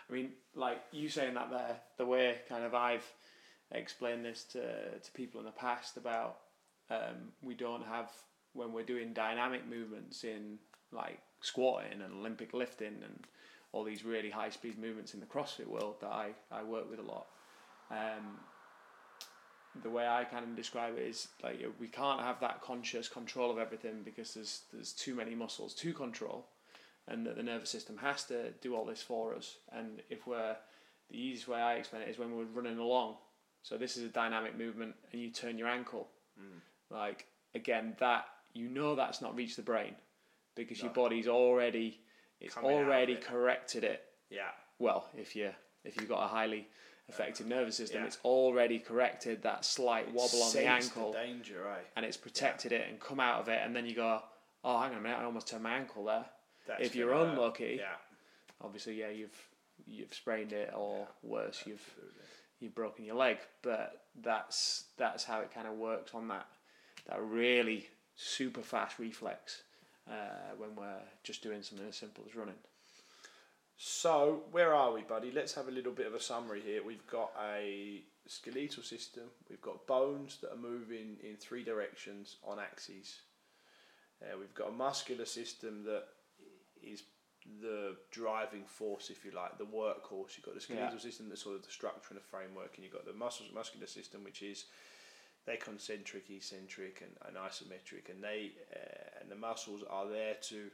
I 0.10 0.14
mean, 0.14 0.32
like 0.56 0.82
you 0.92 1.10
saying 1.10 1.36
that 1.36 1.50
there, 1.50 1.78
the 1.98 2.06
way 2.06 2.38
kind 2.50 2.64
of 2.64 2.76
I've 2.76 3.06
explained 3.72 4.26
this 4.26 4.44
to, 4.52 5.00
to 5.00 5.12
people 5.14 5.40
in 5.40 5.46
the 5.46 5.52
past 5.52 5.98
about 5.98 6.38
um, 6.90 7.32
we 7.42 7.54
don't 7.56 7.86
have, 7.86 8.12
when 8.54 8.72
we're 8.72 8.84
doing 8.84 9.14
dynamic 9.14 9.68
movements 9.68 10.24
in 10.24 10.58
like 10.92 11.20
squatting 11.42 12.02
and 12.02 12.14
Olympic 12.14 12.54
lifting 12.54 13.02
and 13.04 13.28
all 13.72 13.84
these 13.84 14.06
really 14.06 14.30
high 14.30 14.50
speed 14.50 14.78
movements 14.78 15.14
in 15.14 15.20
the 15.20 15.26
CrossFit 15.26 15.68
world 15.68 15.96
that 16.02 16.12
I, 16.12 16.30
I 16.52 16.64
work 16.64 16.90
with 16.90 17.00
a 17.00 17.04
lot. 17.04 17.28
Um, 17.90 18.38
the 19.82 19.90
way 19.90 20.08
I 20.08 20.24
kind 20.24 20.44
of 20.44 20.56
describe 20.56 20.98
it 20.98 21.04
is 21.04 21.28
like 21.44 21.60
we 21.80 21.88
can't 21.88 22.22
have 22.22 22.40
that 22.42 22.62
conscious 22.62 23.10
control 23.10 23.50
of 23.50 23.58
everything 23.58 24.02
because 24.06 24.36
there's 24.36 24.62
there's 24.72 24.94
too 24.94 25.16
many 25.16 25.34
muscles 25.34 25.74
to 25.76 25.94
control, 25.94 26.46
and 27.08 27.26
that 27.26 27.36
the 27.36 27.44
nervous 27.44 27.72
system 27.72 27.98
has 27.98 28.24
to 28.26 28.52
do 28.62 28.76
all 28.76 28.86
this 28.86 29.02
for 29.02 29.34
us. 29.34 29.58
And 29.72 30.04
if 30.12 30.28
we're 30.28 30.56
the 31.10 31.18
easiest 31.18 31.48
way 31.48 31.60
I 31.60 31.74
explain 31.76 32.04
it 32.04 32.10
is 32.10 32.20
when 32.20 32.36
we're 32.36 32.44
running 32.44 32.78
along. 32.78 33.16
So 33.64 33.78
this 33.78 33.98
is 33.98 34.04
a 34.04 34.10
dynamic 34.10 34.58
movement, 34.58 34.94
and 35.12 35.22
you 35.22 35.32
turn 35.32 35.58
your 35.58 35.70
ankle. 35.70 36.08
Like 36.92 37.26
again, 37.56 37.96
that 38.00 38.26
you 38.54 38.70
know 38.70 38.96
that's 38.96 39.22
not 39.22 39.36
reached 39.36 39.56
the 39.58 39.62
brain 39.62 39.96
because 40.56 40.82
your 40.82 40.92
body's 40.92 41.28
already 41.28 42.00
it's 42.40 42.54
Coming 42.56 42.72
already 42.72 43.14
it. 43.14 43.22
corrected 43.26 43.84
it 43.84 44.04
Yeah. 44.30 44.50
well, 44.80 45.10
if 45.18 45.36
you 45.36 45.52
if 45.84 45.98
you've 45.98 46.10
got 46.10 46.24
a 46.24 46.28
highly 46.28 46.68
effective 47.10 47.46
uh, 47.48 47.50
nervous 47.50 47.76
system, 47.76 48.02
Yeah. 48.02 48.08
it's 48.08 48.20
already 48.24 48.80
corrected 48.80 49.44
that 49.44 49.66
slight 49.66 50.08
wobble 50.14 50.42
on 50.44 50.54
the 50.54 50.66
ankle, 50.66 51.12
danger, 51.14 51.62
right? 51.66 51.86
and 51.96 52.06
it's 52.06 52.16
protected 52.18 52.72
it 52.72 52.88
and 52.90 53.00
come 53.00 53.20
out 53.20 53.42
of 53.42 53.50
it, 53.50 53.60
and 53.64 53.76
then 53.76 53.86
you 53.86 53.94
go, 53.96 54.22
oh, 54.64 54.80
hang 54.80 54.92
on 54.92 54.98
a 54.98 55.02
minute, 55.02 55.18
I 55.20 55.24
almost 55.26 55.48
turned 55.50 55.64
my 55.64 55.74
ankle 55.76 56.06
there. 56.06 56.26
That's 56.68 56.82
if 56.82 56.96
you're 56.96 57.10
gonna 57.12 57.32
unlucky, 57.32 57.78
Yeah. 57.82 57.96
obviously, 58.62 58.94
yeah, 59.00 59.10
you've 59.10 59.38
you've 59.86 60.14
sprained 60.14 60.54
it, 60.54 60.72
or 60.74 61.08
worse, 61.24 61.64
you've 61.66 61.84
you've 62.62 62.74
broken 62.76 63.04
your 63.04 63.16
leg. 63.16 63.40
But 63.62 64.06
that's 64.16 64.86
that's 64.96 65.26
how 65.26 65.42
it 65.42 65.52
kind 65.54 65.68
of 65.68 65.74
works 65.74 66.14
on 66.14 66.30
that 66.30 66.48
that 67.10 67.22
really 67.22 67.90
super 68.16 68.62
fast 68.62 69.00
reflex 69.00 69.64
uh, 70.10 70.54
when 70.58 70.76
we're 70.76 71.02
just 71.24 71.42
doing 71.44 71.62
something 71.64 71.88
as 71.88 71.96
simple 71.96 72.24
as 72.28 72.36
running. 72.36 72.56
So, 73.78 74.44
where 74.52 74.74
are 74.74 74.94
we, 74.94 75.02
buddy? 75.02 75.32
Let's 75.32 75.54
have 75.56 75.68
a 75.68 75.72
little 75.72 75.92
bit 75.92 76.08
of 76.08 76.14
a 76.14 76.20
summary 76.20 76.62
here. 76.62 76.84
We've 76.84 77.06
got 77.08 77.32
a 77.44 78.04
skeletal 78.28 78.84
system, 78.84 79.24
we've 79.50 79.62
got 79.62 79.86
bones 79.88 80.38
that 80.42 80.54
are 80.54 80.58
moving 80.58 81.18
in 81.24 81.36
three 81.36 81.64
directions 81.64 82.38
on 82.48 82.60
axes. 82.60 83.20
Uh, 84.22 84.38
we've 84.40 84.54
got 84.54 84.70
a 84.70 84.72
muscular 84.72 85.26
system 85.26 85.84
that 85.84 86.04
is 86.82 87.04
the 87.62 87.98
driving 88.12 88.64
force, 88.64 89.10
if 89.10 89.26
you 89.26 89.32
like, 89.32 89.58
the 89.58 89.66
workhorse. 89.66 90.38
You've 90.38 90.46
got 90.46 90.54
the 90.56 90.62
skeletal 90.62 90.94
Yeah. 90.94 91.00
system, 91.02 91.28
that's 91.28 91.42
sort 91.42 91.58
of 91.58 91.66
the 91.66 91.72
structure 91.72 92.10
and 92.12 92.18
the 92.20 92.24
framework, 92.24 92.76
and 92.76 92.84
you've 92.86 92.94
got 92.94 93.06
the 93.06 93.12
muscles 93.12 93.52
muscular 93.54 93.88
system, 93.88 94.24
which 94.24 94.42
is 94.42 94.66
they're 95.46 95.58
concentric, 95.58 96.30
eccentric, 96.30 97.02
and, 97.02 97.12
and 97.28 97.36
isometric, 97.38 98.10
and 98.10 98.24
they 98.24 98.52
uh, 98.76 99.20
and 99.22 99.30
the 99.32 99.36
muscles 99.36 99.84
are 99.90 100.08
there 100.08 100.36
to 100.50 100.70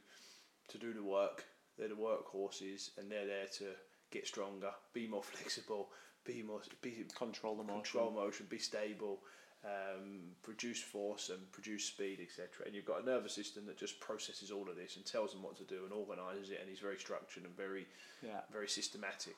to 0.70 0.78
do 0.78 0.94
the 0.94 1.04
work. 1.04 1.46
They're 1.78 1.88
the 1.90 1.96
workhorses, 1.96 2.90
and 2.98 3.10
they're 3.12 3.26
there 3.28 3.48
to 3.60 3.66
get 4.12 4.28
stronger, 4.28 4.72
be 4.94 5.08
more 5.08 5.24
flexible, 5.34 5.90
be 6.26 6.44
more 6.44 6.62
be 6.82 7.06
Control 7.18 7.56
the 7.56 7.64
motion. 7.64 7.82
control 7.82 8.12
motion, 8.12 8.48
be 8.50 8.58
stable, 8.58 9.20
um, 9.66 10.32
produce 10.44 10.82
force 10.82 11.30
and 11.30 11.52
produce 11.52 11.86
speed, 11.86 12.20
etc. 12.22 12.66
And 12.66 12.76
you've 12.76 12.86
got 12.86 13.02
a 13.02 13.06
nervous 13.06 13.34
system 13.34 13.66
that 13.68 13.78
just 13.78 14.00
processes 14.00 14.52
all 14.52 14.70
of 14.70 14.76
this 14.76 14.98
and 14.98 15.06
tells 15.06 15.32
them 15.32 15.42
what 15.42 15.58
to 15.58 15.64
do 15.64 15.84
and 15.86 15.94
organises 15.94 16.50
it, 16.52 16.60
and 16.62 16.70
is 16.72 16.80
very 16.80 16.98
structured 16.98 17.44
and 17.46 17.56
very 17.56 17.88
Yeah. 18.22 18.42
very 18.52 18.68
systematic. 18.68 19.36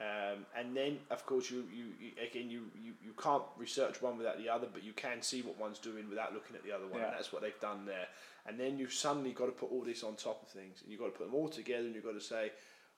Um, 0.00 0.46
and 0.56 0.76
then, 0.76 0.98
of 1.10 1.26
course, 1.26 1.50
you, 1.50 1.64
you, 1.74 1.86
you 2.00 2.10
again 2.24 2.48
you, 2.48 2.70
you, 2.80 2.92
you 3.04 3.12
can't 3.20 3.42
research 3.56 4.00
one 4.00 4.16
without 4.16 4.38
the 4.38 4.48
other, 4.48 4.68
but 4.72 4.84
you 4.84 4.92
can 4.92 5.22
see 5.22 5.42
what 5.42 5.58
one's 5.58 5.80
doing 5.80 6.08
without 6.08 6.32
looking 6.32 6.54
at 6.54 6.62
the 6.62 6.70
other 6.70 6.86
one. 6.86 7.00
Yeah. 7.00 7.06
And 7.06 7.16
that's 7.16 7.32
what 7.32 7.42
they've 7.42 7.60
done 7.60 7.84
there. 7.84 8.06
And 8.46 8.60
then 8.60 8.78
you've 8.78 8.92
suddenly 8.92 9.32
got 9.32 9.46
to 9.46 9.52
put 9.52 9.72
all 9.72 9.82
this 9.82 10.04
on 10.04 10.14
top 10.14 10.42
of 10.42 10.48
things, 10.50 10.82
and 10.82 10.90
you've 10.92 11.00
got 11.00 11.06
to 11.06 11.18
put 11.18 11.26
them 11.26 11.34
all 11.34 11.48
together, 11.48 11.84
and 11.84 11.94
you've 11.96 12.04
got 12.04 12.12
to 12.12 12.20
say, 12.20 12.52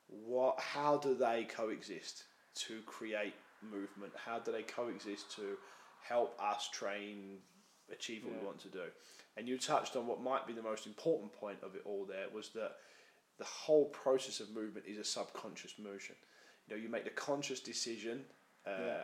what? 0.09 0.61
How 0.61 0.99
do 0.99 1.15
they 1.15 1.45
coexist 1.45 2.25
to 2.67 2.81
create 2.83 3.35
movement? 3.63 4.13
How 4.15 4.39
do 4.39 4.53
they 4.53 4.63
coexist 4.63 5.35
to 5.37 5.57
help 6.07 6.39
us 6.39 6.69
train, 6.71 7.39
achieve 7.91 8.25
what 8.25 8.35
Yeah. 8.35 8.41
we 8.41 8.47
want 8.47 8.61
to 8.61 8.69
do? 8.69 8.85
And 9.39 9.49
you 9.49 9.57
touched 9.59 9.97
on 9.97 10.07
what 10.07 10.21
might 10.21 10.47
be 10.47 10.53
the 10.53 10.63
most 10.63 10.87
important 10.87 11.33
point 11.33 11.59
of 11.63 11.75
it 11.75 11.83
all. 11.87 12.05
There 12.05 12.27
was 12.35 12.51
that 12.51 12.73
the 13.39 13.45
whole 13.45 13.87
process 13.87 14.41
of 14.41 14.51
movement 14.51 14.85
is 14.87 14.99
a 14.99 15.05
subconscious 15.05 15.79
motion. 15.79 16.17
You 16.71 16.77
know, 16.77 16.83
you 16.83 16.89
make 16.89 17.05
the 17.05 17.11
conscious 17.11 17.61
decision. 17.61 18.25
Uh, 18.67 18.71
Yeah. 18.71 19.03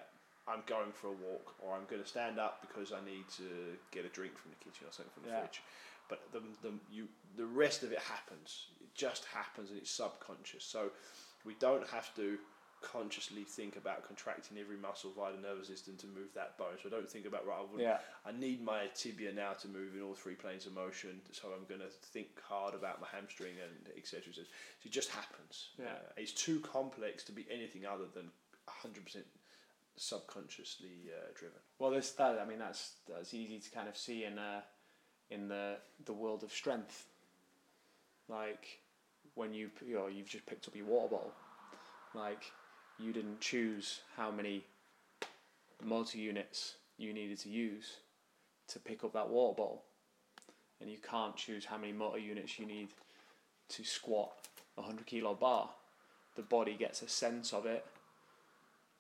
I'm 0.49 0.63
going 0.67 0.93
for 0.93 1.09
a 1.09 1.13
walk, 1.13 1.57
or 1.59 1.75
I'm 1.75 1.87
going 1.87 2.01
to 2.01 2.07
stand 2.09 2.39
up 2.39 2.61
because 2.61 2.93
I 2.93 3.05
need 3.05 3.29
to 3.37 3.77
get 3.91 4.05
a 4.05 4.09
drink 4.09 4.39
from 4.39 4.53
the 4.53 4.65
kitchen 4.65 4.87
or 4.87 4.93
something 4.93 5.13
from 5.13 5.25
the 5.25 5.31
Yeah. 5.31 5.41
fridge. 5.41 5.61
But 6.09 6.31
the, 6.31 6.41
the 6.63 6.73
you 6.89 7.09
the 7.37 7.47
rest 7.47 7.83
of 7.83 7.91
it 7.91 7.99
happens. 7.99 8.69
It 8.81 8.95
just 8.95 9.25
happens, 9.25 9.71
and 9.71 9.79
it's 9.79 9.91
subconscious. 9.91 10.63
So 10.65 10.93
we 11.45 11.55
don't 11.55 11.85
have 11.89 12.15
to 12.15 12.39
consciously 12.83 13.43
think 13.43 13.77
about 13.77 14.07
contracting 14.07 14.59
every 14.59 14.77
muscle 14.77 15.13
via 15.17 15.33
the 15.33 15.41
nervous 15.41 15.69
system 15.69 15.97
to 15.97 16.07
move 16.07 16.29
that 16.35 16.57
bone. 16.59 16.77
So 16.83 16.89
I 16.89 16.91
don't 16.91 17.11
think 17.11 17.27
about 17.27 17.47
right. 17.47 17.59
I, 17.59 17.81
Yeah. 17.81 17.99
I 18.25 18.33
need 18.33 18.63
my 18.63 18.87
tibia 18.95 19.33
now 19.33 19.53
to 19.55 19.69
move 19.69 19.95
in 19.95 20.03
all 20.03 20.15
three 20.15 20.35
planes 20.35 20.67
of 20.67 20.75
motion. 20.75 21.21
So 21.33 21.49
I'm 21.49 21.65
going 21.69 21.81
to 21.81 21.89
think 21.89 22.29
hard 22.43 22.75
about 22.75 23.01
my 23.01 23.07
hamstring 23.13 23.55
and 23.63 23.97
etc. 23.97 24.33
So 24.33 24.43
it 24.85 24.93
just 24.93 25.11
happens. 25.11 25.71
Yeah. 25.79 25.87
Uh, 25.87 26.13
it's 26.17 26.33
too 26.33 26.61
complex 26.61 27.25
to 27.25 27.33
be 27.33 27.47
anything 27.51 27.87
other 27.87 28.05
than 28.15 28.31
hundred 28.69 29.05
percent 29.05 29.27
subconsciously 29.97 31.11
uh, 31.11 31.33
driven. 31.35 31.59
Well, 31.79 31.91
this 31.91 32.11
that 32.13 32.39
I 32.39 32.45
mean 32.45 32.59
that's 32.59 32.95
that's 33.09 33.35
easy 33.35 33.59
to 33.59 33.71
kind 33.71 33.89
of 33.89 33.97
see 33.97 34.25
in 34.25 34.39
uh, 34.39 34.61
in 35.31 35.49
the 35.49 35.77
the 36.05 36.13
world 36.13 36.43
of 36.43 36.53
strength. 36.53 37.07
Like 38.29 38.81
when 39.35 39.55
you 39.55 39.71
you 39.85 39.95
know 39.95 40.07
you've 40.09 40.29
just 40.29 40.47
picked 40.47 40.69
up 40.69 40.77
your 40.77 40.87
water 40.87 41.09
bottle, 41.09 41.33
like 42.15 42.45
you 42.99 43.13
didn't 43.13 43.41
choose 43.41 44.01
how 44.17 44.31
many 44.31 44.65
motor 45.85 46.19
units 46.19 46.75
you 46.99 47.13
needed 47.13 47.39
to 47.39 47.49
use 47.49 47.97
to 48.69 48.79
pick 48.79 49.05
up 49.05 49.13
that 49.13 49.29
water 49.29 49.55
bottle, 49.57 49.83
and 50.81 50.91
you 50.91 50.99
can't 50.99 51.37
choose 51.37 51.65
how 51.65 51.77
many 51.79 51.93
motor 51.93 52.19
units 52.19 52.59
you 52.59 52.67
need 52.67 52.89
to 53.69 53.85
squat 53.85 54.33
a 54.79 54.83
hundred 54.83 55.07
kilo 55.07 55.35
bar. 55.35 55.71
The 56.35 56.43
body 56.43 56.75
gets 56.75 57.03
a 57.03 57.09
sense 57.09 57.53
of 57.53 57.67
it 57.67 57.85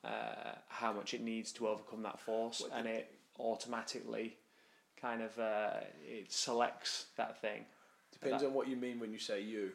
uh, 0.05 0.55
how 0.69 0.93
much 0.93 1.15
it 1.15 1.21
needs 1.21 1.53
to 1.53 1.69
overcome 1.69 2.03
that 2.03 2.21
force, 2.21 2.61
What 2.61 2.73
and 2.79 2.87
it 2.87 3.13
automatically 3.39 4.37
kind 5.01 5.21
of 5.23 5.39
uh, 5.39 5.71
it 6.07 6.31
selects 6.33 7.07
that 7.17 7.41
thing. 7.41 7.65
Depends 8.13 8.43
That- 8.43 8.49
on 8.49 8.55
what 8.55 8.69
you 8.69 8.77
mean 8.77 9.01
when 9.01 9.13
you 9.13 9.19
say 9.19 9.41
you. 9.41 9.73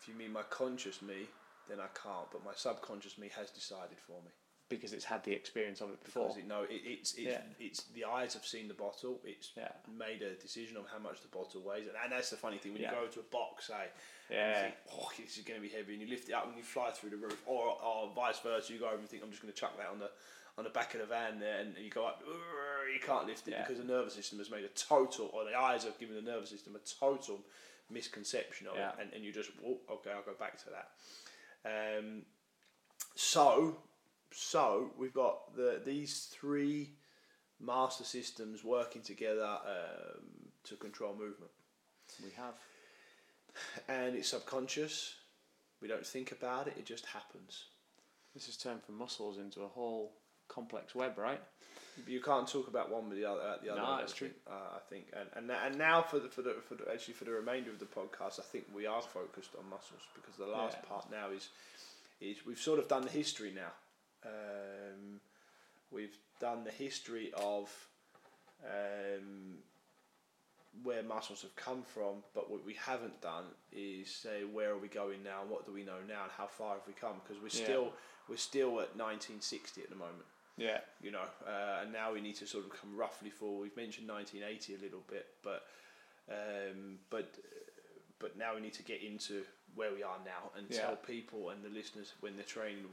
If 0.00 0.08
you 0.08 0.14
mean 0.14 0.32
my 0.32 0.42
conscious 0.42 1.00
me, 1.00 1.26
then 1.68 1.78
I 1.80 1.88
can't. 1.94 2.30
But 2.32 2.44
my 2.44 2.52
subconscious 2.54 3.18
me 3.18 3.30
has 3.36 3.50
decided 3.50 3.98
for 4.06 4.20
me. 4.24 4.30
because 4.70 4.94
it's 4.94 5.04
had 5.04 5.22
the 5.24 5.30
experience 5.32 5.82
of 5.82 5.90
it 5.90 6.02
before. 6.02 6.24
Because 6.24 6.38
it, 6.38 6.48
no, 6.48 6.62
it, 6.62 6.80
it's 6.84 7.12
it's, 7.14 7.20
Yeah. 7.20 7.42
it's 7.60 7.82
the 7.94 8.04
eyes 8.06 8.32
have 8.32 8.46
seen 8.46 8.66
the 8.66 8.74
bottle. 8.74 9.20
It's 9.22 9.52
Yeah. 9.54 9.68
made 9.96 10.22
a 10.22 10.34
decision 10.36 10.78
on 10.78 10.84
how 10.90 10.98
much 10.98 11.20
the 11.20 11.28
bottle 11.28 11.60
weighs, 11.60 11.86
and, 11.86 11.94
and 12.02 12.10
that's 12.10 12.30
the 12.30 12.36
funny 12.38 12.56
thing 12.58 12.72
when 12.72 12.80
Yeah. 12.82 12.90
you 12.92 12.96
go 13.02 13.06
to 13.06 13.20
a 13.20 13.24
box, 13.24 13.66
say, 13.66 13.88
Yeah. 14.30 14.62
think, 14.62 14.74
oh, 14.90 15.10
this 15.18 15.36
is 15.36 15.44
going 15.44 15.60
to 15.60 15.66
be 15.68 15.72
heavy, 15.72 15.92
and 15.92 16.00
you 16.02 16.08
lift 16.08 16.28
it 16.30 16.32
up 16.32 16.46
and 16.48 16.56
you 16.56 16.62
fly 16.64 16.90
through 16.92 17.10
the 17.10 17.18
roof, 17.18 17.40
or, 17.46 17.78
or 17.82 18.10
vice 18.16 18.38
versa, 18.40 18.72
you 18.72 18.78
go 18.80 18.86
over 18.88 18.96
and 18.96 19.08
think, 19.08 19.22
I'm 19.22 19.30
just 19.30 19.42
going 19.42 19.52
to 19.52 19.60
chuck 19.60 19.76
that 19.76 19.88
on 19.88 19.98
the 19.98 20.10
on 20.56 20.62
the 20.64 20.70
back 20.70 20.94
of 20.94 21.00
the 21.00 21.06
van 21.06 21.38
there, 21.40 21.58
and 21.60 21.76
you 21.76 21.90
go 21.90 22.06
up, 22.06 22.22
you 22.92 23.00
can't 23.00 23.26
lift 23.26 23.46
it 23.46 23.50
Yeah. 23.52 23.62
because 23.66 23.78
the 23.78 23.84
nervous 23.92 24.14
system 24.14 24.38
has 24.38 24.50
made 24.50 24.64
a 24.64 24.68
total, 24.68 25.26
or 25.34 25.44
the 25.44 25.54
eyes 25.54 25.84
have 25.84 25.98
given 25.98 26.14
the 26.16 26.22
nervous 26.22 26.48
system 26.50 26.74
a 26.74 26.78
total 26.78 27.40
misconception 27.90 28.66
of 28.68 28.76
Yeah. 28.76 28.90
it, 28.90 28.94
and, 29.02 29.12
and 29.12 29.24
you 29.24 29.32
just, 29.32 29.50
oh, 29.66 29.78
okay, 29.90 30.10
I'll 30.10 30.22
go 30.22 30.34
back 30.34 30.56
to 30.64 30.70
that. 30.70 30.90
Um, 31.64 32.22
so, 33.14 33.76
so 34.32 34.90
we've 34.98 35.14
got 35.14 35.56
the 35.56 35.80
these 35.84 36.28
three 36.32 36.90
master 37.60 38.04
systems 38.04 38.64
working 38.64 39.02
together 39.02 39.58
um, 39.66 40.50
to 40.64 40.76
control 40.76 41.12
movement 41.12 41.52
We 42.22 42.30
have. 42.36 42.54
and 43.88 44.16
it's 44.16 44.28
subconscious. 44.28 45.14
We 45.80 45.88
don't 45.88 46.06
think 46.06 46.32
about 46.32 46.66
it; 46.68 46.74
it 46.78 46.86
just 46.86 47.06
happens. 47.06 47.64
This 48.34 48.46
has 48.46 48.56
turned 48.56 48.82
from 48.82 48.98
muscles 48.98 49.38
into 49.38 49.62
a 49.62 49.68
whole 49.68 50.12
complex 50.48 50.94
web, 50.94 51.16
right? 51.18 51.40
You 52.06 52.20
can't 52.20 52.46
talk 52.48 52.68
about 52.68 52.90
one 52.90 53.08
with 53.08 53.18
the 53.18 53.24
other. 53.24 53.40
uh, 53.40 53.56
The 53.62 53.70
other, 53.72 53.80
No, 53.80 53.86
I 53.86 54.00
that's 54.00 54.12
think. 54.14 54.32
Uh, 54.46 54.76
I 54.76 54.80
think, 54.90 55.06
and 55.12 55.28
and, 55.34 55.50
and 55.50 55.78
now 55.78 56.02
for 56.02 56.18
the 56.18 56.28
for 56.28 56.42
the 56.42 56.54
for 56.68 56.74
the, 56.74 56.90
actually 56.92 57.14
for 57.14 57.24
the 57.24 57.32
remainder 57.32 57.70
of 57.70 57.78
the 57.78 57.86
podcast, 57.86 58.38
I 58.40 58.42
think 58.42 58.64
we 58.74 58.86
are 58.86 59.00
focused 59.02 59.50
on 59.58 59.68
muscles 59.70 60.02
because 60.14 60.36
the 60.36 60.46
last 60.46 60.76
Yeah. 60.82 60.88
part 60.88 61.10
now 61.10 61.30
is 61.30 61.48
is 62.20 62.44
we've 62.46 62.58
sort 62.58 62.78
of 62.78 62.88
done 62.88 63.02
the 63.02 63.10
history 63.10 63.52
now. 63.54 63.72
Um, 64.24 65.20
we've 65.90 66.16
done 66.40 66.64
the 66.64 66.70
history 66.70 67.32
of 67.36 67.70
um, 68.64 69.58
where 70.82 71.02
muscles 71.02 71.42
have 71.42 71.54
come 71.54 71.82
from, 71.82 72.24
but 72.34 72.50
what 72.50 72.64
we 72.64 72.74
haven't 72.74 73.20
done 73.20 73.44
is 73.72 74.10
say 74.10 74.42
where 74.44 74.70
are 74.72 74.78
we 74.78 74.88
going 74.88 75.22
now, 75.22 75.42
and 75.42 75.50
what 75.50 75.64
do 75.66 75.72
we 75.72 75.84
know 75.84 75.98
now, 76.08 76.22
and 76.24 76.32
how 76.36 76.46
far 76.46 76.74
have 76.74 76.86
we 76.86 76.92
come? 76.94 77.20
Because 77.22 77.40
we're 77.42 77.48
Yeah. 77.60 77.64
still 77.66 77.92
we're 78.28 78.36
still 78.36 78.80
at 78.80 78.96
1960 78.96 79.82
at 79.82 79.90
the 79.90 79.96
moment 79.96 80.24
Yeah. 80.56 80.78
you 81.02 81.10
know, 81.10 81.24
uh, 81.46 81.80
and 81.82 81.92
now 81.92 82.12
we 82.12 82.20
need 82.20 82.36
to 82.36 82.46
sort 82.46 82.64
of 82.64 82.70
come 82.70 82.96
roughly 82.96 83.30
forward. 83.30 83.62
We've 83.62 83.76
mentioned 83.76 84.08
1980 84.08 84.74
a 84.74 84.78
little 84.78 85.02
bit, 85.08 85.26
but 85.42 85.62
um, 86.30 86.98
but 87.10 87.34
but 88.20 88.36
now 88.38 88.54
we 88.54 88.60
need 88.60 88.72
to 88.74 88.82
get 88.82 89.02
into 89.02 89.42
where 89.74 89.92
we 89.92 90.02
are 90.02 90.18
now 90.24 90.50
and 90.56 90.66
Yeah. 90.70 90.82
tell 90.82 90.96
people 90.96 91.50
and 91.50 91.62
the 91.62 91.68
listeners 91.68 92.12
when 92.20 92.36
they're 92.36 92.44
training. 92.44 92.86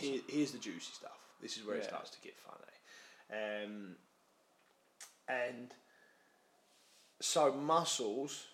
Here, 0.00 0.20
here's 0.28 0.50
the 0.52 0.58
juicy 0.58 0.92
stuff. 0.92 1.18
This 1.40 1.56
is 1.56 1.64
where 1.64 1.76
it 1.76 1.84
starts 1.84 2.10
to 2.10 2.20
get 2.20 2.34
fun. 2.36 2.56
Eh? 3.30 3.64
Um, 3.64 3.96
and 5.28 5.72
so 7.20 7.52
muscles 7.52 8.46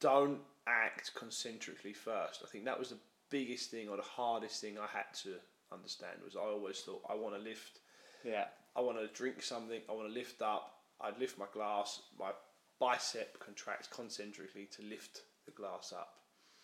don't 0.00 0.40
act 0.66 1.12
concentrically 1.14 1.92
first. 1.92 2.42
I 2.44 2.48
think 2.48 2.64
that 2.66 2.78
was 2.78 2.90
the 2.90 2.98
biggest 3.38 3.70
thing 3.70 3.88
or 3.88 3.96
the 3.96 4.10
hardest 4.20 4.60
thing 4.60 4.74
I 4.78 4.86
had 4.98 5.10
to 5.24 5.32
understand 5.76 6.16
was 6.24 6.36
I 6.36 6.40
always 6.56 6.78
thought 6.80 7.02
I 7.08 7.14
want 7.14 7.34
to 7.36 7.40
lift, 7.50 7.80
Yeah. 8.24 8.46
I 8.76 8.80
want 8.80 8.98
to 8.98 9.08
drink 9.20 9.42
something, 9.42 9.80
I 9.88 9.92
want 9.92 10.08
to 10.08 10.14
lift 10.22 10.40
up. 10.42 10.64
I'd 11.00 11.18
lift 11.18 11.38
my 11.38 11.46
glass, 11.52 11.88
my 12.18 12.30
bicep 12.78 13.38
contracts 13.40 13.88
concentrically 13.88 14.66
to 14.76 14.82
lift 14.82 15.22
the 15.46 15.52
glass 15.52 15.92
up. 15.92 16.10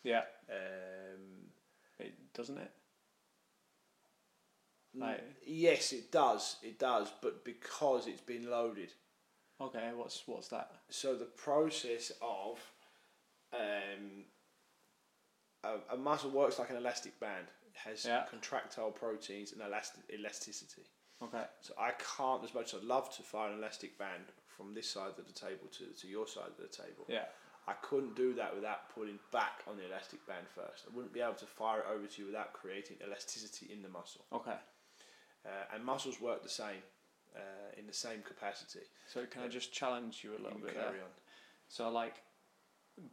Yeah. 0.04 0.24
Um, 0.48 1.50
It 1.98 2.14
doesn't 2.32 2.58
it? 2.58 2.72
Right. 4.94 5.22
yes, 5.46 5.92
it 5.92 6.10
does, 6.10 6.56
it 6.62 6.78
does, 6.78 7.08
but 7.22 7.44
because 7.44 8.08
it's 8.08 8.20
been 8.32 8.50
loaded. 8.50 8.92
Okay. 9.60 9.90
What's 9.94 10.22
what's 10.26 10.48
that? 10.48 10.70
So 10.88 11.14
the 11.14 11.26
process 11.46 12.10
of 12.22 12.58
um, 13.52 14.24
a, 15.64 15.94
a 15.94 15.96
muscle 15.96 16.30
works 16.30 16.58
like 16.58 16.70
an 16.70 16.76
elastic 16.76 17.18
band. 17.20 17.46
It 17.66 17.76
has 17.88 18.04
Yeah. 18.04 18.24
contractile 18.30 18.90
proteins 18.90 19.52
and 19.52 19.60
elastic 19.62 20.02
elasticity. 20.12 20.82
Okay. 21.22 21.44
So 21.60 21.74
I 21.78 21.92
can't, 22.16 22.42
as 22.44 22.54
much 22.54 22.72
as 22.74 22.80
I'd 22.80 22.86
love 22.86 23.14
to 23.16 23.22
fire 23.22 23.50
an 23.52 23.58
elastic 23.58 23.98
band 23.98 24.24
from 24.46 24.74
this 24.74 24.88
side 24.90 25.10
of 25.18 25.26
the 25.26 25.32
table 25.32 25.66
to, 25.78 25.86
to 26.00 26.06
your 26.08 26.26
side 26.26 26.48
of 26.48 26.56
the 26.56 26.68
table, 26.68 27.04
Yeah. 27.08 27.26
I 27.68 27.74
couldn't 27.82 28.16
do 28.16 28.32
that 28.34 28.54
without 28.54 28.88
pulling 28.94 29.18
back 29.30 29.62
on 29.68 29.76
the 29.76 29.84
elastic 29.86 30.26
band 30.26 30.46
first. 30.48 30.86
I 30.90 30.94
wouldn't 30.96 31.12
be 31.12 31.20
able 31.20 31.34
to 31.34 31.46
fire 31.46 31.80
it 31.80 31.86
over 31.94 32.06
to 32.06 32.20
you 32.20 32.26
without 32.26 32.52
creating 32.54 32.96
elasticity 33.06 33.70
in 33.72 33.82
the 33.82 33.88
muscle. 33.88 34.24
Okay. 34.32 34.56
Uh, 35.44 35.48
and 35.74 35.84
muscles 35.84 36.20
work 36.20 36.42
the 36.42 36.48
same, 36.48 36.82
uh, 37.36 37.40
in 37.78 37.86
the 37.86 37.92
same 37.92 38.22
capacity. 38.22 38.80
So 39.08 39.26
can 39.26 39.42
I 39.42 39.48
just 39.48 39.72
challenge 39.72 40.22
you 40.24 40.32
a 40.32 40.40
little 40.42 40.58
You 40.58 40.64
bit 40.64 40.74
carry 40.74 40.96
there? 40.96 41.02
on. 41.04 41.10
So 41.68 41.90
like, 41.90 42.22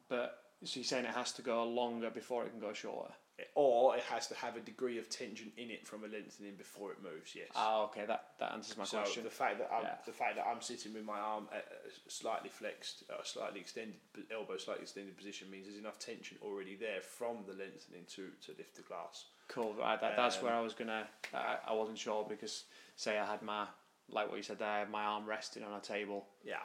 But 0.10 0.40
so 0.64 0.80
you're 0.80 0.86
saying 0.86 1.06
it 1.06 1.14
has 1.14 1.32
to 1.34 1.42
go 1.42 1.64
longer 1.66 2.10
before 2.10 2.46
it 2.46 2.52
can 2.52 2.60
go 2.60 2.74
shorter? 2.74 3.14
or 3.54 3.96
it 3.96 4.04
has 4.04 4.28
to 4.28 4.34
have 4.36 4.56
a 4.56 4.60
degree 4.60 4.98
of 4.98 5.10
tension 5.10 5.52
in 5.58 5.70
it 5.70 5.88
from 5.88 6.04
a 6.04 6.08
lengthening 6.08 6.56
before 6.56 6.92
it 6.92 6.98
moves. 7.04 7.36
Yes. 7.36 7.50
Ah, 7.56 7.84
okay, 7.84 8.04
that, 8.08 8.30
that 8.40 8.52
answers 8.52 8.78
my 8.78 8.84
so 8.84 8.98
question. 8.98 9.24
the 9.24 9.30
fact 9.30 9.60
that 9.60 9.70
I'm, 9.72 9.84
Yeah. 9.84 9.96
the 10.06 10.12
fact 10.12 10.38
that 10.38 10.46
I'm 10.48 10.62
sitting 10.62 10.94
with 10.94 11.04
my 11.06 11.20
arm 11.20 11.48
uh, 11.52 11.58
uh, 11.58 11.60
slightly 12.08 12.50
flexed, 12.50 13.04
uh, 13.12 13.22
slightly 13.24 13.60
extended, 13.60 13.98
elbow 14.32 14.58
slightly 14.58 14.84
extended 14.84 15.16
position 15.16 15.52
means 15.52 15.68
there's 15.68 15.78
enough 15.78 16.00
tension 16.00 16.38
already 16.42 16.76
there 16.76 17.02
from 17.02 17.38
the 17.46 17.54
lengthening 17.54 18.06
to, 18.16 18.30
to 18.46 18.58
lift 18.58 18.76
the 18.76 18.82
glass. 18.82 19.26
Cool. 19.50 19.76
Right, 19.80 20.02
that, 20.02 20.16
that's 20.16 20.38
Um, 20.40 20.46
where 20.46 20.54
I 20.54 20.62
was 20.62 20.74
gonna. 20.74 21.08
I, 21.34 21.58
I 21.68 21.74
wasn't 21.74 22.00
sure 22.00 22.26
because 22.28 22.64
say 22.96 23.20
I 23.20 23.26
had 23.26 23.44
my 23.44 23.68
like 24.10 24.30
what 24.30 24.38
you 24.38 24.44
said 24.44 24.60
there, 24.60 24.68
I 24.70 24.80
had 24.80 24.90
my 24.90 25.04
arm 25.04 25.26
resting 25.26 25.64
on 25.64 25.74
a 25.74 25.82
table 25.82 26.26
Yeah. 26.44 26.56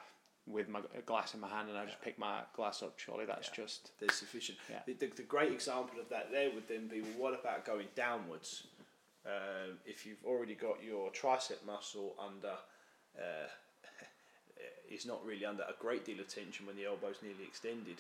With 0.47 0.69
my 0.69 0.81
a 0.97 1.03
glass 1.03 1.35
in 1.35 1.41
my 1.41 1.49
hand, 1.49 1.69
and 1.69 1.79
I 1.79 1.85
just 1.85 2.01
pick 2.03 2.19
my 2.19 2.41
glass 2.55 2.83
up. 2.83 2.99
Surely 2.99 3.25
that's 3.27 3.49
Yeah. 3.49 3.65
just 3.65 3.93
There's 4.01 4.15
sufficient. 4.15 4.59
Yeah. 4.69 4.81
The, 4.87 4.95
the, 4.95 5.07
the 5.17 5.23
great 5.23 5.53
example 5.53 6.01
of 6.01 6.09
that 6.09 6.31
there 6.33 6.51
would 6.51 6.67
then 6.69 6.89
be 6.89 7.01
well, 7.03 7.31
what 7.33 7.41
about 7.41 7.65
going 7.65 7.87
downwards? 7.95 8.67
Um, 9.25 9.79
if 9.87 10.05
you've 10.05 10.25
already 10.25 10.55
got 10.57 10.83
your 10.83 11.11
tricep 11.13 11.65
muscle 11.65 12.17
under, 12.19 12.57
uh, 13.17 13.47
is 14.91 15.07
not 15.07 15.25
really 15.25 15.45
under 15.47 15.63
a 15.63 15.75
great 15.79 16.05
deal 16.05 16.19
of 16.19 16.27
tension 16.27 16.67
when 16.67 16.75
the 16.77 16.87
elbow's 16.87 17.23
nearly 17.23 17.45
extended. 17.45 17.99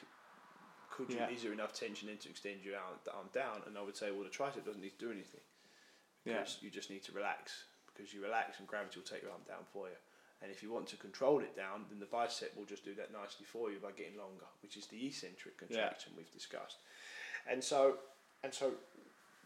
Could 0.90 1.11
you, 1.11 1.16
Yeah. 1.18 1.30
is 1.30 1.43
there 1.45 1.53
enough 1.53 1.72
tension 1.72 2.09
then 2.09 2.18
to 2.18 2.28
extend 2.28 2.64
your 2.64 2.76
arm, 2.76 2.99
arm 3.14 3.28
down? 3.32 3.62
And 3.66 3.78
I 3.78 3.82
would 3.82 3.97
say, 3.97 4.11
well, 4.11 4.24
the 4.24 4.30
tricep 4.30 4.64
doesn't 4.66 4.82
need 4.82 4.99
to 4.99 5.05
do 5.07 5.12
anything. 5.12 5.40
Yeah. 6.24 6.45
You 6.61 6.70
just 6.70 6.90
need 6.90 7.05
to 7.05 7.12
relax. 7.12 7.64
Because 7.95 8.12
you 8.12 8.20
relax 8.22 8.59
and 8.59 8.66
gravity 8.66 8.99
will 8.99 9.07
take 9.07 9.22
your 9.22 9.30
arm 9.30 9.43
down 9.47 9.64
for 9.72 9.86
you. 9.88 9.95
And 10.43 10.51
if 10.51 10.62
you 10.62 10.72
want 10.72 10.88
to 10.88 10.97
control 10.97 11.40
it 11.40 11.57
down, 11.57 11.84
then 11.88 12.01
the 12.01 12.07
bicep 12.07 12.57
will 12.57 12.64
just 12.64 12.84
do 12.84 12.95
that 12.97 13.12
nicely 13.12 13.47
for 13.47 13.70
you 13.70 13.78
by 13.78 13.93
getting 13.93 14.18
longer, 14.18 14.47
which 14.61 14.76
is 14.76 14.86
the 14.86 15.07
eccentric 15.07 15.57
contraction 15.57 16.12
we've 16.16 16.32
discussed. 16.32 16.78
And 17.49 17.62
so, 17.62 17.99
and 18.43 18.53
so, 18.53 18.72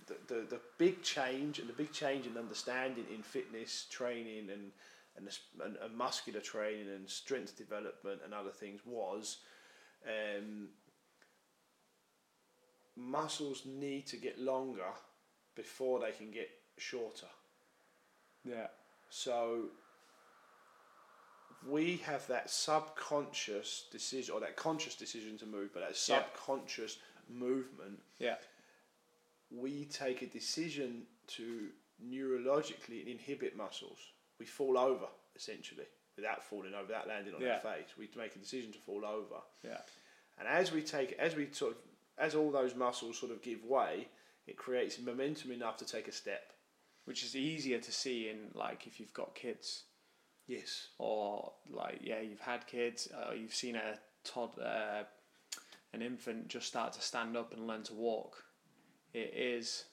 the, 0.07 0.17
the 0.35 0.41
the 0.43 0.61
big 0.79 1.03
change 1.03 1.59
and 1.59 1.69
the 1.69 1.75
big 1.75 1.93
change 1.93 2.27
in 2.27 2.39
understanding 2.39 3.05
in 3.15 3.23
fitness 3.23 3.87
training 3.91 4.49
and 4.51 4.73
and, 5.17 5.29
and, 5.65 5.77
and 5.77 5.97
muscular 5.97 6.41
training 6.41 6.89
and 6.89 7.09
strength 7.09 7.57
development 7.57 8.21
and 8.25 8.33
other 8.33 8.51
things 8.51 8.81
was. 8.87 9.39
Um, 10.07 10.69
muscles 12.97 13.63
need 13.67 14.07
to 14.07 14.17
get 14.17 14.39
longer 14.39 14.93
before 15.55 16.01
they 16.01 16.13
can 16.13 16.31
get 16.31 16.49
shorter. 16.79 17.27
yeah, 18.45 18.69
So 19.11 19.71
we 21.65 21.97
have 21.99 22.27
that 22.29 22.51
subconscious 22.51 23.87
decision 23.91 24.35
or 24.35 24.41
that 24.41 24.57
conscious 24.57 24.95
decision 24.95 25.39
to 25.39 25.47
move, 25.47 25.73
but 25.73 25.81
that 25.81 25.91
Yeah. 25.91 26.23
subconscious 26.25 26.99
movement, 27.29 28.03
yeah, 28.19 28.39
we 29.51 29.85
take 29.87 30.23
a 30.23 30.27
decision 30.27 31.07
to 31.29 31.73
neurologically 32.05 33.07
inhibit 33.07 33.57
muscles. 33.57 34.13
We 34.39 34.47
fall 34.47 34.77
over 34.79 35.09
essentially 35.35 35.87
without 36.17 36.43
falling 36.45 36.73
over, 36.75 36.85
without 36.87 37.07
landing 37.07 37.35
on 37.35 37.41
Yeah. 37.43 37.55
our 37.55 37.61
face. 37.61 37.97
We 37.97 38.09
make 38.17 38.35
a 38.37 38.39
decision 38.39 38.73
to 38.73 38.79
fall 38.79 39.05
over. 39.05 39.43
yeah, 39.63 39.83
And 40.39 40.47
as 40.49 40.73
we 40.73 40.83
take, 40.83 41.13
as 41.15 41.35
we 41.37 41.51
sort 41.53 41.73
of, 41.77 41.83
as 42.19 42.35
all 42.35 42.51
those 42.51 42.75
muscles 42.75 43.19
sort 43.19 43.33
of 43.33 43.43
give 43.43 43.65
way, 43.65 44.09
it 44.47 44.57
creates 44.57 44.99
momentum 44.99 45.51
enough 45.53 45.77
to 45.79 45.85
take 45.85 46.09
a 46.09 46.13
step. 46.13 46.53
which 47.05 47.23
is 47.23 47.37
easier 47.37 47.79
to 47.79 47.93
see 47.93 48.29
in 48.29 48.51
like 48.55 48.85
if 48.89 48.99
you've 48.99 49.13
got 49.13 49.33
kids 49.37 49.85
Yes. 50.47 50.89
or 50.99 51.53
like 51.69 51.99
yeah 52.03 52.21
you've 52.21 52.41
had 52.41 52.67
kids 52.67 53.09
or 53.29 53.35
you've 53.35 53.55
seen 53.55 53.75
a 53.75 53.99
tod 54.23 54.51
uh, 54.61 55.03
an 55.93 56.03
infant 56.03 56.49
just 56.49 56.69
start 56.69 56.93
to 56.93 57.01
stand 57.01 57.37
up 57.37 57.53
and 57.53 57.67
learn 57.67 57.83
to 57.85 57.95
walk. 57.95 58.45
It 59.13 59.33
is 59.35 59.85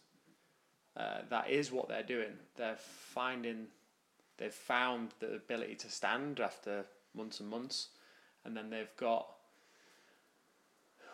uh, 0.96 1.22
that 1.30 1.50
is 1.50 1.72
what 1.72 1.90
they're 1.90 2.04
doing. 2.04 2.34
They're 2.56 2.78
finding 2.78 3.68
they've 4.38 4.54
found 4.54 5.12
the 5.20 5.36
ability 5.36 5.76
to 5.76 5.90
stand 5.90 6.40
after 6.40 6.86
months 7.16 7.40
and 7.40 7.50
months 7.50 7.90
and 8.46 8.56
then 8.56 8.70
they've 8.70 8.96
got 8.98 9.28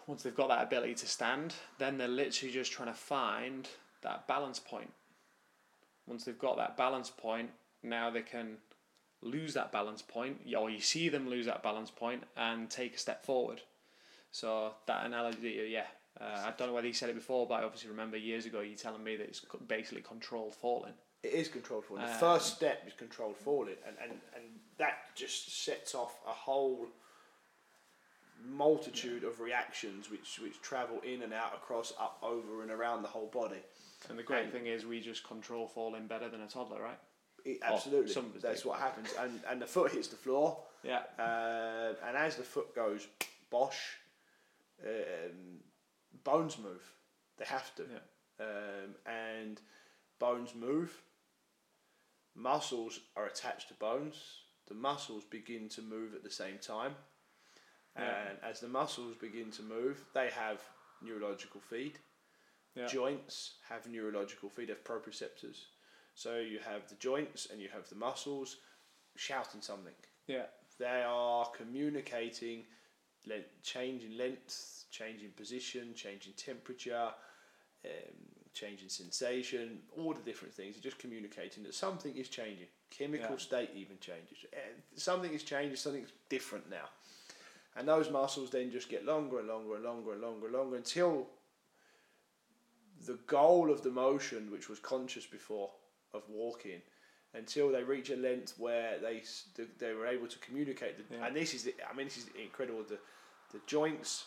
once 0.07 0.23
they've 0.23 0.35
got 0.35 0.49
that 0.49 0.63
ability 0.63 0.95
to 0.95 1.05
stand 1.05 1.53
then 1.77 1.97
they're 1.97 2.07
literally 2.07 2.53
just 2.53 2.71
trying 2.71 2.87
to 2.87 2.93
find 2.93 3.69
that 4.01 4.27
balance 4.27 4.59
point. 4.59 4.91
Once 6.07 6.25
they've 6.25 6.39
got 6.39 6.57
that 6.57 6.75
balance 6.75 7.09
point 7.09 7.49
now 7.83 8.09
they 8.09 8.21
can 8.21 8.57
lose 9.21 9.53
that 9.53 9.71
balance 9.71 10.01
point, 10.01 10.39
or 10.57 10.69
you 10.69 10.79
see 10.79 11.09
them 11.09 11.29
lose 11.29 11.45
that 11.45 11.61
balance 11.63 11.91
point 11.91 12.23
and 12.37 12.69
take 12.69 12.95
a 12.95 12.97
step 12.97 13.25
forward. 13.25 13.61
So 14.31 14.73
that 14.87 15.05
analogy, 15.05 15.67
yeah, 15.69 15.85
uh, 16.19 16.43
I 16.47 16.53
don't 16.57 16.67
know 16.69 16.73
whether 16.73 16.87
you 16.87 16.93
said 16.93 17.09
it 17.09 17.15
before, 17.15 17.47
but 17.47 17.55
I 17.55 17.63
obviously 17.63 17.89
remember 17.89 18.17
years 18.17 18.45
ago 18.45 18.61
you 18.61 18.75
telling 18.75 19.03
me 19.03 19.15
that 19.17 19.23
it's 19.27 19.43
basically 19.67 20.01
controlled 20.01 20.55
falling. 20.55 20.93
It 21.23 21.33
is 21.33 21.49
controlled 21.49 21.85
falling. 21.85 22.05
The 22.05 22.13
Um, 22.13 22.19
first 22.19 22.55
step 22.55 22.83
is 22.87 22.93
controlled 22.93 23.35
falling, 23.37 23.75
and, 23.85 23.95
and, 24.01 24.11
and 24.35 24.43
that 24.77 24.99
just 25.15 25.63
sets 25.65 25.93
off 25.95 26.15
a 26.25 26.31
whole 26.31 26.87
multitude 28.45 29.23
of 29.25 29.41
reactions 29.41 30.09
which, 30.09 30.39
which 30.41 30.61
travel 30.61 31.01
in 31.01 31.23
and 31.23 31.33
out, 31.33 31.53
across, 31.53 31.91
up, 31.99 32.19
over, 32.23 32.61
and 32.61 32.71
around 32.71 33.01
the 33.01 33.07
whole 33.09 33.27
body. 33.27 33.59
And 34.09 34.17
the 34.17 34.23
great 34.23 34.43
And- 34.45 34.53
thing 34.53 34.67
is 34.67 34.85
we 34.85 35.01
just 35.01 35.25
control 35.27 35.67
falling 35.67 36.07
better 36.07 36.29
than 36.29 36.41
a 36.41 36.47
toddler, 36.47 36.81
right? 36.81 36.99
It, 37.51 37.59
Oh, 37.63 37.73
absolutely, 37.73 38.11
us 38.15 38.41
that's 38.41 38.65
what 38.65 38.79
happens. 38.79 39.09
And, 39.19 39.39
and 39.49 39.61
the 39.61 39.65
foot 39.67 39.91
hits 39.91 40.07
the 40.07 40.15
floor, 40.17 40.57
Yeah, 40.83 41.01
uh, 41.17 41.93
and 42.07 42.15
as 42.17 42.35
the 42.35 42.43
foot 42.43 42.75
goes 42.75 43.07
bosh, 43.49 43.97
um, 44.85 45.59
bones 46.23 46.57
move. 46.57 46.93
They 47.37 47.45
have 47.45 47.73
to. 47.75 47.83
Yeah. 47.83 48.45
Um, 48.45 48.95
and 49.05 49.61
bones 50.19 50.53
move. 50.55 51.01
Muscles 52.35 52.99
are 53.15 53.25
attached 53.25 53.67
to 53.69 53.73
bones. 53.75 54.15
The 54.67 54.75
muscles 54.75 55.23
begin 55.23 55.67
to 55.69 55.81
move 55.81 56.13
at 56.13 56.23
the 56.23 56.29
same 56.31 56.57
time. 56.59 56.93
Yeah. 57.97 58.03
And 58.29 58.37
as 58.43 58.59
the 58.59 58.67
muscles 58.67 59.15
begin 59.15 59.51
to 59.51 59.63
move, 59.63 60.05
they 60.13 60.29
have 60.29 60.61
neurological 61.01 61.59
feed. 61.59 61.97
yeah, 62.75 62.85
Joints 62.87 63.55
have 63.67 63.87
neurological 63.87 64.49
feed, 64.49 64.69
have 64.69 64.83
proprioceptors. 64.83 65.65
So 66.19 66.39
you 66.39 66.59
have 66.59 66.85
the 66.89 66.95
joints 66.95 67.47
and 67.49 67.61
you 67.61 67.69
have 67.69 67.87
the 67.87 67.95
muscles 67.95 68.57
shouting 69.15 69.61
something. 69.61 69.93
yeah, 70.27 70.47
They 70.77 71.01
are 71.07 71.45
communicating, 71.55 72.65
le- 73.25 73.45
changing 73.63 74.17
length, 74.17 74.83
changing 74.91 75.29
position, 75.31 75.93
changing 75.95 76.33
temperature, 76.33 77.13
um, 77.85 78.17
changing 78.53 78.89
sensation, 78.89 79.79
all 79.97 80.13
the 80.13 80.19
different 80.21 80.53
things. 80.53 80.75
They're 80.75 80.91
just 80.91 80.99
communicating 80.99 81.63
that 81.63 81.73
something 81.73 82.13
is 82.17 82.27
changing. 82.27 82.67
Chemical 82.89 83.35
Yeah. 83.37 83.37
state 83.37 83.69
even 83.73 83.97
changes. 83.99 84.39
Uh, 84.53 84.57
Something 84.97 85.33
is 85.33 85.43
changing, 85.43 85.77
something's 85.77 86.11
different 86.27 86.69
now. 86.69 86.89
And 87.77 87.87
those 87.87 88.09
muscles 88.09 88.49
then 88.49 88.71
just 88.71 88.89
get 88.89 89.05
longer 89.05 89.39
and 89.39 89.47
longer 89.47 89.75
and 89.75 89.85
longer 89.85 90.11
and 90.11 90.21
longer 90.21 90.47
and 90.47 90.55
longer 90.55 90.75
until 90.75 91.29
the 93.05 93.17
goal 93.27 93.71
of 93.71 93.83
the 93.83 93.91
motion, 93.91 94.51
which 94.51 94.67
was 94.67 94.79
conscious 94.79 95.25
before 95.25 95.71
of 96.13 96.23
walking, 96.29 96.81
until 97.33 97.71
they 97.71 97.83
reach 97.83 98.09
a 98.09 98.15
length 98.15 98.55
where 98.57 98.97
they 98.99 99.23
they 99.77 99.93
were 99.93 100.07
able 100.07 100.27
to 100.27 100.39
communicate. 100.39 100.97
The, 100.97 101.15
Yeah. 101.15 101.25
And 101.25 101.35
this 101.35 101.53
is 101.53 101.63
the, 101.63 101.75
I 101.89 101.95
mean 101.95 102.07
this 102.07 102.17
is 102.17 102.27
incredible. 102.41 102.83
The 102.83 102.99
the 103.51 103.61
joints, 103.65 104.25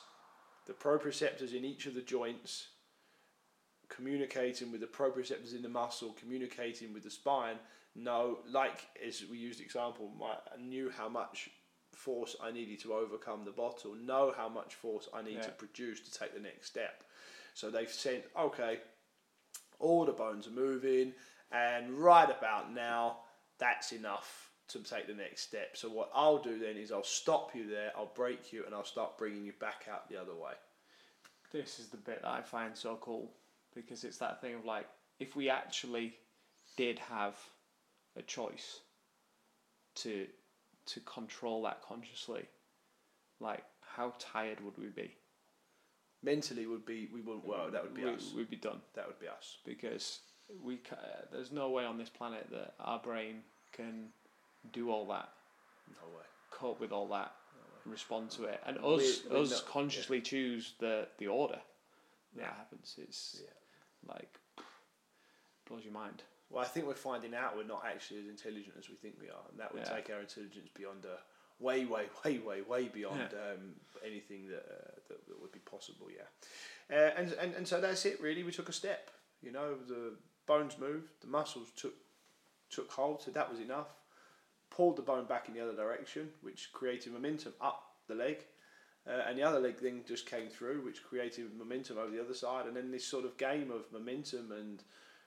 the 0.67 0.73
proprioceptors 0.73 1.55
in 1.55 1.65
each 1.65 1.87
of 1.87 1.95
the 1.95 2.03
joints, 2.03 2.69
communicating 3.89 4.73
with 4.73 4.81
the 4.81 4.87
proprioceptors 4.87 5.55
in 5.55 5.63
the 5.63 5.69
muscle, 5.69 6.17
communicating 6.19 6.93
with 6.93 7.03
the 7.03 7.11
spine. 7.11 7.57
Know 7.95 8.39
like 8.51 8.87
as 9.07 9.25
we 9.31 9.37
used 9.37 9.61
example, 9.61 10.11
my, 10.19 10.33
I 10.33 10.61
knew 10.61 10.91
how 10.91 11.09
much 11.09 11.51
force 11.95 12.35
I 12.43 12.51
needed 12.51 12.81
to 12.81 12.95
overcome 12.95 13.45
the 13.45 13.51
bottle. 13.51 13.95
Know 13.95 14.33
how 14.37 14.49
much 14.49 14.75
force 14.75 15.09
I 15.13 15.23
need 15.23 15.43
to 15.43 15.51
produce 15.51 16.01
to 16.01 16.19
take 16.19 16.35
the 16.35 16.41
next 16.41 16.67
step. 16.67 17.05
So 17.55 17.71
they've 17.71 17.91
said, 17.91 18.25
okay, 18.39 18.79
all 19.79 20.05
the 20.05 20.13
bones 20.13 20.47
are 20.47 20.53
moving, 20.53 21.13
and 21.53 21.91
right 21.91 22.29
about 22.31 22.73
now, 22.73 23.19
that's 23.59 23.93
enough 23.93 24.51
to 24.69 24.79
take 24.81 25.07
the 25.07 25.15
next 25.15 25.43
step. 25.43 25.77
So 25.77 25.89
what 25.89 26.11
I'll 26.15 26.43
do 26.43 26.59
then 26.59 26.77
is 26.77 26.93
I'll 26.93 27.05
stop 27.05 27.55
you 27.55 27.69
there, 27.69 27.93
I'll 27.97 28.13
break 28.15 28.53
you, 28.53 28.65
and 28.65 28.75
I'll 28.75 28.85
start 28.85 29.19
bringing 29.19 29.45
you 29.45 29.53
back 29.61 29.87
out 29.91 30.09
the 30.09 30.21
other 30.21 30.35
way. 30.35 30.53
This 31.53 31.79
is 31.79 31.89
the 31.89 31.99
bit 31.99 32.23
that 32.23 32.31
I 32.31 32.41
find 32.41 32.77
so 32.77 32.97
cool 33.01 33.31
because 33.75 34.05
it's 34.05 34.19
that 34.19 34.41
thing 34.41 34.55
of 34.55 34.65
like 34.65 34.87
if 35.19 35.37
we 35.37 35.51
actually 35.51 36.15
did 36.77 36.99
have 36.99 37.37
a 38.17 38.23
choice 38.23 38.81
to 39.97 40.27
to 40.87 41.01
control 41.01 41.63
that 41.63 41.83
consciously, 41.83 42.45
like 43.41 43.63
how 43.81 44.15
tired 44.19 44.65
would 44.65 44.79
we 44.79 44.89
be? 44.89 45.15
Mentally 46.23 46.67
would 46.67 46.87
be 46.87 47.09
we 47.13 47.21
wouldn't 47.21 47.47
work. 47.47 47.73
That 47.73 47.83
would 47.83 47.95
be 47.95 48.05
we, 48.05 48.15
us. 48.15 48.33
We'd 48.35 48.51
be 48.51 48.57
done 48.57 48.81
That 48.95 49.07
would 49.07 49.19
be 49.21 49.29
us. 49.29 49.59
because 49.65 50.21
we 50.61 50.77
ca- 50.79 50.97
uh, 50.97 51.23
there's 51.33 51.53
no 51.53 51.71
way 51.71 51.85
on 51.85 51.99
this 51.99 52.09
planet 52.09 52.47
that 52.51 52.75
our 52.81 52.99
brain 52.99 53.43
can 53.73 54.09
do 54.73 54.91
all 54.91 55.07
that, 55.09 55.29
No 55.89 56.09
way. 56.17 56.25
cope 56.51 56.81
with 56.81 56.93
all 56.93 57.09
that, 57.09 57.35
No 57.55 57.63
way. 57.63 57.93
respond 57.93 58.31
to 58.33 58.45
it, 58.45 58.61
and 58.67 58.77
us 58.79 59.25
We're- 59.25 59.41
us 59.43 59.51
not- 59.51 59.67
consciously 59.67 60.21
choose 60.21 60.75
the 60.79 61.09
the 61.19 61.29
order 61.29 61.61
that 62.35 62.43
Yeah. 62.43 62.55
happens. 62.55 62.95
It's 62.99 63.41
Yeah. 63.43 63.51
like 64.15 64.39
blows 65.67 65.85
your 65.85 65.93
mind. 65.93 66.23
Well, 66.51 66.63
I 66.63 66.67
think 66.69 66.87
we're 66.87 66.95
finding 66.95 67.35
out 67.35 67.57
we're 67.57 67.63
not 67.65 67.85
actually 67.85 68.21
as 68.21 68.27
intelligent 68.27 68.77
as 68.77 68.89
we 68.91 68.97
think 68.97 69.19
we 69.19 69.31
are, 69.31 69.45
and 69.51 69.59
that 69.59 69.73
would 69.73 69.85
Yeah. 69.87 69.95
take 69.97 70.11
our 70.11 70.21
intelligence 70.21 70.69
beyond 70.75 71.05
a 71.07 71.19
way, 71.59 71.85
way, 71.87 72.09
way, 72.25 72.39
way, 72.39 72.61
way 72.63 72.89
beyond 72.89 73.33
um, 73.35 73.81
anything 74.05 74.49
that, 74.49 74.65
uh, 74.65 75.01
that 75.09 75.27
that 75.29 75.41
would 75.41 75.53
be 75.53 75.61
possible. 75.61 76.11
Yeah, 76.11 76.27
uh, 76.91 77.13
and 77.17 77.33
and 77.35 77.55
and 77.55 77.67
so 77.67 77.81
that's 77.81 78.05
it. 78.05 78.21
Really, 78.21 78.43
we 78.43 78.53
took 78.53 78.69
a 78.69 78.73
step. 78.73 79.11
You 79.41 79.51
know, 79.51 79.77
the 79.77 80.17
bones 80.47 80.77
moved, 80.79 81.09
the 81.21 81.27
muscles 81.29 81.69
took 81.77 81.95
took 82.71 82.91
hold. 82.91 83.23
So 83.23 83.31
that 83.33 83.51
was 83.51 83.61
enough. 83.61 83.89
Pulled 84.71 84.97
the 84.97 85.03
bone 85.03 85.27
back 85.27 85.49
in 85.49 85.55
the 85.55 85.61
other 85.61 85.77
direction, 85.77 86.31
which 86.41 86.71
created 86.73 87.13
momentum 87.13 87.53
up 87.61 87.83
the 88.09 88.15
leg. 88.15 88.39
Uh, 89.07 89.23
and 89.29 89.37
the 89.37 89.43
other 89.43 89.59
leg 89.59 89.77
then 89.83 90.03
just 90.07 90.27
came 90.27 90.49
through, 90.49 90.81
which 90.83 91.03
created 91.03 91.53
momentum 91.59 91.99
over 91.99 92.11
the 92.11 92.23
other 92.23 92.35
side. 92.35 92.67
And 92.67 92.77
then 92.77 92.91
this 92.91 93.05
sort 93.05 93.25
of 93.25 93.37
game 93.37 93.71
of 93.71 93.93
momentum 93.93 94.53
and 94.53 94.83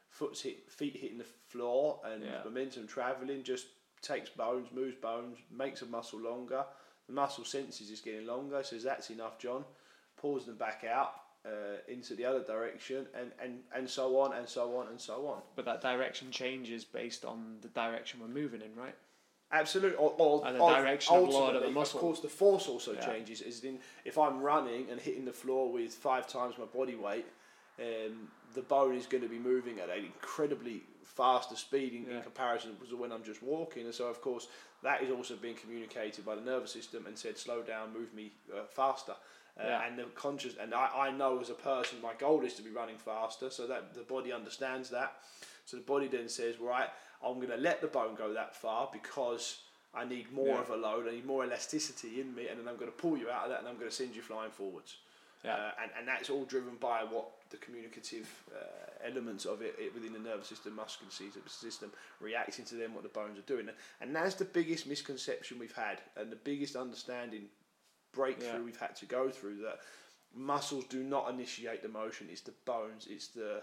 foot's 0.09 0.41
hit, 0.41 0.71
feet 0.71 0.95
hitting 0.95 1.17
the 1.17 1.25
floor 1.49 2.01
and 2.05 2.23
Yeah. 2.23 2.41
momentum 2.43 2.87
travelling 2.87 3.43
just 3.43 3.67
takes 4.01 4.29
bones, 4.29 4.71
moves 4.71 4.95
bones, 4.95 5.37
makes 5.51 5.81
a 5.81 5.85
muscle 5.85 6.19
longer. 6.19 6.65
The 7.07 7.13
muscle 7.13 7.43
senses 7.43 7.91
it's 7.91 8.01
getting 8.01 8.25
longer, 8.25 8.63
says 8.63 8.83
that's 8.83 9.09
enough, 9.09 9.37
John. 9.37 9.65
Pulls 10.15 10.45
them 10.45 10.57
back 10.57 10.83
out 10.85 11.24
uh, 11.45 11.77
into 11.87 12.15
the 12.15 12.25
other 12.25 12.43
direction, 12.43 13.05
and, 13.19 13.31
and, 13.41 13.59
and 13.75 13.89
so 13.89 14.19
on 14.19 14.33
and 14.33 14.47
so 14.47 14.77
on 14.77 14.87
and 14.87 14.99
so 14.99 15.27
on. 15.27 15.41
But 15.55 15.65
that 15.65 15.81
direction 15.81 16.31
changes 16.31 16.83
based 16.83 17.23
on 17.23 17.57
the 17.61 17.67
direction 17.69 18.19
we're 18.19 18.27
moving 18.27 18.61
in, 18.61 18.75
right? 18.75 18.95
Absolutely. 19.51 19.97
Or, 19.97 20.13
or, 20.17 20.47
And 20.47 20.59
the 20.59 20.65
direction 20.65 21.15
of 21.15 21.29
of 21.29 21.61
the 21.61 21.69
muscle. 21.69 21.99
Of 21.99 22.01
course, 22.01 22.19
the 22.19 22.29
force 22.29 22.67
also 22.67 22.93
Yeah. 22.93 23.05
changes. 23.05 23.41
Is 23.41 23.63
in 23.63 23.79
if 24.03 24.17
I'm 24.17 24.41
running 24.41 24.89
and 24.89 24.99
hitting 24.99 25.25
the 25.25 25.33
floor 25.33 25.71
with 25.71 25.93
five 25.93 26.27
times 26.27 26.57
my 26.57 26.65
body 26.65 26.95
weight, 26.95 27.25
um, 27.79 28.29
the 28.53 28.61
bone 28.61 28.95
is 28.95 29.05
going 29.05 29.23
to 29.23 29.29
be 29.29 29.37
moving 29.39 29.79
at 29.79 29.89
an 29.89 30.03
incredibly 30.03 30.83
faster 31.03 31.55
speed 31.55 31.93
in, 31.93 32.09
in 32.09 32.21
comparison 32.21 32.75
to 32.89 32.97
when 32.97 33.11
I'm 33.11 33.23
just 33.23 33.43
walking. 33.43 33.85
And 33.85 33.93
so, 33.93 34.07
of 34.07 34.19
course, 34.21 34.47
that 34.83 35.01
is 35.01 35.11
also 35.11 35.35
being 35.35 35.55
communicated 35.55 36.25
by 36.25 36.35
the 36.35 36.41
nervous 36.41 36.71
system 36.71 37.05
and 37.05 37.17
said, 37.17 37.37
slow 37.37 37.61
down, 37.61 37.93
move 37.93 38.13
me 38.13 38.33
uh, 38.53 38.63
faster. 38.65 39.13
Uh, 39.59 39.63
Yeah. 39.67 39.87
And 39.87 39.97
the 39.97 40.03
conscious, 40.15 40.55
and 40.59 40.73
I, 40.73 40.89
I 41.07 41.11
know 41.11 41.39
as 41.39 41.49
a 41.49 41.53
person, 41.53 41.99
my 42.01 42.13
goal 42.17 42.43
is 42.43 42.53
to 42.55 42.61
be 42.61 42.69
running 42.71 42.97
faster, 42.97 43.49
so 43.49 43.67
that 43.67 43.93
the 43.93 44.01
body 44.01 44.31
understands 44.33 44.89
that. 44.89 45.17
So 45.65 45.77
the 45.77 45.83
body 45.83 46.07
then 46.07 46.29
says, 46.29 46.59
right, 46.59 46.89
I'm 47.25 47.35
going 47.35 47.49
to 47.49 47.57
let 47.57 47.81
the 47.81 47.87
bone 47.87 48.15
go 48.15 48.33
that 48.33 48.55
far 48.55 48.89
because 48.91 49.59
I 49.93 50.05
need 50.05 50.31
more 50.31 50.47
Yeah. 50.47 50.61
of 50.61 50.69
a 50.69 50.75
load, 50.75 51.07
I 51.07 51.11
need 51.11 51.25
more 51.25 51.43
elasticity 51.45 52.19
in 52.21 52.35
me, 52.35 52.47
and 52.49 52.59
then 52.59 52.67
I'm 52.67 52.75
going 52.75 52.91
to 52.91 52.97
pull 52.97 53.17
you 53.17 53.29
out 53.29 53.45
of 53.45 53.49
that 53.51 53.59
and 53.59 53.67
I'm 53.67 53.75
going 53.75 53.89
to 53.89 53.95
send 53.95 54.15
you 54.15 54.21
flying 54.21 54.51
forwards. 54.51 54.97
Yeah. 55.43 55.53
Uh, 55.55 55.71
and, 55.81 55.91
and 55.99 56.07
that's 56.07 56.29
all 56.29 56.43
driven 56.43 56.75
by 56.79 57.03
what 57.03 57.27
the 57.51 57.57
communicative 57.57 58.27
uh, 58.53 59.07
elements 59.07 59.45
of 59.45 59.61
it, 59.61 59.75
it 59.79 59.93
within 59.93 60.11
the 60.11 60.19
nervous 60.19 60.47
system, 60.47 60.75
muscular 60.75 61.11
system, 61.11 61.43
system 61.47 61.91
reacting 62.19 62.65
to 62.65 62.75
them, 62.75 62.93
what 62.93 63.03
the 63.03 63.09
bones 63.09 63.37
are 63.37 63.43
doing. 63.43 63.69
And 64.01 64.15
that's 64.15 64.35
the 64.35 64.45
biggest 64.45 64.85
misconception 64.87 65.59
we've 65.59 65.75
had 65.75 66.01
and 66.17 66.31
the 66.31 66.35
biggest 66.35 66.75
understanding 66.75 67.43
breakthrough 68.15 68.59
Yeah. 68.59 68.65
we've 68.65 68.79
had 68.79 68.95
to 68.97 69.05
go 69.05 69.29
through 69.29 69.57
that 69.57 69.79
muscles 70.33 70.85
do 70.85 71.03
not 71.03 71.29
initiate 71.29 71.81
the 71.81 71.87
motion, 71.89 72.27
it's 72.31 72.41
the 72.41 72.53
bones, 72.65 73.07
it's 73.09 73.27
the, 73.29 73.61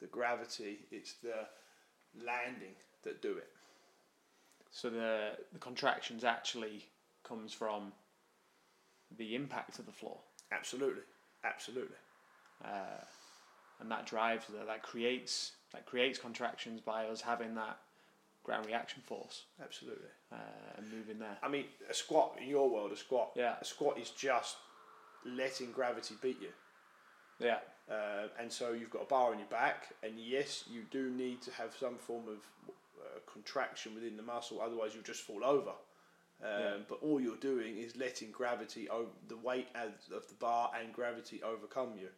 the 0.00 0.06
gravity, 0.06 0.80
it's 0.90 1.14
the 1.14 1.46
landing 2.24 2.74
that 3.02 3.20
do 3.22 3.36
it. 3.36 3.50
So 4.70 4.90
the 4.90 5.30
the 5.52 5.58
contractions 5.58 6.24
actually 6.24 6.84
comes 7.22 7.52
from 7.52 7.92
the 9.16 9.34
impact 9.34 9.78
of 9.78 9.86
the 9.86 9.92
floor, 9.92 10.18
Absolutely, 10.52 11.02
absolutely. 11.44 11.96
uh, 12.64 13.00
and 13.80 13.90
that 13.90 14.06
drives 14.06 14.46
that 14.48 14.66
that 14.66 14.82
creates 14.82 15.52
that 15.72 15.86
creates 15.86 16.18
contractions 16.18 16.80
by 16.80 17.06
us 17.06 17.20
having 17.20 17.54
that 17.54 17.78
ground 18.44 18.66
reaction 18.66 19.02
force 19.04 19.44
Absolutely. 19.62 20.08
uh, 20.30 20.36
and 20.76 20.92
moving 20.92 21.18
there. 21.18 21.36
I 21.42 21.48
mean, 21.48 21.64
a 21.90 21.94
squat 21.94 22.36
in 22.40 22.48
your 22.48 22.68
world, 22.70 22.92
a 22.92 22.96
squat, 22.96 23.32
Yeah. 23.34 23.56
a 23.60 23.64
squat 23.64 23.98
is 23.98 24.10
just 24.10 24.56
letting 25.24 25.72
gravity 25.72 26.14
beat 26.22 26.40
you. 26.40 26.52
Yeah, 27.40 27.58
Uh, 27.90 28.28
and 28.38 28.50
so 28.52 28.72
you've 28.72 28.90
got 28.90 29.02
a 29.02 29.06
bar 29.06 29.32
on 29.32 29.38
your 29.38 29.48
back, 29.48 29.92
and 30.02 30.18
yes, 30.18 30.64
you 30.68 30.82
do 30.90 31.10
need 31.10 31.42
to 31.42 31.50
have 31.52 31.74
some 31.76 31.96
form 31.98 32.28
of 32.28 32.38
uh, 32.68 33.18
contraction 33.26 33.94
within 33.94 34.16
the 34.16 34.22
muscle, 34.22 34.60
otherwise 34.60 34.94
you'll 34.94 35.02
just 35.02 35.22
fall 35.22 35.44
over. 35.44 35.70
Um, 36.42 36.60
Yeah. 36.62 36.76
But 36.88 37.02
all 37.02 37.20
you're 37.20 37.36
doing 37.36 37.76
is 37.78 37.96
letting 37.96 38.30
gravity, 38.30 38.88
over 38.88 39.10
the 39.28 39.36
weight 39.36 39.68
of 39.74 39.92
the 40.28 40.34
bar 40.38 40.70
and 40.78 40.92
gravity 40.94 41.42
overcome 41.42 41.98
you, 41.98 42.08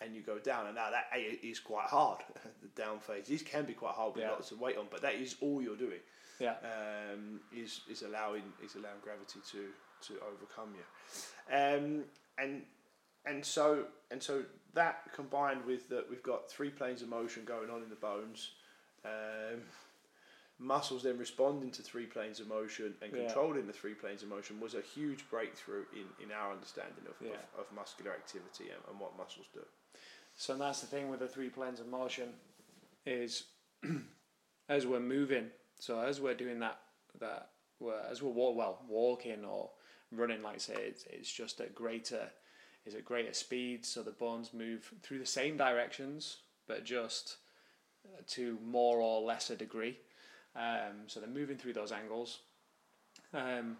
and 0.00 0.14
you 0.14 0.20
go 0.22 0.38
down. 0.38 0.66
And 0.66 0.74
now 0.74 0.90
that 0.90 1.06
a- 1.14 1.46
is 1.46 1.60
quite 1.60 1.86
hard. 1.86 2.20
the 2.62 2.68
down 2.82 2.98
phase 3.00 3.30
is 3.30 3.42
can 3.42 3.64
be 3.64 3.74
quite 3.74 3.94
hard 3.94 4.14
with 4.14 4.24
Yeah. 4.24 4.30
lots 4.32 4.50
of 4.50 4.60
weight 4.60 4.76
on, 4.76 4.86
but 4.90 5.02
that 5.02 5.14
is 5.14 5.36
all 5.40 5.62
you're 5.62 5.76
doing 5.76 6.00
yeah, 6.40 6.56
um, 6.64 7.40
is 7.52 7.82
is 7.88 8.02
allowing 8.02 8.42
is 8.64 8.74
allowing 8.74 9.00
gravity 9.02 9.40
to 9.52 9.68
to 10.08 10.20
overcome 10.26 10.74
you, 10.74 11.54
um, 11.56 12.04
and 12.38 12.62
and 13.24 13.44
so 13.44 13.86
and 14.10 14.20
so 14.22 14.44
that 14.74 15.12
combined 15.14 15.64
with 15.64 15.88
that 15.88 16.10
we've 16.10 16.22
got 16.24 16.50
three 16.50 16.70
planes 16.70 17.02
of 17.02 17.08
motion 17.08 17.44
going 17.44 17.70
on 17.70 17.82
in 17.84 17.88
the 17.88 17.94
bones, 17.94 18.50
um, 19.04 19.62
muscles 20.58 21.04
then 21.04 21.18
responding 21.18 21.70
to 21.70 21.82
three 21.82 22.06
planes 22.06 22.40
of 22.40 22.48
motion 22.48 22.94
and 23.00 23.12
Yeah. 23.12 23.26
controlling 23.26 23.66
the 23.68 23.72
three 23.72 23.94
planes 23.94 24.22
of 24.24 24.28
motion 24.28 24.58
was 24.60 24.74
a 24.74 24.80
huge 24.80 25.28
breakthrough 25.30 25.84
in, 25.92 26.06
in 26.22 26.32
our 26.32 26.52
understanding 26.52 27.06
of, 27.08 27.14
Yeah. 27.20 27.34
of, 27.56 27.60
of 27.66 27.72
muscular 27.72 28.12
activity 28.12 28.70
and, 28.70 28.80
and 28.88 28.98
what 29.00 29.16
muscles 29.16 29.46
do. 29.54 29.64
So 30.36 30.56
that's 30.56 30.80
the 30.80 30.86
thing 30.86 31.08
with 31.10 31.20
the 31.20 31.28
three 31.28 31.48
planes 31.48 31.80
of 31.80 31.86
motion 31.86 32.30
is 33.06 33.44
as 34.68 34.86
we're 34.86 35.00
moving. 35.00 35.46
So 35.78 36.00
as 36.00 36.20
we're 36.20 36.34
doing 36.34 36.58
that, 36.60 36.78
that 37.20 37.50
we're, 37.80 38.00
as 38.10 38.22
we're 38.22 38.32
wa- 38.32 38.50
well 38.50 38.82
walking 38.88 39.44
or 39.44 39.70
running, 40.10 40.42
like 40.42 40.56
I 40.56 40.58
say, 40.58 40.74
it's, 40.74 41.04
it's 41.10 41.32
just 41.32 41.60
at 41.60 41.74
greater 41.74 42.28
is 42.86 42.94
at 42.94 43.04
greater 43.04 43.32
speed. 43.32 43.84
So 43.86 44.02
the 44.02 44.10
bones 44.10 44.52
move 44.52 44.92
through 45.02 45.18
the 45.18 45.26
same 45.26 45.56
directions, 45.56 46.38
but 46.66 46.84
just 46.84 47.36
uh, 48.06 48.20
to 48.28 48.58
more 48.64 49.00
or 49.00 49.22
lesser 49.22 49.56
degree. 49.56 49.98
Um, 50.56 51.06
so 51.06 51.20
they're 51.20 51.28
moving 51.28 51.56
through 51.56 51.72
those 51.72 51.92
angles. 51.92 52.40
Um, 53.32 53.76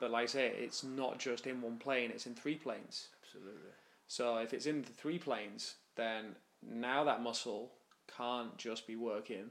but 0.00 0.10
like 0.10 0.24
I 0.24 0.26
say, 0.26 0.46
it's 0.48 0.84
not 0.84 1.18
just 1.18 1.46
in 1.46 1.60
one 1.60 1.76
plane; 1.78 2.10
it's 2.12 2.26
in 2.26 2.34
three 2.34 2.56
planes. 2.56 3.08
Absolutely. 3.24 3.70
So 4.08 4.38
if 4.38 4.52
it's 4.52 4.66
in 4.66 4.82
the 4.82 4.88
three 4.88 5.18
planes, 5.18 5.76
then 5.96 6.34
now 6.62 7.04
that 7.04 7.22
muscle 7.22 7.72
can't 8.16 8.56
just 8.56 8.86
be 8.86 8.96
working 8.96 9.50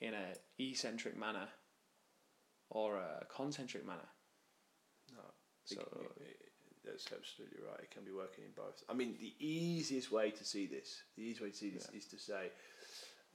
in 0.00 0.14
a 0.14 0.34
eccentric 0.58 1.16
manner 1.16 1.48
or 2.70 2.96
a 2.96 3.26
concentric 3.28 3.86
manner. 3.86 4.08
No. 5.12 5.22
So 5.64 6.12
It- 6.16 6.22
it- 6.22 6.52
that's 6.82 7.12
absolutely 7.12 7.60
right. 7.62 7.80
It 7.80 7.90
can 7.90 8.04
be 8.04 8.10
working 8.10 8.44
in 8.44 8.52
both. 8.52 8.82
I 8.88 8.94
mean, 8.94 9.16
the 9.18 9.34
easiest 9.38 10.10
way 10.10 10.32
to 10.32 10.44
see 10.44 10.66
this, 10.66 11.04
the 11.14 11.22
easiest 11.22 11.40
way 11.42 11.50
to 11.50 11.56
see 11.56 11.70
this 11.70 11.88
is 11.90 12.08
to 12.08 12.18
say, 12.18 12.50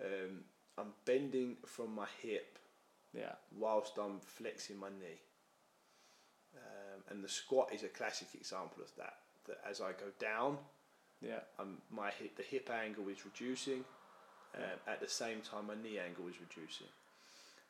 um, 0.02 0.44
I'm 0.78 0.94
bending 1.06 1.56
from 1.66 1.94
my 1.94 2.08
hip 2.22 2.60
yeah, 3.14 3.36
whilst 3.52 3.98
I'm 3.98 4.20
flexing 4.20 4.78
my 4.78 4.90
knee. 4.90 5.22
Um, 6.56 7.04
and 7.10 7.24
the 7.24 7.30
squat 7.30 7.74
is 7.74 7.84
a 7.84 7.90
classic 7.90 8.36
example 8.36 8.84
of 8.84 8.94
that. 8.96 9.27
That 9.48 9.58
as 9.70 9.82
I 9.82 9.92
go 9.92 10.12
down, 10.20 10.58
yeah, 11.22 11.40
um, 11.60 11.78
my 11.90 12.12
hip, 12.12 12.36
the 12.36 12.44
hip 12.44 12.70
angle 12.70 13.08
is 13.10 13.26
reducing. 13.26 13.84
Um, 14.56 14.80
at 14.88 15.02
the 15.02 15.10
same 15.10 15.42
time, 15.42 15.68
my 15.68 15.76
knee 15.76 16.00
angle 16.00 16.28
is 16.28 16.36
reducing. 16.40 16.88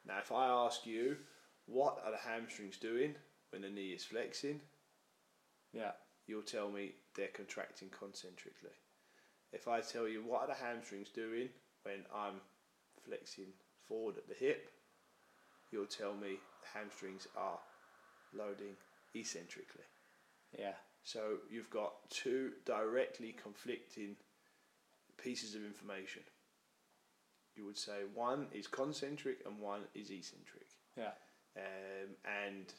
Now, 0.08 0.20
if 0.20 0.32
I 0.32 0.48
ask 0.48 0.86
you, 0.86 1.18
what 1.66 2.02
are 2.06 2.12
the 2.12 2.18
hamstrings 2.18 2.78
doing 2.78 3.16
when 3.52 3.62
the 3.62 3.70
knee 3.70 3.90
is 3.90 4.06
flexing? 4.06 4.62
yeah, 5.74 5.92
you'll 6.26 6.42
tell 6.42 6.70
me 6.70 6.94
they're 7.16 7.28
contracting 7.28 7.90
concentrically. 7.90 8.76
If 9.52 9.68
I 9.68 9.82
tell 9.82 10.08
you 10.08 10.24
what 10.24 10.42
are 10.42 10.48
the 10.48 10.66
hamstrings 10.66 11.10
doing 11.10 11.50
when 11.84 12.06
I'm 12.14 12.42
flexing 13.06 13.54
forward 13.88 14.18
at 14.18 14.28
the 14.28 14.36
hip, 14.36 14.70
you'll 15.72 15.86
tell 15.86 16.14
me 16.14 16.40
the 16.62 16.80
hamstrings 16.80 17.28
are 17.36 17.60
loading 18.34 18.76
eccentrically. 19.16 19.86
yeah, 20.58 20.74
So 21.08 21.38
you've 21.50 21.70
got 21.70 21.94
two 22.10 22.52
directly 22.66 23.34
conflicting 23.42 24.18
pieces 25.18 25.56
of 25.56 25.64
information. 25.64 26.22
You 27.56 27.64
would 27.64 27.78
say 27.78 28.00
one 28.14 28.48
is 28.52 28.68
concentric 28.68 29.38
and 29.46 29.58
one 29.58 29.84
is 29.96 30.10
eccentric. 30.10 30.68
yeah, 30.98 31.12
Um, 31.56 32.10
and 32.26 32.74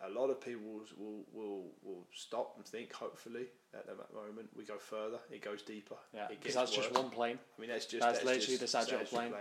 a 0.00 0.08
lot 0.08 0.30
of 0.30 0.40
people 0.40 0.80
will, 0.96 1.26
will, 1.34 1.66
will, 1.82 2.06
stop 2.14 2.54
and 2.56 2.64
think, 2.64 2.94
hopefully, 2.94 3.44
at 3.74 3.86
that 3.86 4.14
moment. 4.14 4.48
We 4.56 4.64
go 4.64 4.78
further, 4.78 5.18
it 5.30 5.42
goes 5.42 5.60
deeper. 5.60 5.96
yeah. 6.14 6.28
Because 6.30 6.54
that's 6.54 6.74
just 6.74 6.94
one 6.94 7.10
plane. 7.10 7.38
I 7.58 7.60
mean, 7.60 7.68
that's 7.68 7.84
just 7.84 8.00
That's 8.00 8.24
literally 8.24 8.46
just 8.46 8.60
the 8.60 8.68
sagittal 8.68 9.00
sagittal 9.00 9.18
plane. 9.18 9.32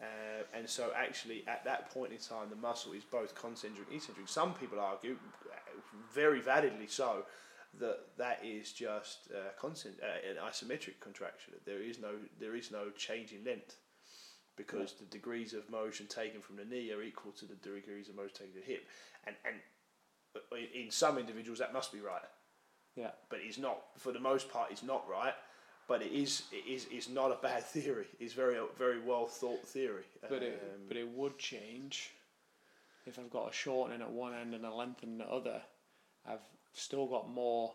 Uh, 0.00 0.42
and 0.54 0.68
so, 0.68 0.90
actually, 0.94 1.42
at 1.46 1.64
that 1.64 1.90
point 1.90 2.12
in 2.12 2.18
time, 2.18 2.50
the 2.50 2.56
muscle 2.56 2.92
is 2.92 3.04
both 3.04 3.34
concentric 3.34 3.88
and 3.88 3.96
eccentric. 3.96 4.28
Some 4.28 4.52
people 4.52 4.78
argue, 4.78 5.16
very 6.12 6.40
validly 6.40 6.86
so, 6.86 7.24
that 7.78 8.00
that 8.18 8.40
is 8.44 8.72
just 8.72 9.28
uh, 9.34 9.50
constant, 9.58 9.96
uh, 10.02 10.28
an 10.28 10.36
isometric 10.46 11.00
contraction. 11.00 11.54
There 11.64 11.82
is 11.82 11.98
no 11.98 12.12
there 12.38 12.54
is 12.54 12.70
no 12.70 12.90
change 12.90 13.32
in 13.32 13.44
length 13.44 13.76
because 14.56 14.94
the 14.94 15.04
degrees 15.06 15.52
of 15.52 15.68
motion 15.70 16.06
taken 16.06 16.40
from 16.40 16.56
the 16.56 16.64
knee 16.64 16.90
are 16.92 17.02
equal 17.02 17.32
to 17.32 17.44
the 17.44 17.54
degrees 17.56 18.08
of 18.08 18.16
motion 18.16 18.34
taken 18.34 18.54
to 18.54 18.60
the 18.60 18.66
hip, 18.66 18.86
and 19.26 19.36
and 19.44 19.56
uh, 20.34 20.56
in 20.74 20.90
some 20.90 21.18
individuals 21.18 21.58
that 21.58 21.72
must 21.72 21.92
be 21.92 22.00
right. 22.00 22.22
Yeah. 22.96 23.10
But 23.28 23.40
it's 23.42 23.58
not 23.58 23.78
for 23.98 24.12
the 24.12 24.20
most 24.20 24.50
part. 24.50 24.70
It's 24.70 24.82
not 24.82 25.08
right. 25.08 25.34
But 25.88 26.02
it 26.02 26.12
is 26.12 26.42
it 26.52 26.68
is 26.68 26.86
it's 26.90 27.08
not 27.08 27.30
a 27.30 27.38
bad 27.42 27.64
theory. 27.74 28.06
It's 28.18 28.32
very 28.32 28.58
very 28.78 29.00
well 29.00 29.26
thought 29.26 29.66
theory. 29.66 30.04
But 30.28 30.42
it 30.42 30.62
Um, 30.62 30.82
but 30.88 30.96
it 30.96 31.08
would 31.08 31.38
change 31.38 32.10
if 33.06 33.18
I've 33.18 33.30
got 33.30 33.50
a 33.50 33.52
shortening 33.52 34.02
at 34.02 34.10
one 34.10 34.34
end 34.34 34.54
and 34.54 34.64
a 34.64 34.74
lengthening 34.74 35.20
at 35.20 35.28
the 35.28 35.32
other. 35.32 35.62
I've 36.28 36.40
still 36.72 37.06
got 37.06 37.30
more, 37.30 37.72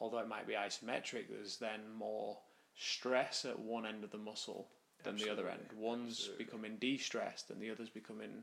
although 0.00 0.18
it 0.18 0.28
might 0.28 0.46
be 0.46 0.54
isometric. 0.54 1.28
There's 1.28 1.56
then 1.56 1.80
more 1.96 2.38
stress 2.76 3.44
at 3.44 3.58
one 3.58 3.84
end 3.84 4.04
of 4.04 4.12
the 4.12 4.18
muscle 4.18 4.68
than 5.02 5.16
the 5.16 5.30
other 5.30 5.48
end. 5.48 5.66
One's 5.76 6.20
absolutely. 6.20 6.44
becoming 6.44 6.76
de-stressed 6.76 7.50
and 7.50 7.60
the 7.60 7.70
other's 7.70 7.90
becoming 7.90 8.42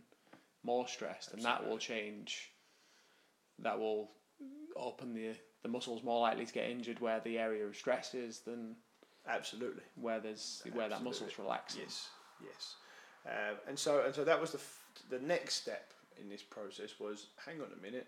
more 0.64 0.88
stressed, 0.88 1.34
and 1.34 1.42
that 1.44 1.68
will 1.68 1.78
change. 1.78 2.52
That 3.60 3.80
will 3.80 4.12
open 4.76 5.14
the 5.14 5.36
the 5.64 5.70
muscles 5.70 6.04
more 6.04 6.22
likely 6.22 6.46
to 6.46 6.54
get 6.54 6.70
injured 6.70 7.00
where 7.00 7.20
the 7.22 7.40
area 7.40 7.66
of 7.66 7.76
stress 7.76 8.14
is 8.14 8.40
than 8.40 8.76
absolutely. 9.28 9.84
where 9.96 10.20
there's 10.20 10.62
where 10.74 10.90
that 10.90 11.04
muscle's 11.04 11.30
Absolutely. 11.30 11.44
relaxing. 11.44 11.82
Yes, 11.84 12.10
yes. 12.44 12.76
Um, 13.26 13.58
and 13.68 13.80
so 13.80 14.04
and 14.06 14.14
so 14.14 14.24
that 14.24 14.40
was 14.40 14.52
the 14.52 14.58
f- 14.60 14.84
the 15.10 15.20
next 15.20 15.56
step 15.56 15.94
in 16.22 16.30
this 16.30 16.44
process 16.44 17.00
was 17.00 17.28
hang 17.46 17.62
on 17.62 17.68
a 17.78 17.82
minute. 17.82 18.08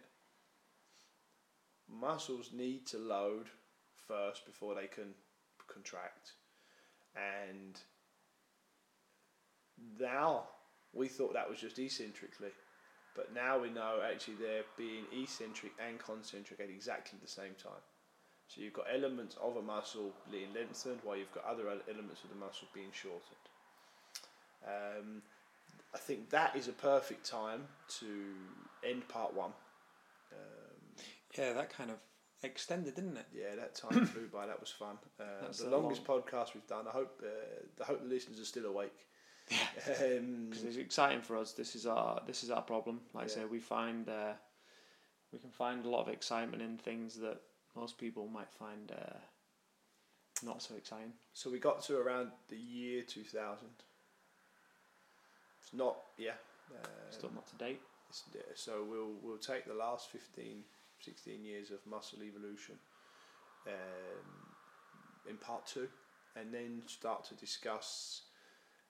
Muscles 1.90 2.52
need 2.54 2.86
to 2.88 2.98
load 2.98 3.48
first 4.08 4.46
before 4.46 4.76
they 4.76 4.88
can 4.88 5.14
contract, 5.68 6.34
and 7.16 7.80
now 10.00 10.44
we 10.94 11.08
thought 11.08 11.34
that 11.34 11.50
was 11.50 11.60
just 11.60 11.80
eccentrically, 11.80 12.50
but 13.16 13.34
now 13.34 13.58
we 13.58 13.70
know 13.70 14.00
actually 14.08 14.36
they're 14.36 14.64
being 14.78 15.06
eccentric 15.14 15.72
and 15.86 16.00
concentric 16.00 16.60
at 16.60 16.70
exactly 16.70 17.20
the 17.22 17.28
same 17.28 17.54
time. 17.62 17.82
So 18.48 18.62
you've 18.62 18.74
got 18.74 18.86
elements 18.94 19.36
of 19.42 19.58
a 19.58 19.62
muscle 19.62 20.12
being 20.32 20.54
lengthened 20.56 21.00
while 21.04 21.18
you've 21.18 21.34
got 21.34 21.46
other 21.46 21.64
elements 21.68 22.24
of 22.24 22.30
the 22.30 22.36
muscle 22.36 22.68
being 22.74 22.92
shortened. 22.94 23.22
Um, 24.66 25.22
I 25.94 25.98
think 25.98 26.30
that 26.30 26.56
is 26.56 26.68
a 26.68 26.74
perfect 26.74 27.26
time 27.30 27.64
to 28.00 28.08
end 28.88 29.08
part 29.08 29.34
one. 29.34 29.52
Um, 30.32 31.04
Yeah, 31.38 31.54
that 31.54 31.70
kind 31.70 31.92
of 31.92 31.98
extended, 32.44 32.96
didn't 32.96 33.18
it? 33.18 33.26
yeah, 33.34 33.56
that 33.56 33.76
time 33.76 34.06
flew 34.06 34.28
by. 34.28 34.48
That 34.48 34.60
was 34.60 34.72
fun. 34.72 34.98
Uh, 35.20 35.24
That's 35.42 35.60
the 35.60 35.70
longest 35.70 36.04
podcast 36.06 36.54
we've 36.54 36.68
done. 36.68 36.86
I 36.88 36.92
hope. 36.92 37.22
Uh, 37.24 37.84
I 37.84 37.86
hope 37.86 38.02
the 38.04 38.08
listeners 38.08 38.40
are 38.40 38.46
still 38.46 38.66
awake. 38.66 39.08
Um, 39.52 40.48
because 40.50 40.64
it's 40.66 40.78
exciting 40.78 41.22
for 41.22 41.38
us. 41.38 41.54
This 41.54 41.76
is 41.76 41.86
our 41.86 42.22
this 42.28 42.44
is 42.44 42.52
our 42.52 42.62
problem. 42.62 43.02
Like 43.14 43.26
I 43.26 43.28
say, 43.28 43.46
we 43.46 43.60
find 43.60 44.08
uh, 44.10 44.34
we 45.32 45.40
can 45.40 45.50
find 45.50 45.86
a 45.86 45.90
lot 45.90 46.02
of 46.02 46.10
excitement 46.10 46.62
in 46.62 46.78
things 46.78 47.16
that 47.16 47.40
most 47.78 47.98
people 47.98 48.28
might 48.28 48.52
find 48.52 48.92
uh, 48.92 49.18
not 50.44 50.62
so 50.62 50.76
exciting. 50.76 51.14
so 51.34 51.50
we 51.50 51.60
got 51.60 51.82
to 51.84 51.98
around 51.98 52.32
the 52.50 52.58
year 52.58 53.04
two 53.04 53.24
thousand. 53.24 53.70
It's 55.62 55.74
not. 55.74 55.98
Yeah. 56.18 56.38
Uh, 56.74 56.88
Still 57.12 57.32
not 57.34 57.48
to 57.48 57.56
date. 57.56 57.82
So 58.56 58.86
we'll 58.90 59.16
we'll 59.22 59.38
take 59.38 59.66
the 59.66 59.74
last 59.74 60.10
15, 60.12 60.64
16 61.02 61.44
years 61.44 61.72
of 61.72 61.80
muscle 61.86 62.20
evolution 62.24 62.76
um, 63.68 64.54
in 65.30 65.38
part 65.38 65.66
two, 65.68 65.88
and 66.36 66.54
then 66.54 66.82
start 66.88 67.26
to 67.26 67.36
discuss 67.36 68.22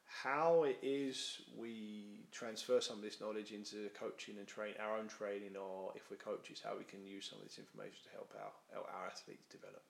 how 0.07 0.63
it 0.63 0.79
is 0.81 1.41
we 1.55 2.25
transfer 2.31 2.79
some 2.79 2.97
of 2.97 3.03
this 3.03 3.19
knowledge 3.19 3.51
into 3.51 3.89
coaching 3.99 4.37
and 4.37 4.47
train 4.47 4.73
our 4.79 4.97
own 4.97 5.07
training, 5.07 5.55
or 5.55 5.91
if 5.95 6.09
we're 6.09 6.17
coaches, 6.17 6.61
how 6.63 6.77
we 6.77 6.85
can 6.85 7.05
use 7.05 7.27
some 7.29 7.39
of 7.39 7.45
this 7.45 7.59
information 7.59 7.99
to 8.05 8.09
help 8.11 8.33
our 8.39 8.51
help 8.71 8.87
our 8.93 9.07
athletes 9.07 9.45
develop. 9.51 9.83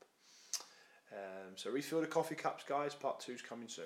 Um, 1.13 1.53
so 1.55 1.72
refill 1.72 2.01
the 2.01 2.07
coffee 2.07 2.36
cups, 2.36 2.63
guys. 2.68 2.93
Part 2.93 3.20
two's 3.20 3.41
coming 3.41 3.70
soon. 3.70 3.86